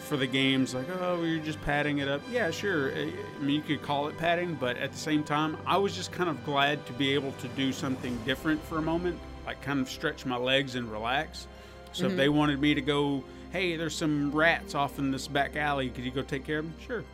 [0.00, 0.74] for the games.
[0.74, 2.20] Like, oh, you're just padding it up.
[2.30, 2.92] Yeah, sure.
[2.92, 5.94] I I mean, you could call it padding, but at the same time, I was
[5.94, 9.62] just kind of glad to be able to do something different for a moment, like
[9.62, 11.46] kind of stretch my legs and relax.
[11.92, 13.22] So if they wanted me to go,
[13.52, 15.90] hey, there's some rats off in this back alley.
[15.90, 16.74] Could you go take care of them?
[16.84, 17.04] Sure,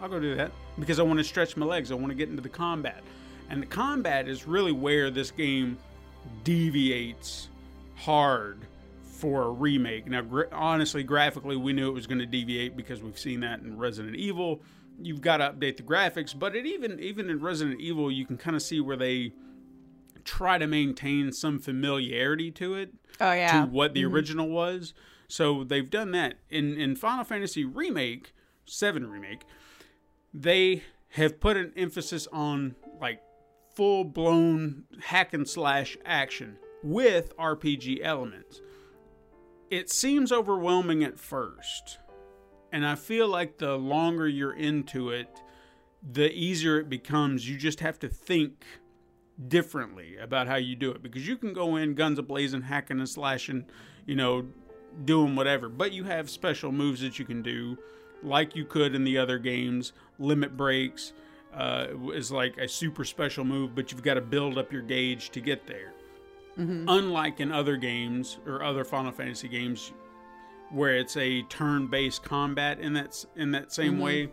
[0.00, 1.90] I'll go do that because I want to stretch my legs.
[1.90, 3.02] I want to get into the combat,
[3.50, 5.76] and the combat is really where this game
[6.44, 7.48] deviates
[7.96, 8.60] hard
[9.02, 10.06] for a remake.
[10.06, 13.60] Now, gra- honestly, graphically, we knew it was going to deviate because we've seen that
[13.60, 14.62] in Resident Evil.
[15.00, 18.36] You've got to update the graphics, but it even even in Resident Evil, you can
[18.36, 19.32] kind of see where they
[20.24, 23.62] try to maintain some familiarity to it Oh yeah.
[23.62, 24.14] to what the mm-hmm.
[24.14, 24.92] original was.
[25.28, 28.32] So they've done that in in Final Fantasy remake,
[28.66, 29.42] 7 remake.
[30.34, 33.20] They have put an emphasis on like
[33.74, 38.60] full-blown hack and slash action with RPG elements.
[39.70, 41.98] It seems overwhelming at first.
[42.72, 45.40] and I feel like the longer you're into it,
[46.02, 47.48] the easier it becomes.
[47.48, 48.64] You just have to think
[49.48, 52.98] differently about how you do it because you can go in guns a blazing, hacking
[52.98, 53.66] and slashing,
[54.06, 54.46] you know,
[55.04, 57.78] doing whatever, but you have special moves that you can do,
[58.22, 59.92] like you could in the other games.
[60.18, 61.12] Limit breaks
[61.54, 65.30] uh, is like a super special move, but you've got to build up your gauge
[65.30, 65.92] to get there.
[66.88, 69.92] Unlike in other games or other Final Fantasy games,
[70.70, 74.28] where it's a turn-based combat in that in that same way,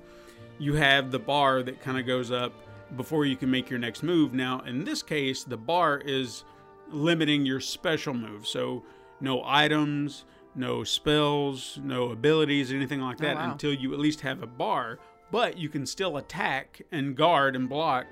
[0.57, 2.51] you have the bar that kind of goes up
[2.97, 4.33] before you can make your next move.
[4.33, 6.43] Now, in this case, the bar is
[6.89, 8.47] limiting your special move.
[8.47, 8.83] So,
[9.21, 10.25] no items,
[10.55, 13.51] no spells, no abilities, anything like oh, that wow.
[13.51, 14.99] until you at least have a bar.
[15.31, 18.05] But you can still attack and guard and block,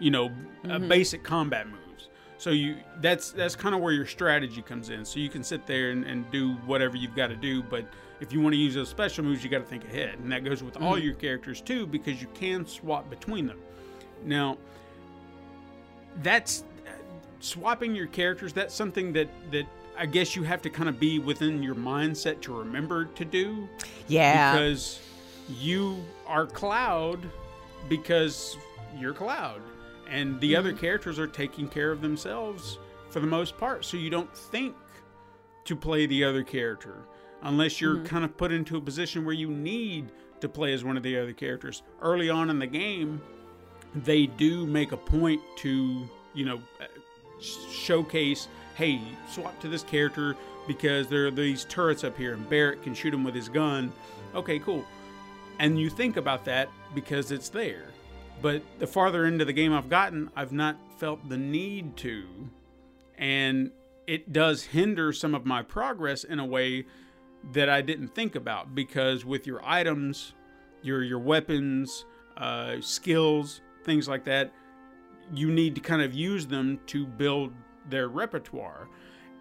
[0.00, 0.88] you know, uh, mm-hmm.
[0.88, 2.08] basic combat moves.
[2.38, 5.04] So you that's that's kind of where your strategy comes in.
[5.04, 7.84] So you can sit there and, and do whatever you've got to do, but
[8.20, 10.44] if you want to use those special moves, you got to think ahead, and that
[10.44, 11.04] goes with all mm-hmm.
[11.04, 13.58] your characters too, because you can swap between them.
[14.24, 14.58] Now,
[16.22, 16.90] that's uh,
[17.40, 18.52] swapping your characters.
[18.52, 19.66] That's something that that
[19.98, 23.68] I guess you have to kind of be within your mindset to remember to do
[24.06, 24.52] Yeah.
[24.52, 25.00] because
[25.48, 27.18] you are Cloud
[27.88, 28.56] because
[28.98, 29.60] you're Cloud,
[30.08, 32.78] and the other characters are taking care of themselves
[33.10, 33.84] for the most part.
[33.84, 34.74] So you don't think
[35.64, 36.94] to play the other character
[37.42, 40.10] unless you're kind of put into a position where you need
[40.40, 41.82] to play as one of the other characters.
[42.02, 43.20] Early on in the game,
[43.94, 46.84] they do make a point to, you know, uh,
[47.72, 48.48] showcase,
[48.78, 50.36] hey, swap to this character
[50.68, 53.92] because there are these turrets up here and Barret can shoot him with his gun.
[54.36, 54.84] Okay, cool.
[55.58, 57.86] And you think about that because it's there.
[58.40, 62.24] But the farther into the game I've gotten, I've not felt the need to.
[63.16, 63.72] And
[64.06, 66.86] it does hinder some of my progress in a way
[67.52, 70.34] that I didn't think about because with your items,
[70.82, 72.04] your your weapons,
[72.36, 74.52] uh, skills, things like that,
[75.34, 77.52] you need to kind of use them to build
[77.88, 78.88] their repertoire.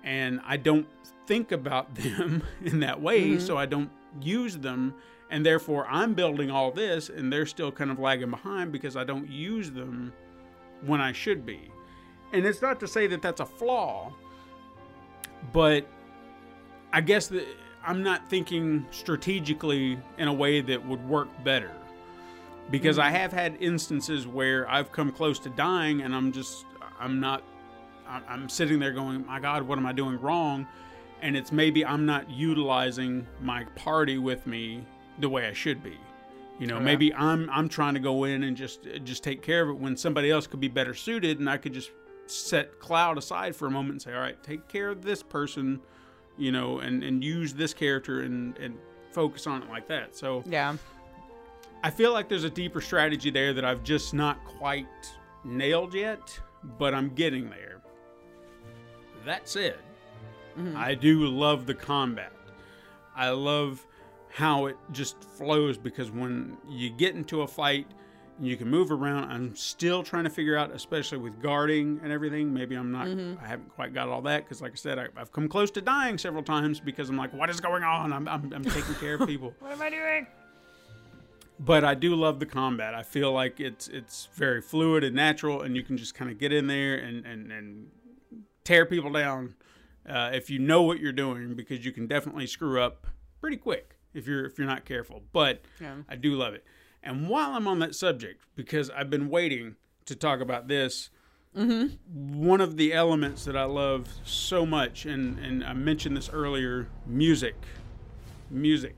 [0.04, 0.88] And I don't
[1.26, 3.46] think about them in that way, mm-hmm.
[3.46, 3.92] so I don't
[4.22, 4.94] use them.
[5.30, 9.04] And therefore, I'm building all this, and they're still kind of lagging behind because I
[9.04, 10.14] don't use them
[10.86, 11.70] when I should be.
[12.34, 14.14] And it's not to say that that's a flaw,
[15.52, 15.86] but
[16.94, 17.46] I guess that
[17.86, 21.72] I'm not thinking strategically in a way that would work better.
[22.70, 23.16] Because I mm-hmm.
[23.16, 26.66] have had instances where I've come close to dying and I'm just,
[27.00, 27.44] I'm not,
[28.28, 30.68] I'm sitting there going, my God, what am I doing wrong?
[31.22, 34.86] And it's maybe I'm not utilizing my party with me
[35.20, 35.98] the way I should be.
[36.60, 39.70] You know, maybe I'm I'm trying to go in and just just take care of
[39.70, 41.92] it when somebody else could be better suited, and I could just
[42.26, 45.80] set Cloud aside for a moment and say, all right, take care of this person,
[46.36, 48.76] you know, and and use this character and and
[49.12, 50.16] focus on it like that.
[50.16, 50.76] So yeah.
[51.84, 54.88] I feel like there's a deeper strategy there that I've just not quite
[55.44, 56.40] nailed yet,
[56.80, 57.77] but I'm getting there.
[59.28, 59.76] That said,
[60.58, 60.76] mm-hmm.
[60.76, 62.32] I do love the combat.
[63.16, 63.86] I love
[64.30, 67.88] how it just flows because when you get into a fight,
[68.38, 69.32] and you can move around.
[69.32, 72.54] I'm still trying to figure out, especially with guarding and everything.
[72.54, 73.44] Maybe I'm not, mm-hmm.
[73.44, 75.82] I haven't quite got all that because, like I said, I, I've come close to
[75.82, 78.14] dying several times because I'm like, what is going on?
[78.14, 80.28] I'm, I'm, I'm taking care of people What am I doing?
[81.60, 82.94] but I do love the combat.
[82.94, 86.38] I feel like it's it's very fluid and natural, and you can just kind of
[86.38, 87.88] get in there and and and
[88.68, 89.56] tear people down
[90.08, 93.08] uh, if you know what you're doing, because you can definitely screw up
[93.40, 95.24] pretty quick if you're if you're not careful.
[95.32, 95.96] But Yeah.
[96.10, 96.66] I do love it.
[97.02, 101.10] And while I'm on that subject, because I've been waiting to talk about this,
[101.54, 106.88] one of the elements that I love so much, and and I mentioned this earlier,
[107.06, 107.56] music,
[108.52, 108.96] music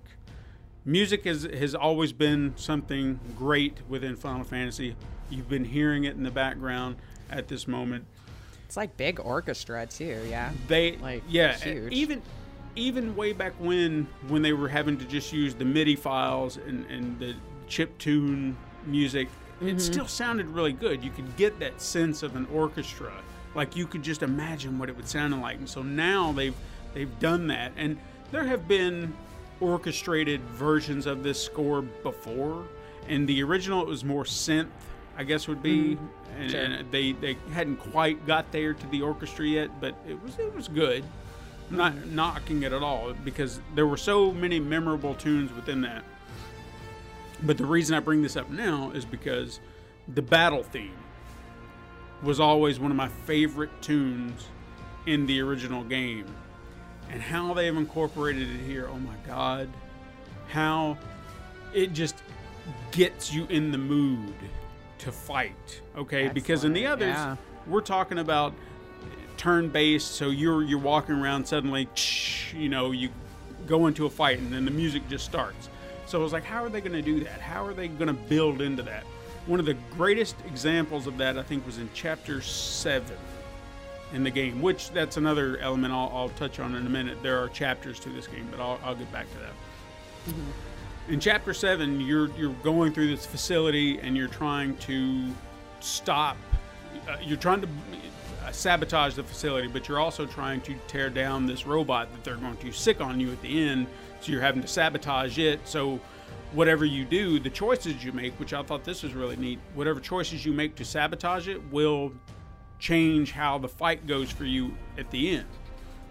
[0.84, 4.96] music has has always been something great within Final Fantasy.
[5.30, 6.96] You've been hearing it in the background
[7.30, 8.06] at this moment.
[8.70, 10.22] It's like big orchestra too.
[10.30, 10.52] Yeah.
[10.68, 11.92] They Like, yeah, huge.
[11.92, 12.22] even
[12.76, 16.86] even way back when when they were having to just use the MIDI files and
[16.86, 17.34] and the
[17.68, 18.56] chip tune
[18.86, 19.28] music,
[19.58, 19.70] Mm-hmm.
[19.70, 21.04] it still sounded really good.
[21.04, 23.12] You could get that sense of an orchestra.
[23.56, 25.58] Like you could just imagine what it would sound like.
[25.58, 26.56] And so now they've
[26.94, 27.98] they've done that and
[28.32, 29.12] there have been
[29.62, 32.66] orchestrated versions of this score before.
[33.08, 34.68] In the original it was more synth,
[35.18, 35.98] I guess would be.
[36.40, 36.62] And, Sure.
[36.62, 40.54] and they, they hadn't quite got there to the orchestra yet, but it was it
[40.56, 41.04] was good.
[41.70, 46.04] I'm not knocking it at all because there were so many memorable tunes within that.
[47.44, 49.60] But the reason I bring this up now is because
[50.08, 50.98] the battle theme
[52.24, 54.48] was always one of my favorite tunes
[55.06, 56.26] in the original game.
[57.12, 59.70] And how they've incorporated it here, oh my god.
[60.50, 60.98] how
[61.74, 62.16] it just
[62.92, 64.34] gets you in the mood
[65.00, 65.82] to fight.
[65.98, 67.36] Okay, because in the others, yeah.
[67.68, 68.54] we're talking about
[69.38, 70.12] turn based.
[70.12, 71.88] So you're you're walking around suddenly,
[72.54, 73.10] you know, you
[73.66, 75.70] go into a fight and then the music just starts.
[76.06, 77.40] So I was like, how are they going to do that?
[77.40, 79.04] How are they going to build into that?
[79.46, 83.18] One of the greatest examples of that, I think, was in chapter seven
[84.14, 87.22] in the game, which that's another element I'll, I'll touch on in a minute.
[87.22, 89.54] There are chapters to this game, but I'll, I'll get back to that.
[90.30, 90.52] Mm-hmm.
[91.10, 95.26] In chapter seven, you're you're going through this facility and you're trying to
[95.80, 96.38] stop.
[97.08, 97.68] Uh, you're trying to
[98.46, 102.36] uh, sabotage the facility, but you're also trying to tear down this robot that they're
[102.36, 103.88] going to sic on you at the end.
[104.22, 105.68] So you're having to sabotage it.
[105.68, 106.00] So
[106.52, 110.00] whatever you do, the choices you make, which I thought this was really neat, whatever
[110.00, 112.14] choices you make to sabotage it will
[112.78, 115.48] change how the fight goes for you at the end.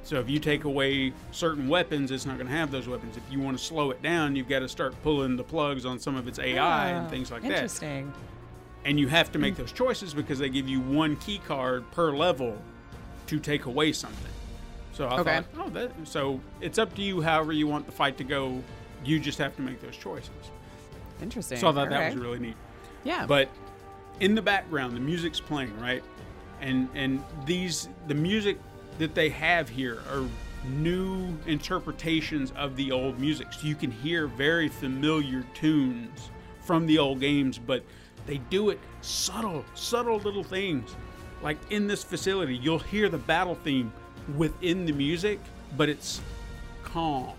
[0.09, 3.19] So if you take away certain weapons, it's not going to have those weapons.
[3.19, 5.99] If you want to slow it down, you've got to start pulling the plugs on
[5.99, 7.51] some of its AI and Ah, things like that.
[7.51, 8.11] Interesting.
[8.87, 12.11] And you have to make those choices because they give you one key card per
[12.17, 12.57] level
[13.27, 14.33] to take away something.
[14.95, 15.25] So I Okay.
[15.43, 18.63] thought, oh, that, so it's up to you however you want the fight to go.
[19.05, 20.31] You just have to make those choices.
[21.21, 21.59] Interesting.
[21.59, 22.57] So I thought that was really neat.
[23.05, 23.27] yeah.
[23.27, 23.51] But
[24.21, 26.03] in the background, the music's playing, right?
[26.63, 28.59] And and these the music
[28.99, 30.27] that they have here are
[30.67, 33.53] new interpretations of the old music.
[33.53, 36.31] So you can hear very familiar tunes
[36.61, 37.83] from the old games, but
[38.27, 40.95] they do it subtle, subtle little things.
[41.43, 43.93] Like in this facility, you'll hear the battle theme
[44.37, 45.41] within the music,
[45.77, 46.21] but it's
[46.83, 47.35] calm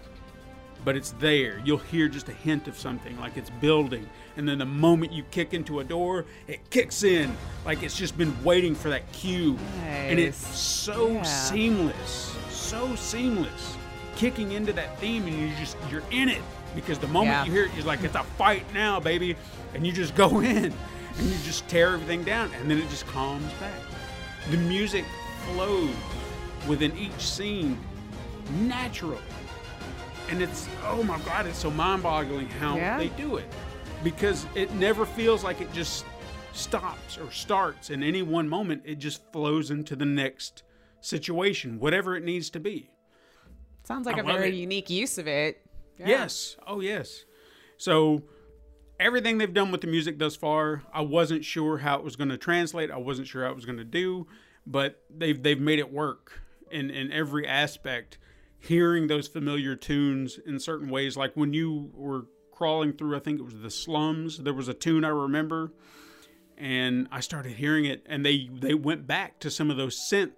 [0.85, 1.61] but it's there.
[1.65, 4.07] You'll hear just a hint of something, like it's building.
[4.39, 7.35] And then the moment you kick into a door, it kicks in,
[7.65, 9.57] like it's just been waiting for that cue.
[9.85, 11.23] And it's so Yeah.
[11.23, 13.75] seamless, so seamless.
[14.15, 16.41] Kicking into that theme, and you just you're in it
[16.73, 17.43] because the moment Yeah.
[17.47, 19.35] you hear it, you're like, it's a fight now, baby,
[19.73, 20.71] and you just go in
[21.17, 23.73] and you just tear everything down, and then it just calms back.
[24.51, 25.03] The music
[25.51, 25.89] flows
[26.65, 27.77] within each scene
[28.61, 29.19] natural
[30.29, 32.97] and it's oh my god it's so mind-boggling how Yeah.
[32.97, 33.45] they do it
[34.03, 36.05] because it never feels like it just
[36.53, 40.63] stops or starts in any one moment it just flows into the next
[41.01, 42.89] situation whatever it needs to be
[43.83, 44.55] Sounds like I a very it.
[44.55, 45.61] unique use of it.
[45.97, 46.07] Yeah.
[46.07, 47.25] yes oh yes
[47.77, 48.23] so
[48.99, 52.29] everything they've done with the music thus far i wasn't sure how it was going
[52.29, 54.27] to translate i wasn't sure how it was going to do
[54.65, 58.17] but they've they've made it work in in every aspect
[58.59, 62.25] hearing those familiar tunes in certain ways like when you were
[62.59, 64.37] crawling through i think it was the slums.
[64.37, 65.71] There was a tune i remember
[66.57, 70.33] and i started hearing it and they they went back to some of those synth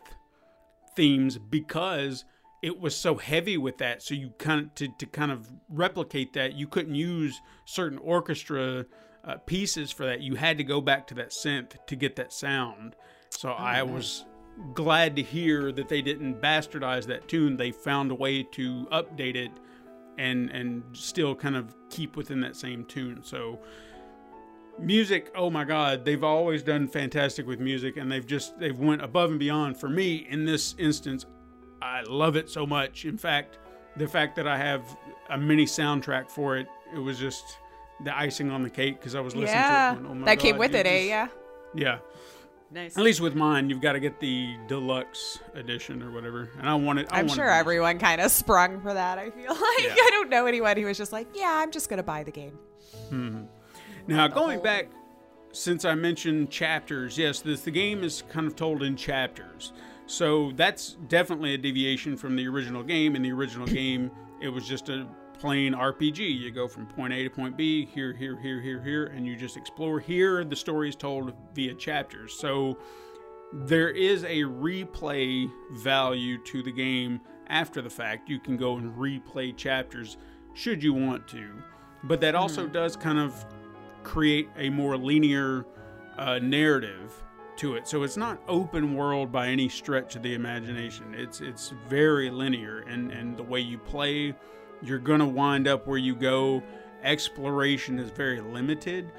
[0.95, 2.25] themes because
[2.61, 4.03] it was so heavy with that.
[4.03, 8.85] So you kind of to, to kind of replicate that you couldn't use certain orchestra
[9.23, 10.21] uh, pieces for that.
[10.21, 12.95] You had to go back to that synth to get that sound.
[13.29, 14.25] So i was
[14.73, 17.57] glad to hear that they didn't bastardize that tune.
[17.57, 19.51] They found a way to update it
[20.17, 23.59] and and still kind of keep within that same tune so
[24.79, 29.01] music oh my god they've always done fantastic with music and they've just they've went
[29.01, 31.25] above and beyond for me in this instance
[31.81, 33.59] i love it so much in fact
[33.97, 34.81] the fact that i have
[35.29, 37.57] a mini soundtrack for it it was just
[38.05, 39.91] the icing on the cake because i was listening Yeah.
[39.93, 41.01] to it going, oh my that came with you it, eh?
[41.01, 41.27] Yeah.
[41.75, 41.97] yeah
[42.73, 42.97] Nice.
[42.97, 46.73] at least with mine you've got to get the deluxe edition or whatever and i
[46.73, 47.53] want it I I'm want sure it.
[47.53, 49.17] everyone kind of sprung for that.
[49.19, 49.93] I feel like Yeah.
[49.97, 52.57] I don't know anyone who was just like, yeah, I'm just gonna buy the game.
[53.11, 53.43] Mm-hmm.
[54.07, 54.87] Now, going back,
[55.51, 59.73] since I mentioned chapters, yes, this, the game is kind of told in chapters.
[60.07, 63.15] So that's definitely a deviation from the original game.
[63.15, 64.09] In the original game,
[64.41, 65.07] it was just a
[65.41, 66.19] plain RPG.
[66.19, 69.35] You go from point A to point B, here, here, here, here, here, and you
[69.35, 69.99] just explore.
[69.99, 72.33] Here, the story is told via chapters.
[72.33, 72.77] So
[73.51, 78.29] there is a replay value to the game after the fact.
[78.29, 80.17] You can go and replay chapters
[80.53, 81.51] should you want to.
[82.03, 83.45] But that also does kind of
[84.03, 85.65] create a more linear
[86.17, 87.23] uh, narrative
[87.57, 87.87] to it.
[87.87, 91.15] So it's not open world by any stretch of the imagination.
[91.15, 94.35] It's it's very linear and and the way you play,
[94.81, 96.63] you're going to wind up where you go.
[97.03, 99.11] Exploration is very limited.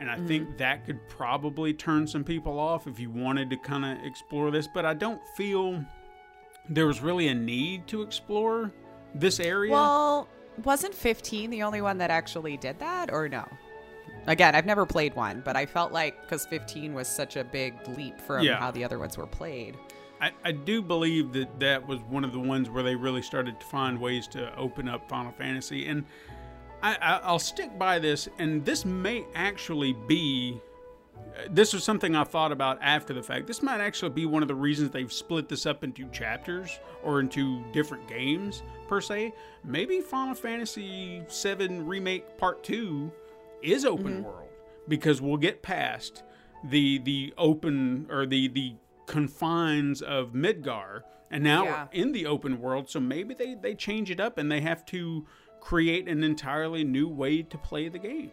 [0.00, 0.56] And I think mm-hmm.
[0.56, 4.66] that could probably turn some people off if you wanted to kind of explore this.
[4.66, 5.84] But I don't feel
[6.68, 8.72] there was really a need to explore
[9.14, 9.72] this area.
[9.72, 10.26] Well,
[10.64, 13.46] wasn't 15 the only one that actually did that, or no?
[14.26, 17.74] Again, I've never played one, but I felt like because 15 was such a big
[17.96, 18.58] leap from Yeah.
[18.58, 19.76] how the other ones were played.
[20.20, 23.58] I, I do believe that that was one of the ones where they really started
[23.60, 25.86] to find ways to open up Final Fantasy.
[25.86, 26.04] And
[26.82, 30.60] I, I I'll stick by this, and this may actually be.
[31.36, 33.46] uh, This was something I thought about after the fact.
[33.46, 37.20] This might actually be one of the reasons they've split this up into chapters or
[37.20, 39.32] into different games per se.
[39.64, 43.10] Maybe Final Fantasy VII Remake Part Two
[43.62, 44.48] is open world
[44.88, 46.24] because we'll get past
[46.64, 48.74] the the open or the the
[49.10, 51.84] confines of Midgar, and now Yeah.
[51.92, 52.88] we're in the open world.
[52.88, 55.26] So maybe they they change it up and they have to
[55.60, 58.30] create an entirely new way to play the game.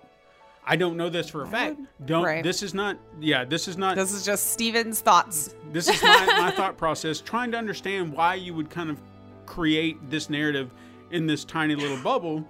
[0.69, 1.79] I don't know this for a fact.
[2.05, 2.23] Don't.
[2.23, 2.43] Right.
[2.43, 2.97] This is not.
[3.19, 3.95] Yeah, this is not.
[3.95, 5.55] This is just Steven's thoughts.
[5.73, 9.01] This is my, my thought process, trying to understand why you would kind of
[9.45, 10.71] create this narrative
[11.11, 12.45] in this tiny little bubble,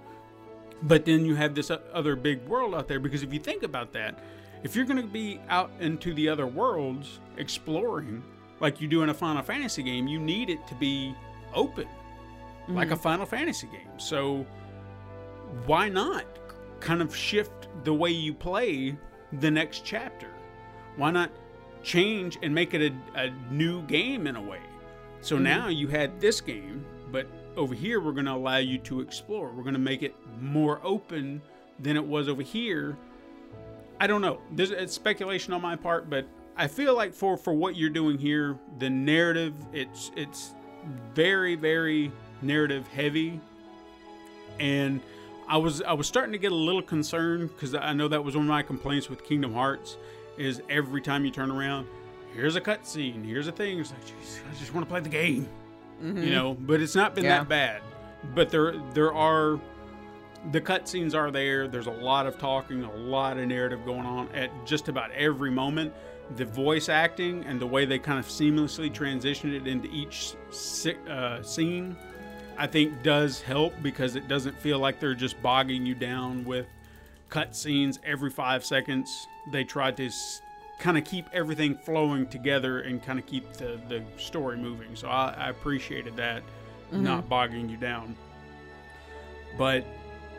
[0.82, 2.98] but then you have this other big world out there.
[3.00, 4.18] Because if you think about that,
[4.62, 8.22] if you're going to be out into the other worlds exploring,
[8.60, 11.14] like you do in a Final Fantasy game, you need it to be
[11.54, 11.86] open,
[12.68, 13.02] like a mm-hmm.
[13.02, 13.98] Final Fantasy game.
[13.98, 14.44] So
[15.66, 16.24] why not
[16.80, 18.96] kind of shift the way you play
[19.40, 20.28] the next chapter?
[20.96, 21.30] Why not
[21.82, 24.60] change and make it a, a new game in a way?
[25.20, 25.44] So mm-hmm.
[25.44, 27.26] now you had this game, but
[27.56, 29.50] over here we're going to allow you to explore.
[29.50, 31.40] We're going to make it more open
[31.78, 32.96] than it was over here.
[34.00, 34.38] I don't know.
[34.52, 36.26] This it's speculation on my part, but
[36.56, 40.54] I feel like for for what you're doing here, the narrative it's it's
[41.14, 43.40] very very narrative heavy
[44.60, 45.00] and
[45.48, 48.36] I was I was starting to get a little concerned because I know that was
[48.36, 49.96] one of my complaints with Kingdom Hearts
[50.36, 51.86] is every time you turn around,
[52.34, 53.80] here's a cutscene, here's a thing.
[53.80, 55.48] It's like, jeez, I just want to play the game,
[56.02, 56.30] you mm-hmm.
[56.30, 56.54] know.
[56.54, 57.38] But it's not been Yeah.
[57.38, 57.82] that bad.
[58.34, 59.58] But there there are
[60.52, 61.68] the cutscenes are there.
[61.68, 65.50] There's a lot of talking, a lot of narrative going on at just about every
[65.50, 65.92] moment.
[66.36, 70.34] The voice acting and the way they kind of seamlessly transition it into each
[71.08, 71.96] uh, scene,
[72.56, 76.66] I think does help because it doesn't feel like they're just bogging you down with
[77.30, 79.26] cutscenes every five seconds.
[79.50, 80.10] They tried to
[80.78, 84.94] kind of keep everything flowing together and kind of keep the, the story moving.
[84.94, 86.42] So I, I appreciated that,
[86.92, 88.16] not bogging you down.
[89.56, 89.84] But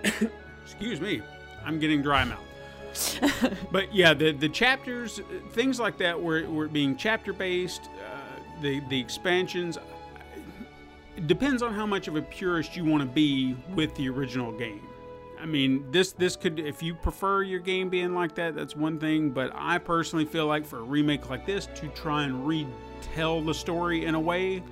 [0.64, 1.22] excuse me,
[1.66, 2.40] I'm getting dry mouth.
[3.72, 5.22] but yeah, the the chapters,
[5.52, 7.90] things like that, were were being chapter based.
[8.04, 8.20] Uh,
[8.62, 9.78] the the expansions.
[11.16, 14.52] It depends on how much of a purist you want to be with the original
[14.52, 14.88] game.
[15.40, 19.00] I mean, this this could if you prefer your game being like that, that's one
[19.00, 19.30] thing.
[19.30, 23.54] But I personally feel like for a remake like this, to try and retell the
[23.54, 24.64] story in a way,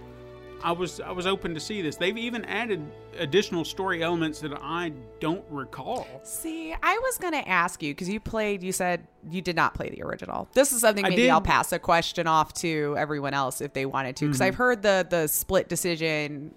[0.64, 1.96] I was I was open to see this.
[1.98, 2.82] They've even added
[3.20, 6.08] additional story elements that I don't recall.
[6.24, 9.74] See, I was going to ask you because you played, you said you did not
[9.76, 10.48] play the original.
[10.54, 11.30] This is something maybe.
[11.30, 14.26] I'll pass a question off to everyone else if they wanted to.
[14.26, 14.48] Because Mm-hmm.
[14.48, 16.54] I've heard the, the split decision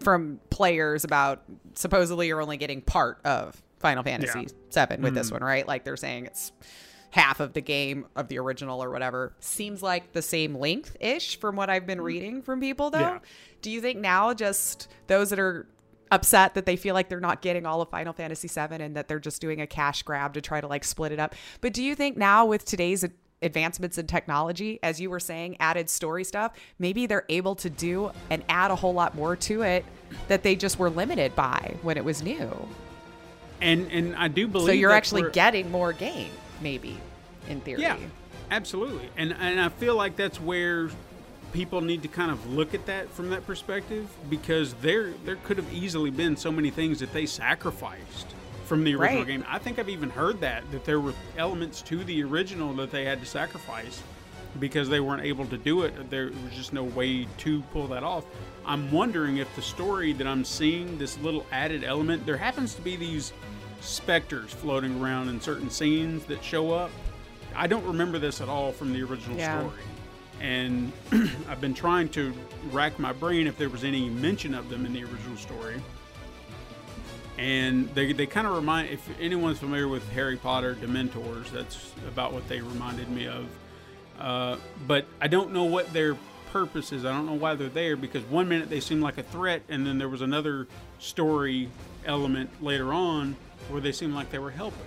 [0.00, 1.42] from players about
[1.74, 4.86] supposedly you're only getting part of Final Fantasy Yeah.
[4.86, 5.16] VII with Mm.
[5.16, 5.66] this one, right?
[5.66, 6.52] Like they're saying it's
[7.10, 9.32] half of the game of the original or whatever.
[9.40, 12.98] Seems like the same length ish from what I've been reading from people, though.
[12.98, 13.14] Mm.
[13.14, 13.18] Yeah.
[13.62, 15.66] Do you think now just those that are
[16.10, 19.08] upset that they feel like they're not getting all of Final Fantasy VII and that
[19.08, 21.34] they're just doing a cash grab to try to like split it up?
[21.60, 23.04] But do you think now with today's
[23.42, 28.10] advancements in technology, as you were saying, added story stuff, maybe they're able to do
[28.28, 29.84] and add a whole lot more to it
[30.28, 32.68] that they just were limited by when it was new?
[33.60, 36.30] And and I do believe So you're actually getting more game,
[36.60, 36.98] maybe,
[37.48, 37.82] in theory.
[37.82, 37.96] Yeah,
[38.50, 39.08] absolutely.
[39.16, 40.90] And and I feel like that's where
[41.52, 45.56] people need to kind of look at that from that perspective because there there could
[45.56, 48.26] have easily been so many things that they sacrificed
[48.66, 49.26] from the original Right.
[49.26, 49.44] game.
[49.48, 53.04] I think I've even heard that that there were elements to the original that they
[53.04, 54.02] had to sacrifice
[54.60, 56.10] because they weren't able to do it.
[56.10, 58.24] There was just no way to pull that off.
[58.66, 62.82] I'm wondering if the story that I'm seeing, this little added element, there happens to
[62.82, 63.32] be these
[63.80, 66.90] specters floating around in certain scenes that show up.
[67.54, 69.60] I don't remember this at all from the original Yeah.
[69.60, 69.82] story.
[70.40, 70.92] And
[71.48, 72.32] I've been trying to
[72.70, 75.80] rack my brain if there was any mention of them in the original story.
[77.38, 82.32] And they, they kind of remind, if anyone's familiar with Harry Potter Dementors, that's about
[82.32, 83.46] what they reminded me of.
[84.18, 86.16] Uh, but I don't know what their
[86.52, 87.04] purpose is.
[87.06, 89.86] I don't know why they're there because one minute they seem like a threat, and
[89.86, 90.66] then there was another
[90.98, 91.70] story
[92.04, 93.36] element later on
[93.70, 94.80] where they seemed like they were helping.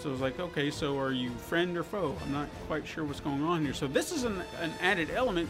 [0.00, 2.16] So I was like, okay, so are you friend or foe?
[2.22, 3.74] I'm not quite sure what's going on here.
[3.74, 5.48] So this is an, an added element,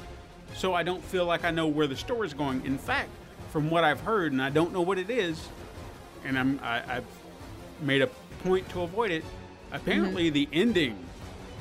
[0.54, 2.64] so I don't feel like I know where the story's going.
[2.64, 3.10] In fact,
[3.50, 5.48] from what I've heard, and I don't know what it is,
[6.24, 7.04] and I'm I, I've
[7.80, 8.08] made a
[8.42, 9.24] point to avoid it.
[9.72, 10.34] Apparently, mm-hmm.
[10.34, 10.96] the ending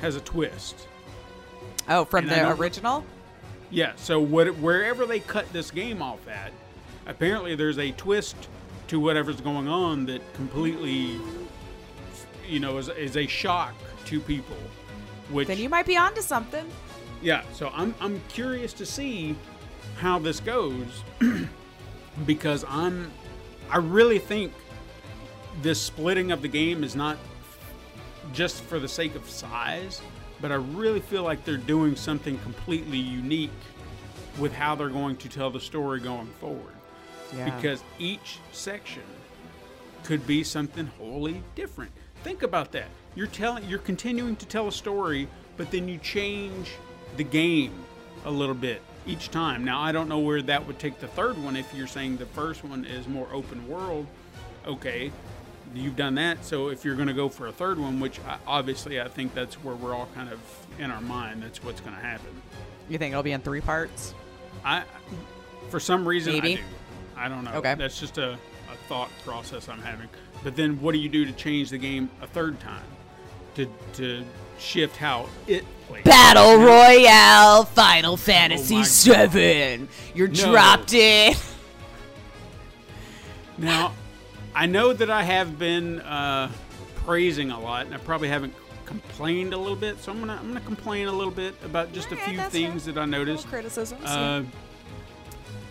[0.00, 0.86] has a twist.
[1.88, 3.04] Oh, from And the original?
[3.70, 6.52] Yeah, so what, wherever they cut this game off at,
[7.06, 8.36] apparently there's a twist
[8.88, 11.20] to whatever's going on that completely,
[12.46, 13.74] you know, is, is a shock
[14.06, 14.56] to people.
[15.30, 16.64] Which Then you might be onto something.
[17.20, 19.34] yeah, so I'm I'm curious to see
[19.98, 21.02] how this goes
[22.26, 23.10] because I'm
[23.70, 24.52] I really think
[25.62, 27.16] this splitting of the game is not
[28.32, 30.00] just for the sake of size,
[30.40, 33.50] but I really feel like they're doing something completely unique
[34.38, 36.75] with how they're going to tell the story going forward.
[37.34, 37.54] Yeah.
[37.54, 39.02] Because each section
[40.04, 41.90] could be something wholly different.
[42.22, 42.88] Think about that.
[43.14, 46.72] You're telling you're continuing to tell a story, but then you change
[47.16, 47.72] the game
[48.24, 49.64] a little bit each time.
[49.64, 52.26] Now, I don't know where that would take the third one if you're saying the
[52.26, 54.06] first one is more open world.
[54.66, 55.12] Okay,
[55.74, 56.44] you've done that.
[56.44, 59.34] So if you're going to go for a third one, which I, obviously I think
[59.34, 60.40] that's where we're all kind of
[60.78, 62.30] in our mind, that's what's going to happen.
[62.88, 64.14] You think it'll be in three parts?
[64.64, 64.82] I,
[65.70, 66.54] for some reason, Maybe.
[66.54, 66.62] I do.
[67.16, 67.52] I don't know.
[67.54, 67.74] Okay.
[67.74, 70.08] That's just a, a thought process I'm having.
[70.44, 72.84] But then, what do you do to change the game a third time?
[73.56, 74.22] To to
[74.58, 76.04] shift how it plays.
[76.04, 78.76] Battle Royale Final Fantasy
[79.08, 79.88] my VII.
[80.14, 80.34] You're No.
[80.52, 81.34] dropped in.
[83.58, 83.94] Now,
[84.54, 86.50] I know that I have been uh,
[86.96, 88.52] praising a lot, and I probably haven't
[88.84, 89.98] complained a little bit.
[90.00, 92.94] So I'm gonna I'm gonna complain a little bit about just a few things fair.
[92.94, 93.46] that I noticed.
[93.48, 94.04] criticisms.
[94.04, 94.42] Uh,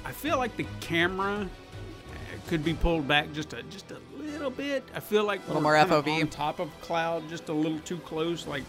[0.06, 4.52] I feel like the camera uh, could be pulled back just a just a little
[4.52, 4.84] bit.
[4.94, 6.22] I feel like a Little more FOV.
[6.22, 8.46] on top of cloud, just a little too close.
[8.46, 8.64] Like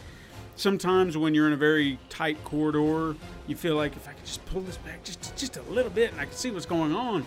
[0.56, 4.44] sometimes when you're in a very tight corridor, you feel like if I could just
[4.46, 7.26] pull this back just just a little bit, and I can see what's going on.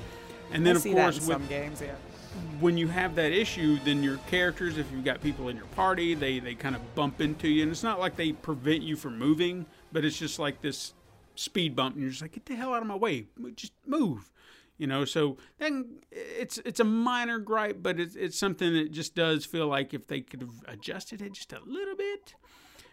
[0.51, 1.93] And then I of course with some games, yeah.
[2.59, 6.15] when you have that issue, then your characters, if you've got people in your party,
[6.15, 9.19] they they kind of bump into you, and it's not like they prevent you from
[9.19, 10.93] moving, but it's just like this
[11.39, 14.31] speed bump, and you're just like, get the hell out of my way, just move,
[14.77, 15.05] you know.
[15.05, 19.67] So then it's it's a minor gripe, but it's it's something that just does feel
[19.67, 22.35] like if they could have adjusted it just a little bit.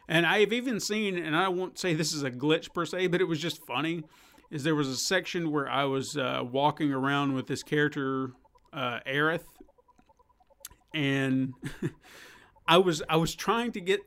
[0.09, 3.21] And I've even seen, and I won't say this is a glitch per se, but
[3.21, 4.05] it was just funny.
[4.51, 8.31] Is there was a section where I was uh, walking around with this character,
[8.73, 9.43] uh, Aerith,
[10.95, 11.55] and
[12.69, 14.01] I was I was trying to get,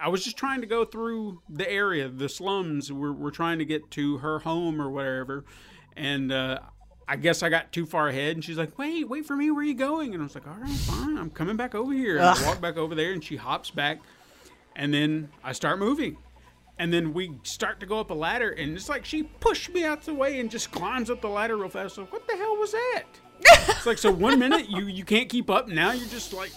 [0.00, 2.92] I was just trying to go through the area, the slums.
[2.92, 5.44] We're we're trying to get to her home or whatever,
[5.96, 6.60] and uh,
[7.08, 8.36] I guess I got too far ahead.
[8.36, 9.50] And she's like, "Wait, wait for me.
[9.50, 11.16] Where are you going?" And I was like, "All right, fine.
[11.16, 14.00] I'm coming back over here." And I walk back over there, and she hops back
[14.76, 16.16] and then I start moving.
[16.78, 19.84] And then we start to go up a ladder, and it's like she pushed me
[19.84, 21.94] out the way and just climbs up the ladder real fast.
[21.94, 23.04] So what the hell was that?
[23.40, 26.52] it's like so one minute you you can't keep up, now you're just like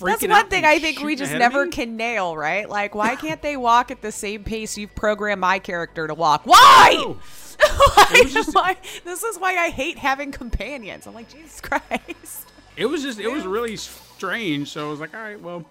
[0.00, 2.68] That's one thing I think we just never can nail, right?
[2.68, 6.42] Like, why can't they walk at the same pace you've programmed my character to walk?
[6.46, 6.94] Why?
[6.96, 7.16] No.
[7.94, 11.06] why, just- why- This is why I hate having companions.
[11.06, 12.48] I'm like, Jesus Christ.
[12.76, 14.70] It was just it was really strange.
[14.70, 15.64] So I was like, all right, well,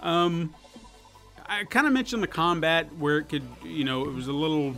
[0.00, 0.52] um,
[1.46, 4.74] I kind of mentioned the combat where it could, you know, it was a little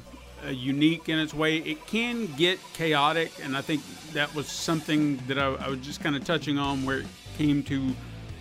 [0.46, 1.58] uh, unique in its way.
[1.58, 3.82] It can get chaotic, and I think
[4.12, 7.06] that was something that I, I was just kind of touching on where it
[7.38, 7.94] came to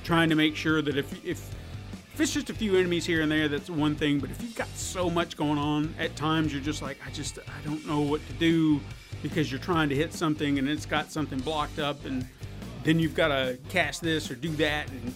[0.04, 1.54] trying to make sure that if if
[2.14, 4.20] if it's just a few enemies here and there, that's one thing.
[4.20, 7.40] But if you've got so much going on, at times you're just like, I just
[7.40, 8.82] I don't know what to do
[9.24, 12.28] because you're trying to hit something and it's got something blocked up, and
[12.84, 15.16] then you've got to cast this or do that, and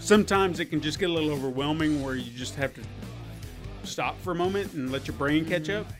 [0.00, 2.80] sometimes it can just get a little overwhelming where you just have to
[3.84, 5.88] stop for a moment and let your brain catch mm-hmm.
[5.88, 5.92] up.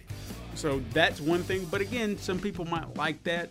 [0.54, 1.66] So that's one thing.
[1.70, 3.50] But again, some people might like that.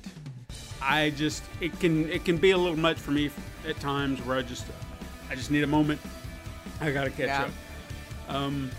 [0.81, 3.29] I just it can it can be a little much for me
[3.67, 4.65] at times where I just
[5.29, 5.99] I just need a moment.
[6.81, 7.43] I gotta catch Yeah.
[8.29, 8.35] up.
[8.35, 8.71] Um,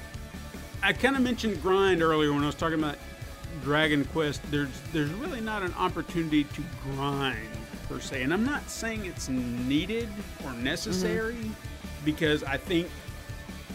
[0.83, 2.97] I kind of mentioned grind earlier when I was talking about
[3.63, 4.41] Dragon Quest.
[4.51, 7.49] There's there's really not an opportunity to grind
[7.89, 10.09] per se, and I'm not saying it's needed
[10.45, 11.37] or necessary
[12.05, 12.89] because I think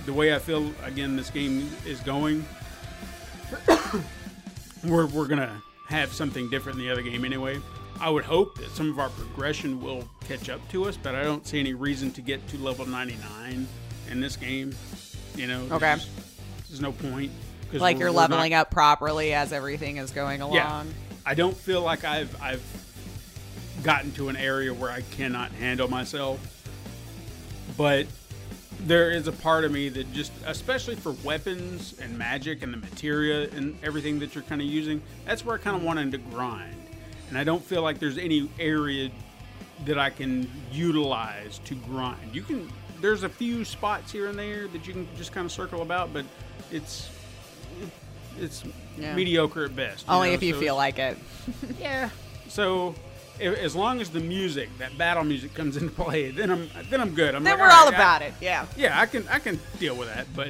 [0.06, 2.46] the way I feel again this game is going,
[4.84, 7.60] we're we're gonna have something different in the other game anyway.
[8.02, 11.24] I would hope that some of our progression will catch up to us, but I
[11.24, 13.68] don't see any reason to get to level 99
[14.10, 14.74] in this game.
[15.36, 15.96] You know, there's Okay.
[16.70, 17.32] there's no point.
[17.74, 20.56] Like you're we're not- leveling up properly as everything is going along.
[20.56, 20.84] yeah.
[21.26, 22.64] I don't feel like I've I've
[23.84, 26.40] gotten to an area where I cannot handle myself.
[27.78, 28.08] But
[28.82, 32.78] there is a part of me that just especially for weapons and magic and the
[32.78, 36.18] materia and everything that you're kind of using, that's where I kind of wanted to
[36.18, 36.76] grind.
[37.30, 39.10] And I don't feel like there's any area
[39.86, 42.34] that I can utilize to grind.
[42.36, 42.70] You can
[43.02, 46.12] there's a few spots here and there that you can just kind of circle about,
[46.14, 46.26] but
[46.72, 47.10] it's
[48.40, 48.64] it's
[48.98, 49.16] Yeah.
[49.16, 50.06] mediocre at best.
[50.10, 50.34] Only know?
[50.36, 51.18] if you So feel like it.
[51.80, 52.10] yeah.
[52.50, 52.96] So
[53.40, 57.00] if, as long as the music, that battle music, comes into play, then I'm then
[57.00, 57.36] I'm good.
[57.36, 58.34] I'm Then like, we're all all right, I- about it.
[58.42, 58.66] Yeah.
[58.76, 60.50] yeah, I can I can deal with that, but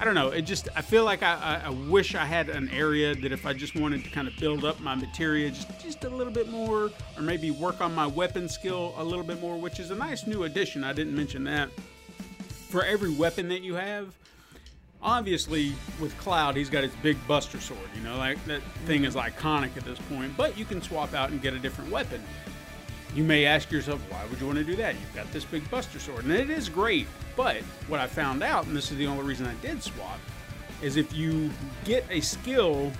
[0.00, 0.28] I don't know.
[0.28, 3.44] It just I feel like I, I, I wish I had an area that if
[3.44, 6.48] I just wanted to kind of build up my materia just just a little bit
[6.48, 9.96] more, or maybe work on my weapon skill a little bit more, which is a
[9.96, 10.84] nice new addition.
[10.84, 11.70] I didn't mention that.
[12.70, 14.14] For every weapon that you have,
[15.02, 17.80] obviously with Cloud, he's got his big Buster Sword.
[17.96, 20.36] You know, like that thing is iconic at this point.
[20.36, 22.22] But you can swap out and get a different weapon.
[23.14, 24.94] You may ask yourself, why would you want to do that?
[24.94, 27.06] You've got this big Buster Sword, and it is great.
[27.36, 27.56] But
[27.88, 30.18] what I found out, and this is the only reason I did swap,
[30.82, 31.50] is if you
[31.84, 32.92] get a skill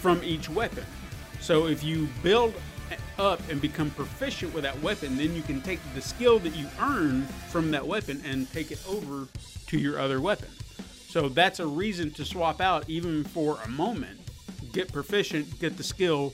[0.00, 0.84] from each weapon.
[1.40, 2.54] So if you build
[3.18, 6.66] up and become proficient with that weapon, then you can take the skill that you
[6.80, 9.28] earn from that weapon and take it over
[9.66, 10.48] to your other weapon.
[11.08, 14.18] So that's a reason to swap out even for a moment.
[14.72, 16.32] Get proficient, get the skill,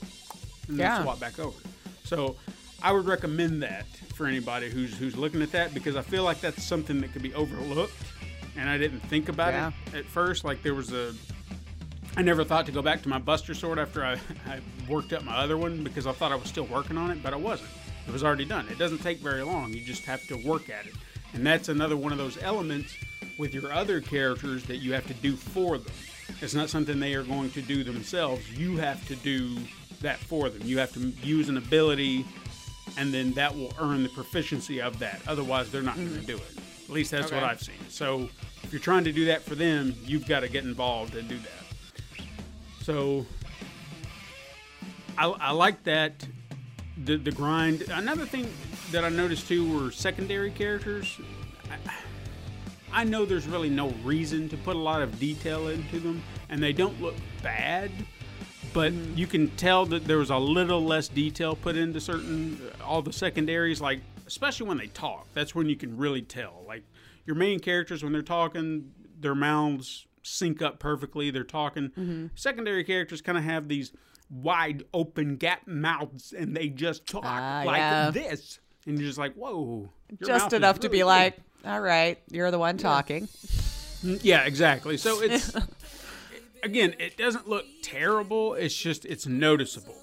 [0.67, 1.57] and then swap back over.
[2.03, 2.35] So
[2.81, 3.85] I would recommend that
[4.15, 7.23] for anybody who's who's looking at that because I feel like that's something that could
[7.23, 7.93] be overlooked,
[8.55, 9.71] and I didn't think about Yeah.
[9.93, 10.43] it at first.
[10.43, 11.13] Like there was a
[12.15, 14.13] I never thought to go back to my Buster Sword after I,
[14.47, 14.59] I
[14.89, 17.31] worked up my other one because I thought I was still working on it, but
[17.33, 17.69] I wasn't.
[18.07, 18.67] It was already done.
[18.69, 19.71] It doesn't take very long.
[19.73, 20.93] You just have to work at it.
[21.33, 22.95] And that's another one of those elements
[23.37, 25.93] with your other characters that you have to do for them.
[26.41, 28.49] It's not something they are going to do themselves.
[28.57, 29.55] You have to do
[30.01, 30.61] that for them.
[30.65, 32.25] You have to use an ability,
[32.97, 35.21] and then that will earn the proficiency of that.
[35.27, 36.25] Otherwise, they're not going to mm.
[36.25, 36.57] do it.
[36.85, 37.75] At least that's what I've seen.
[37.89, 38.29] So
[38.63, 41.37] if you're trying to do that for them, you've got to get involved and do
[41.37, 42.25] that.
[42.81, 43.25] So
[45.17, 46.25] I, I like that
[47.03, 47.83] the the grind.
[47.91, 48.47] Another thing
[48.91, 51.19] that I noticed too were secondary characters.
[51.69, 51.91] I,
[53.01, 56.63] I know there's really no reason to put a lot of detail into them, and
[56.63, 57.91] they don't look bad.
[58.77, 59.17] But mm-hmm.
[59.17, 63.01] you can tell that there was a little less detail put into certain uh, all
[63.01, 65.25] the secondaries, like especially when they talk.
[65.33, 66.63] That's when you can really tell.
[66.67, 66.83] Like
[67.25, 71.31] your main characters when they're talking, their mouths sync up perfectly.
[71.31, 71.89] They're talking.
[71.89, 72.27] Mm-hmm.
[72.35, 73.93] Secondary characters kind of have these
[74.29, 78.11] wide open gap mouths, and they just talk Ah, like yeah.
[78.11, 79.89] this, and you're just like, whoa.
[80.23, 81.05] Just enough to be big.
[81.05, 83.27] like, all right, you're the one talking.
[84.03, 84.97] Mm, yeah, exactly.
[84.97, 85.55] So it's
[86.67, 88.53] again, it doesn't look terrible.
[88.53, 89.95] It's just it's noticeable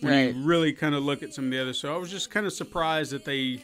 [0.00, 0.34] when Right.
[0.34, 1.78] you really kind of look at some of the others.
[1.78, 3.60] So I was just kind of surprised that they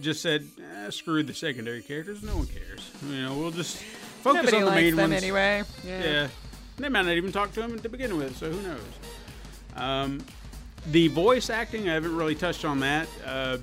[0.00, 0.46] just said,
[0.84, 2.22] eh, "Screw the secondary characters.
[2.22, 2.90] No one cares.
[3.08, 3.78] You know, we'll just
[4.22, 5.62] focus Nobody on the likes main them ones." anyway.
[5.86, 6.28] Yeah.
[6.78, 8.80] They might not even talk to them to begin with, so who knows?
[9.76, 10.20] Um,
[10.90, 13.08] the voice acting, I haven't really touched on that.
[13.24, 13.58] Uh,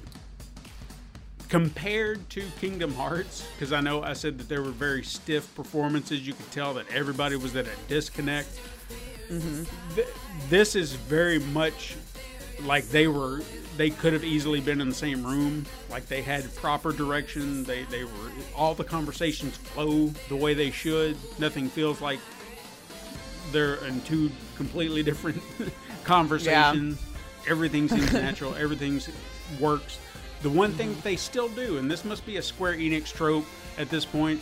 [1.53, 6.25] compared to Kingdom Hearts, because I know I said that there were very stiff performances,
[6.25, 8.49] you could tell that everybody was at a disconnect.
[9.29, 9.63] Mm-hmm.
[9.93, 10.07] Th-
[10.49, 11.95] this is very much
[12.63, 13.43] like they were
[13.77, 15.67] they could have easily been in the same room.
[15.91, 17.63] Like they had proper direction.
[17.65, 21.15] They they were all the conversations flow the way they should.
[21.37, 22.19] Nothing feels like
[23.51, 25.39] they're in two completely different
[26.03, 26.99] conversations.
[27.47, 28.55] Everything seems natural.
[28.55, 28.99] Everything
[29.59, 29.99] works
[30.43, 33.45] the one thing they still do and this must be a square enix trope
[33.77, 34.39] at this point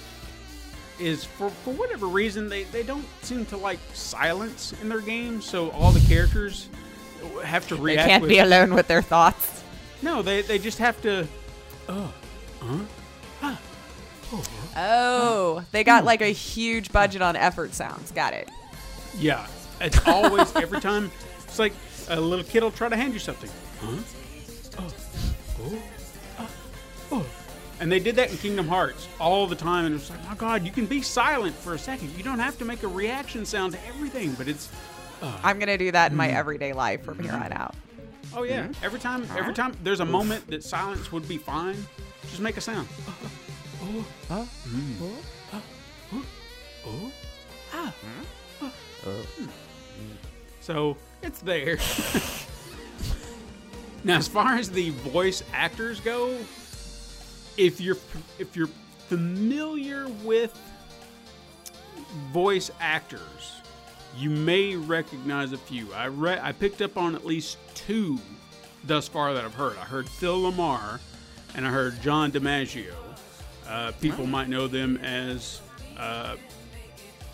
[0.99, 5.45] is for, for whatever reason they, they don't seem to like silence in their games
[5.45, 6.67] so all the characters
[7.43, 8.05] have to react.
[8.05, 9.63] They can't with, be alone with their thoughts.
[10.01, 11.27] no they, they just have to
[11.87, 12.07] uh,
[13.41, 13.55] uh,
[14.77, 18.11] Oh, they got like a huge budget on effort sounds.
[18.11, 18.49] Got it.
[19.17, 19.45] yeah
[19.81, 21.11] it's always every time
[21.43, 21.73] it's like
[22.09, 23.49] a little kid will try to hand you something
[23.81, 24.20] huh oh oh oh, oh.
[27.13, 27.25] Oh.
[27.79, 30.65] and they did that in kingdom hearts all the time and it's like my god
[30.65, 32.15] you can be silent for a second.
[32.17, 34.69] You don't have to make a reaction sound to everything but it's
[35.21, 35.37] uh.
[35.43, 36.17] I'm gonna do that in Mm.
[36.17, 37.75] my everyday life from here on out.
[38.33, 38.63] Oh yeah.
[38.63, 38.85] Mm-hmm.
[38.85, 39.53] Every time, every uh-huh.
[39.53, 41.75] time there's a moment that silence would be fine,
[42.29, 42.87] just make a sound.
[43.07, 43.27] Uh-huh.
[43.83, 44.03] Mm.
[44.29, 44.45] Uh-huh.
[44.69, 45.15] Mm-hmm.
[50.61, 51.77] So it's there.
[54.03, 56.35] now, as far as the voice actors go,
[57.57, 57.97] if you're
[58.39, 58.69] if you're
[59.07, 60.57] familiar with
[62.31, 63.61] voice actors,
[64.17, 65.93] you may recognize a few.
[65.93, 68.19] I re- I picked up on at least two
[68.83, 69.77] thus far that I've heard.
[69.77, 70.99] I heard Phil LaMarr,
[71.55, 72.93] and I heard John DiMaggio.
[73.67, 75.61] Uh, people might know them as
[75.97, 76.35] uh,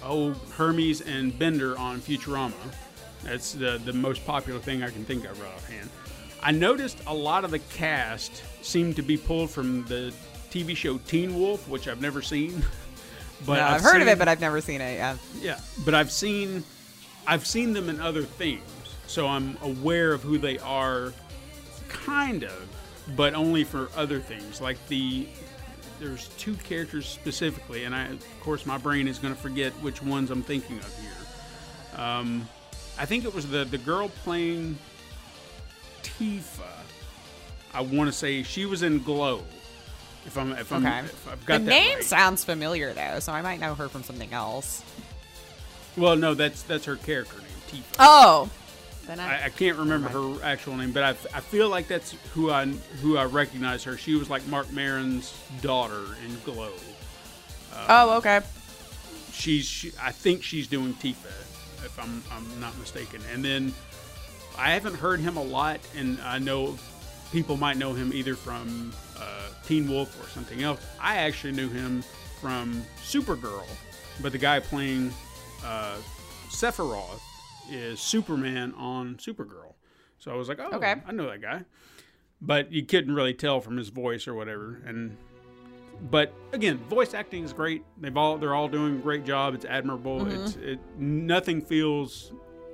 [0.03, 2.53] oh Hermes and Bender on Futurama.
[3.23, 5.89] That's the the most popular thing I can think of right offhand.
[6.41, 10.13] I noticed a lot of the cast seemed to be pulled from the
[10.49, 12.63] TV show Teen Wolf, which I've never seen.
[13.45, 14.95] But No, I've, heard of it, but I've never seen it.
[14.95, 15.15] Yeah.
[15.39, 16.63] yeah, but I've seen
[17.27, 18.63] I've seen them in other things,
[19.05, 21.13] so I'm aware of who they are
[21.87, 22.67] kind of,
[23.15, 24.59] but only for other things.
[24.59, 25.27] Like the
[25.99, 30.01] there's two characters specifically, and I of course my brain is going to forget which
[30.01, 32.01] ones I'm thinking of here.
[32.03, 32.47] Um,
[32.97, 34.79] I think it was the the girl playing
[36.19, 36.63] Tifa.
[37.73, 39.43] I want to say she was in Glow.
[40.25, 40.99] If I'm if I'm Okay.
[40.99, 42.03] if I've The got that name right.
[42.03, 44.83] sounds familiar though, so I might know her from something else.
[45.95, 47.47] Well, no, that's that's her character name,
[47.81, 47.95] Tifa.
[47.99, 48.49] Oh,
[49.07, 52.13] then I, I, I can't remember her actual name, but I, I feel like that's
[52.33, 52.65] who I
[53.01, 53.97] who I recognize her.
[53.97, 56.73] She was like Marc Maron's daughter in Glow.
[57.87, 58.41] oh um, okay.
[59.31, 61.27] She's she, I think she's doing Tifa,
[61.85, 63.21] if I'm I'm not mistaken.
[63.33, 63.73] And then
[64.57, 66.77] I haven't heard him a lot, and I know
[67.31, 70.79] people might know him either from uh, Teen Wolf or something else.
[70.99, 72.03] I actually knew him
[72.41, 73.65] from Supergirl,
[74.21, 75.13] but the guy playing
[75.65, 75.97] uh,
[76.49, 77.19] Sephiroth
[77.69, 79.73] is Superman on Supergirl.
[80.19, 80.95] So I was like, oh, Okay.
[81.05, 81.63] I know that guy.
[82.41, 84.81] But you couldn't really tell from his voice or whatever.
[84.85, 85.17] And
[86.11, 87.83] but again, voice acting is great.
[87.99, 89.55] They've all they're all doing a great job.
[89.55, 90.27] It's admirable.
[90.27, 92.31] It's it nothing feels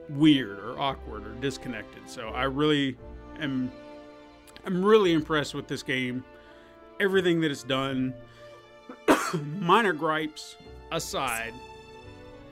[0.09, 2.09] weird or awkward or disconnected.
[2.09, 2.97] So I really
[3.39, 3.71] am
[4.65, 6.23] I'm really impressed with this game.
[6.99, 8.13] Everything that it's done,
[9.59, 10.55] minor gripes
[10.91, 11.53] aside,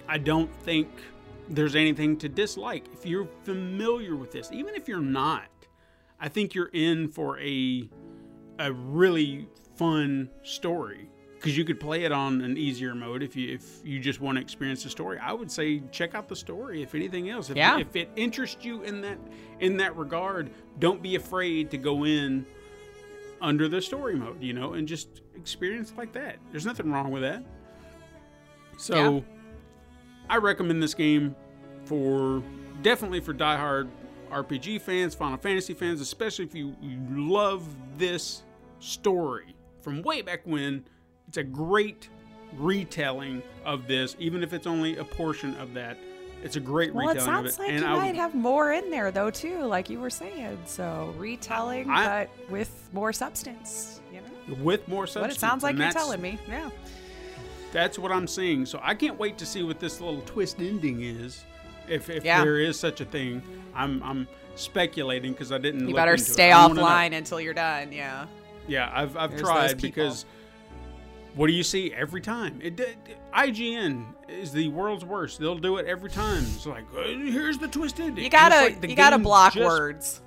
[0.08, 0.90] I don't think
[1.48, 2.86] there's anything to dislike.
[2.94, 5.48] If you're familiar with this, even if you're not,
[6.20, 7.90] I think you're in for a
[8.60, 11.11] a really fun story
[11.42, 14.36] because you could play it on an easier mode if you if you just want
[14.38, 15.18] to experience the story.
[15.18, 17.50] I would say check out the story if anything else.
[17.50, 17.80] If, Yeah.
[17.80, 19.18] if it interests you in that
[19.60, 22.46] in that regard, don't be afraid to go in
[23.42, 26.36] under the story mode, you know, and just experience like that.
[26.52, 27.44] There's nothing wrong with that.
[28.78, 29.22] So Yeah.
[30.30, 31.36] I recommend this game
[31.86, 32.44] for
[32.84, 33.90] definitely for diehard
[34.32, 38.44] RPG fans, Final Fantasy fans, especially if you, you love this
[38.80, 40.86] story from way back when.
[41.32, 42.10] It's a great
[42.58, 45.98] retelling of this, even if it's only a portion of that.
[46.44, 47.54] It's a great Well, retelling of sounds it.
[47.54, 50.10] Sounds like and you I might have more in there though too, like you were
[50.10, 50.58] saying.
[50.66, 54.02] So retelling, I- but with more substance.
[54.12, 55.22] You know with more substance.
[55.22, 56.38] what it sounds like you're telling me.
[56.50, 56.70] Yeah.
[57.72, 58.66] That's what I'm seeing.
[58.66, 61.46] So I can't wait to see what this little twist ending is,
[61.88, 62.44] if, if Yeah.
[62.44, 63.42] there is such a thing.
[63.74, 65.88] I'm I'm speculating because I didn't.
[65.88, 67.94] You better stay offline until you're done.
[67.94, 68.26] Yeah.
[68.68, 70.26] Yeah, I've I've There's tried because
[71.36, 72.60] what do you see every time?
[72.62, 72.98] It, it
[73.34, 75.40] IGN is the world's worst.
[75.40, 76.44] They'll do it every time.
[76.56, 78.24] It's like uh, here's the twist ending.
[78.24, 80.22] You gotta like you gotta block just- words.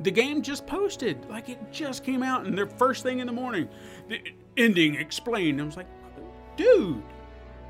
[0.00, 3.32] The game just posted, like it just came out, and their first thing in the
[3.32, 3.68] morning,
[4.08, 4.20] the
[4.56, 5.60] ending explained.
[5.60, 5.86] I was like,
[6.56, 7.02] dude.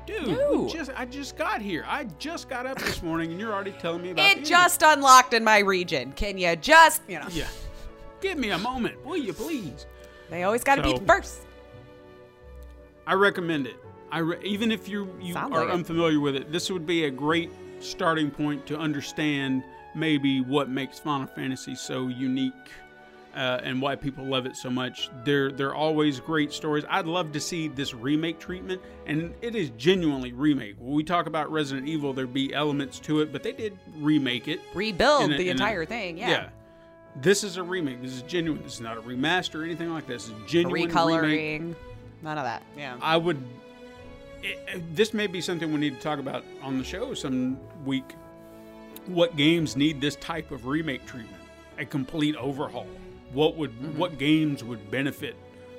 [0.05, 0.69] Dude, Dude.
[0.69, 1.85] just I just got here.
[1.87, 4.45] I just got up this morning, and you're already telling me about It ending.
[4.45, 6.11] just unlocked in my region.
[6.11, 7.27] Can you just you know?
[7.31, 7.47] yeah.
[8.19, 9.85] Give me a moment, will you please?
[10.29, 11.39] They always got to So- be first.
[13.07, 13.75] I recommend it.
[14.11, 17.05] I re- even if you you Sounds are like unfamiliar with it, this would be
[17.05, 19.63] a great starting point to understand
[19.95, 22.53] maybe what makes Final Fantasy so unique
[23.35, 25.09] uh, and why people love it so much.
[25.25, 26.83] They're they're always great stories.
[26.89, 30.75] I'd love to see this remake treatment, and it is genuinely remake.
[30.77, 34.47] When we talk about Resident Evil, there'd be elements to it, but they did remake
[34.47, 34.59] it.
[34.75, 36.17] Rebuild a- the in a- entire thing.
[36.17, 36.49] Yeah.
[37.15, 38.01] This is a remake.
[38.01, 38.63] This is genuine.
[38.63, 40.29] This is not a remaster or anything like this.
[40.29, 41.75] It's a genuine remake.
[42.23, 42.25] Recoloring.
[42.25, 42.63] None of that.
[42.77, 42.97] Yeah.
[43.01, 43.37] I would.
[44.41, 47.59] It, it- this may be something we need to talk about on the show some
[47.85, 48.13] week.
[49.07, 51.41] What games need this type of remake treatment?
[51.77, 52.87] A complete overhaul.
[53.33, 53.97] What would mm-hmm.
[53.97, 55.35] what games would benefit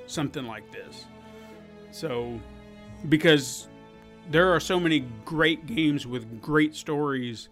[0.07, 1.05] something like this?
[1.91, 2.39] So,
[3.07, 3.67] because
[4.29, 7.49] there are so many great games with great stories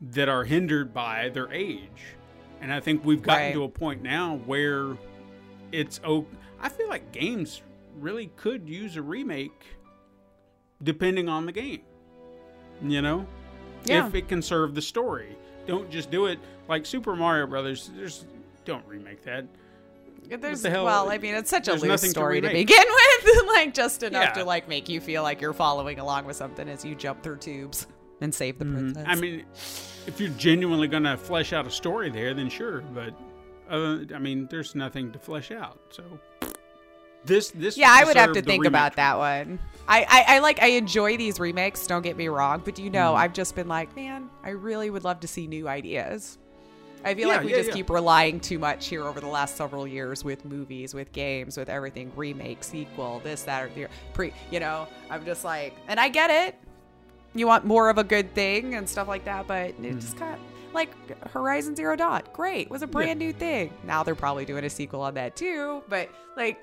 [0.00, 2.16] that are hindered by their age,
[2.60, 3.52] and I think we've gotten Right.
[3.54, 4.96] to a point now where
[5.72, 6.26] it's oh
[6.60, 7.62] I feel like games
[7.98, 9.64] really could use a remake
[10.82, 11.82] depending on the game.
[12.82, 13.26] You know?
[13.84, 14.06] Yeah.
[14.06, 15.36] If it can serve the story.
[15.66, 17.90] Don't just do it like Super Mario Brothers.
[17.94, 18.26] There's
[18.64, 19.46] don't remake that.
[20.28, 22.76] There's the well, I mean, it's such a loose nothing to story to, begin
[23.24, 24.42] with, like just enough Yeah.
[24.42, 27.36] to like make you feel like you're following along with something as you jump through
[27.38, 27.86] tubes
[28.20, 29.02] and save the princess.
[29.04, 29.10] Mm-hmm.
[29.10, 29.44] I mean,
[30.06, 32.80] if you're genuinely going to flesh out a story there, then sure.
[32.92, 33.14] But
[33.70, 35.78] uh, I mean, there's nothing to flesh out.
[35.90, 36.02] So
[37.26, 39.58] this this yeah, I would have to think about that one.
[39.88, 41.86] I, I, I like I enjoy these remakes.
[41.86, 42.92] Don't get me wrong, but you Mm-hmm.
[42.92, 46.38] know, I've just been like, man, I really would love to see new ideas.
[47.04, 47.74] I feel Yeah, like we yeah, just yeah.
[47.74, 51.68] keep relying too much here over the last several years with movies, with games, with
[51.68, 54.32] everything remake, sequel, this, that, or the pre.
[54.50, 56.56] You know, I'm just like, and I get it.
[57.34, 60.00] You want more of a good thing and stuff like that, but it Mm-hmm.
[60.00, 60.38] just got
[60.72, 60.90] Like
[61.30, 63.72] Horizon Zero Dawn, great, was a brand new thing.
[63.84, 66.58] Now they're probably doing a sequel on that too, but like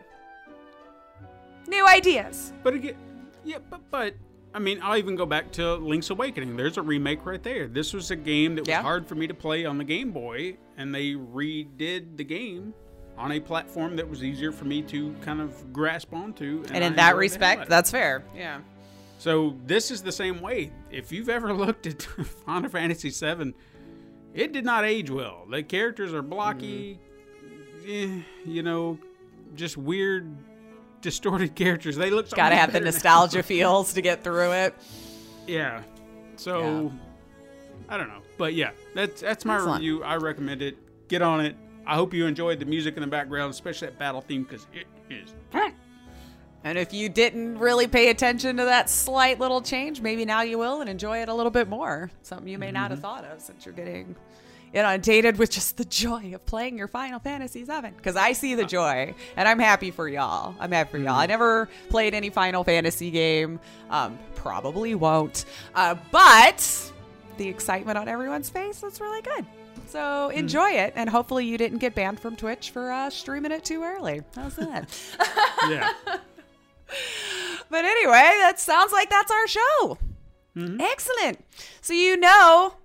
[1.68, 2.54] new ideas.
[2.64, 2.96] But again,
[3.44, 4.16] yeah, but but
[4.54, 6.56] I mean, I'll even go back to Link's Awakening.
[6.56, 7.68] There's a remake right there.
[7.68, 8.82] This was a game that was Yeah.
[8.84, 12.74] hard for me to play on the Game Boy, and they redid the game
[13.18, 16.64] on a platform that was easier for me to kind of grasp onto.
[16.72, 17.70] And I in that enjoyed the hell respect, out of it.
[17.70, 18.24] that's fair.
[18.36, 18.60] Yeah.
[19.18, 20.72] So this is the same way.
[20.92, 22.02] If you've ever looked at
[22.46, 23.54] Final Fantasy VII,
[24.34, 25.46] it did not age well.
[25.50, 27.00] The characters are blocky,
[27.86, 28.20] Mm-hmm.
[28.20, 28.98] eh, you know,
[29.56, 30.36] just weird,
[31.04, 31.96] distorted characters.
[31.96, 32.92] They look so Got to have the better now.
[32.92, 34.74] nostalgia feels to get through it.
[35.46, 35.84] Yeah.
[36.38, 36.92] So
[37.88, 39.82] I don't know, but yeah, that's that's my Excellent.
[39.82, 40.04] review.
[40.04, 40.78] I recommend it.
[41.08, 41.56] Get on it.
[41.86, 44.88] I hope you enjoyed the music in the background, especially that battle theme, because it
[45.14, 45.34] is.
[46.66, 50.58] And if you didn't really pay attention to that slight little change, maybe now you
[50.58, 52.10] will and enjoy it a little bit more.
[52.22, 52.92] Something you may not mm-hmm.
[52.92, 54.16] have thought of since you're getting
[54.74, 57.92] inundated with just the joy of playing your Final Fantasy VII.
[57.96, 60.56] Because I see the joy, and I'm happy for y'all.
[60.60, 61.14] I'm happy for y'all.
[61.16, 63.60] I never played any Final Fantasy game,
[63.90, 65.46] um, probably won't.
[65.76, 66.92] Uh, but
[67.38, 69.46] the excitement on everyone's face, that's really good.
[69.88, 73.64] So enjoy it, and hopefully you didn't get banned from Twitch for uh, streaming it
[73.64, 74.22] too early.
[74.36, 74.90] How's that?
[75.70, 75.90] Yeah.
[77.70, 79.98] But anyway, that sounds like that's our show.
[80.56, 81.44] Excellent.
[81.82, 82.76] So you know,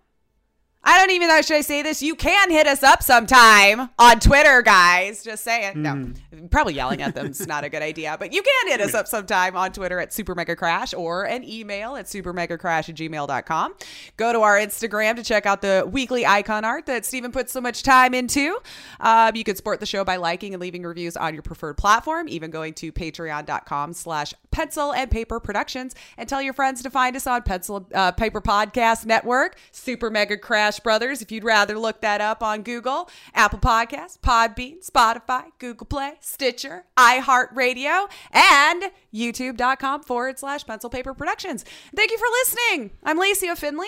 [0.82, 2.02] I don't even know should I say this.
[2.02, 5.22] You can hit us up sometime on Twitter, guys.
[5.22, 5.82] Just saying.
[5.82, 6.12] No, hmm.
[6.50, 8.16] Probably yelling at them is not a good idea.
[8.18, 11.48] But you can hit us up sometime on Twitter at Super Mega Crash or an
[11.48, 13.74] email at supermegacrash at gmail.com.
[14.16, 17.60] Go to our Instagram to check out the weekly icon art that Steven puts so
[17.60, 18.58] much time into.
[19.00, 22.28] Um, you can support the show by liking and leaving reviews on your preferred platform,
[22.28, 27.14] even going to patreon.com slash pencil and paper productions and tell your friends to find
[27.14, 32.00] us on pencil uh, paper podcast network super mega crash brothers if you'd rather look
[32.00, 38.84] that up on google apple podcasts podbean spotify google play stitcher iheartradio and
[39.14, 41.64] youtube.com forward slash pencil paper productions
[41.94, 43.86] thank you for listening i'm lacey O'Finley.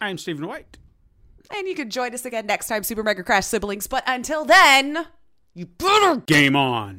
[0.00, 0.76] I'm Stephen White.
[1.56, 5.06] and you can join us again next time super mega crash siblings but until then
[5.54, 6.98] you better Game on.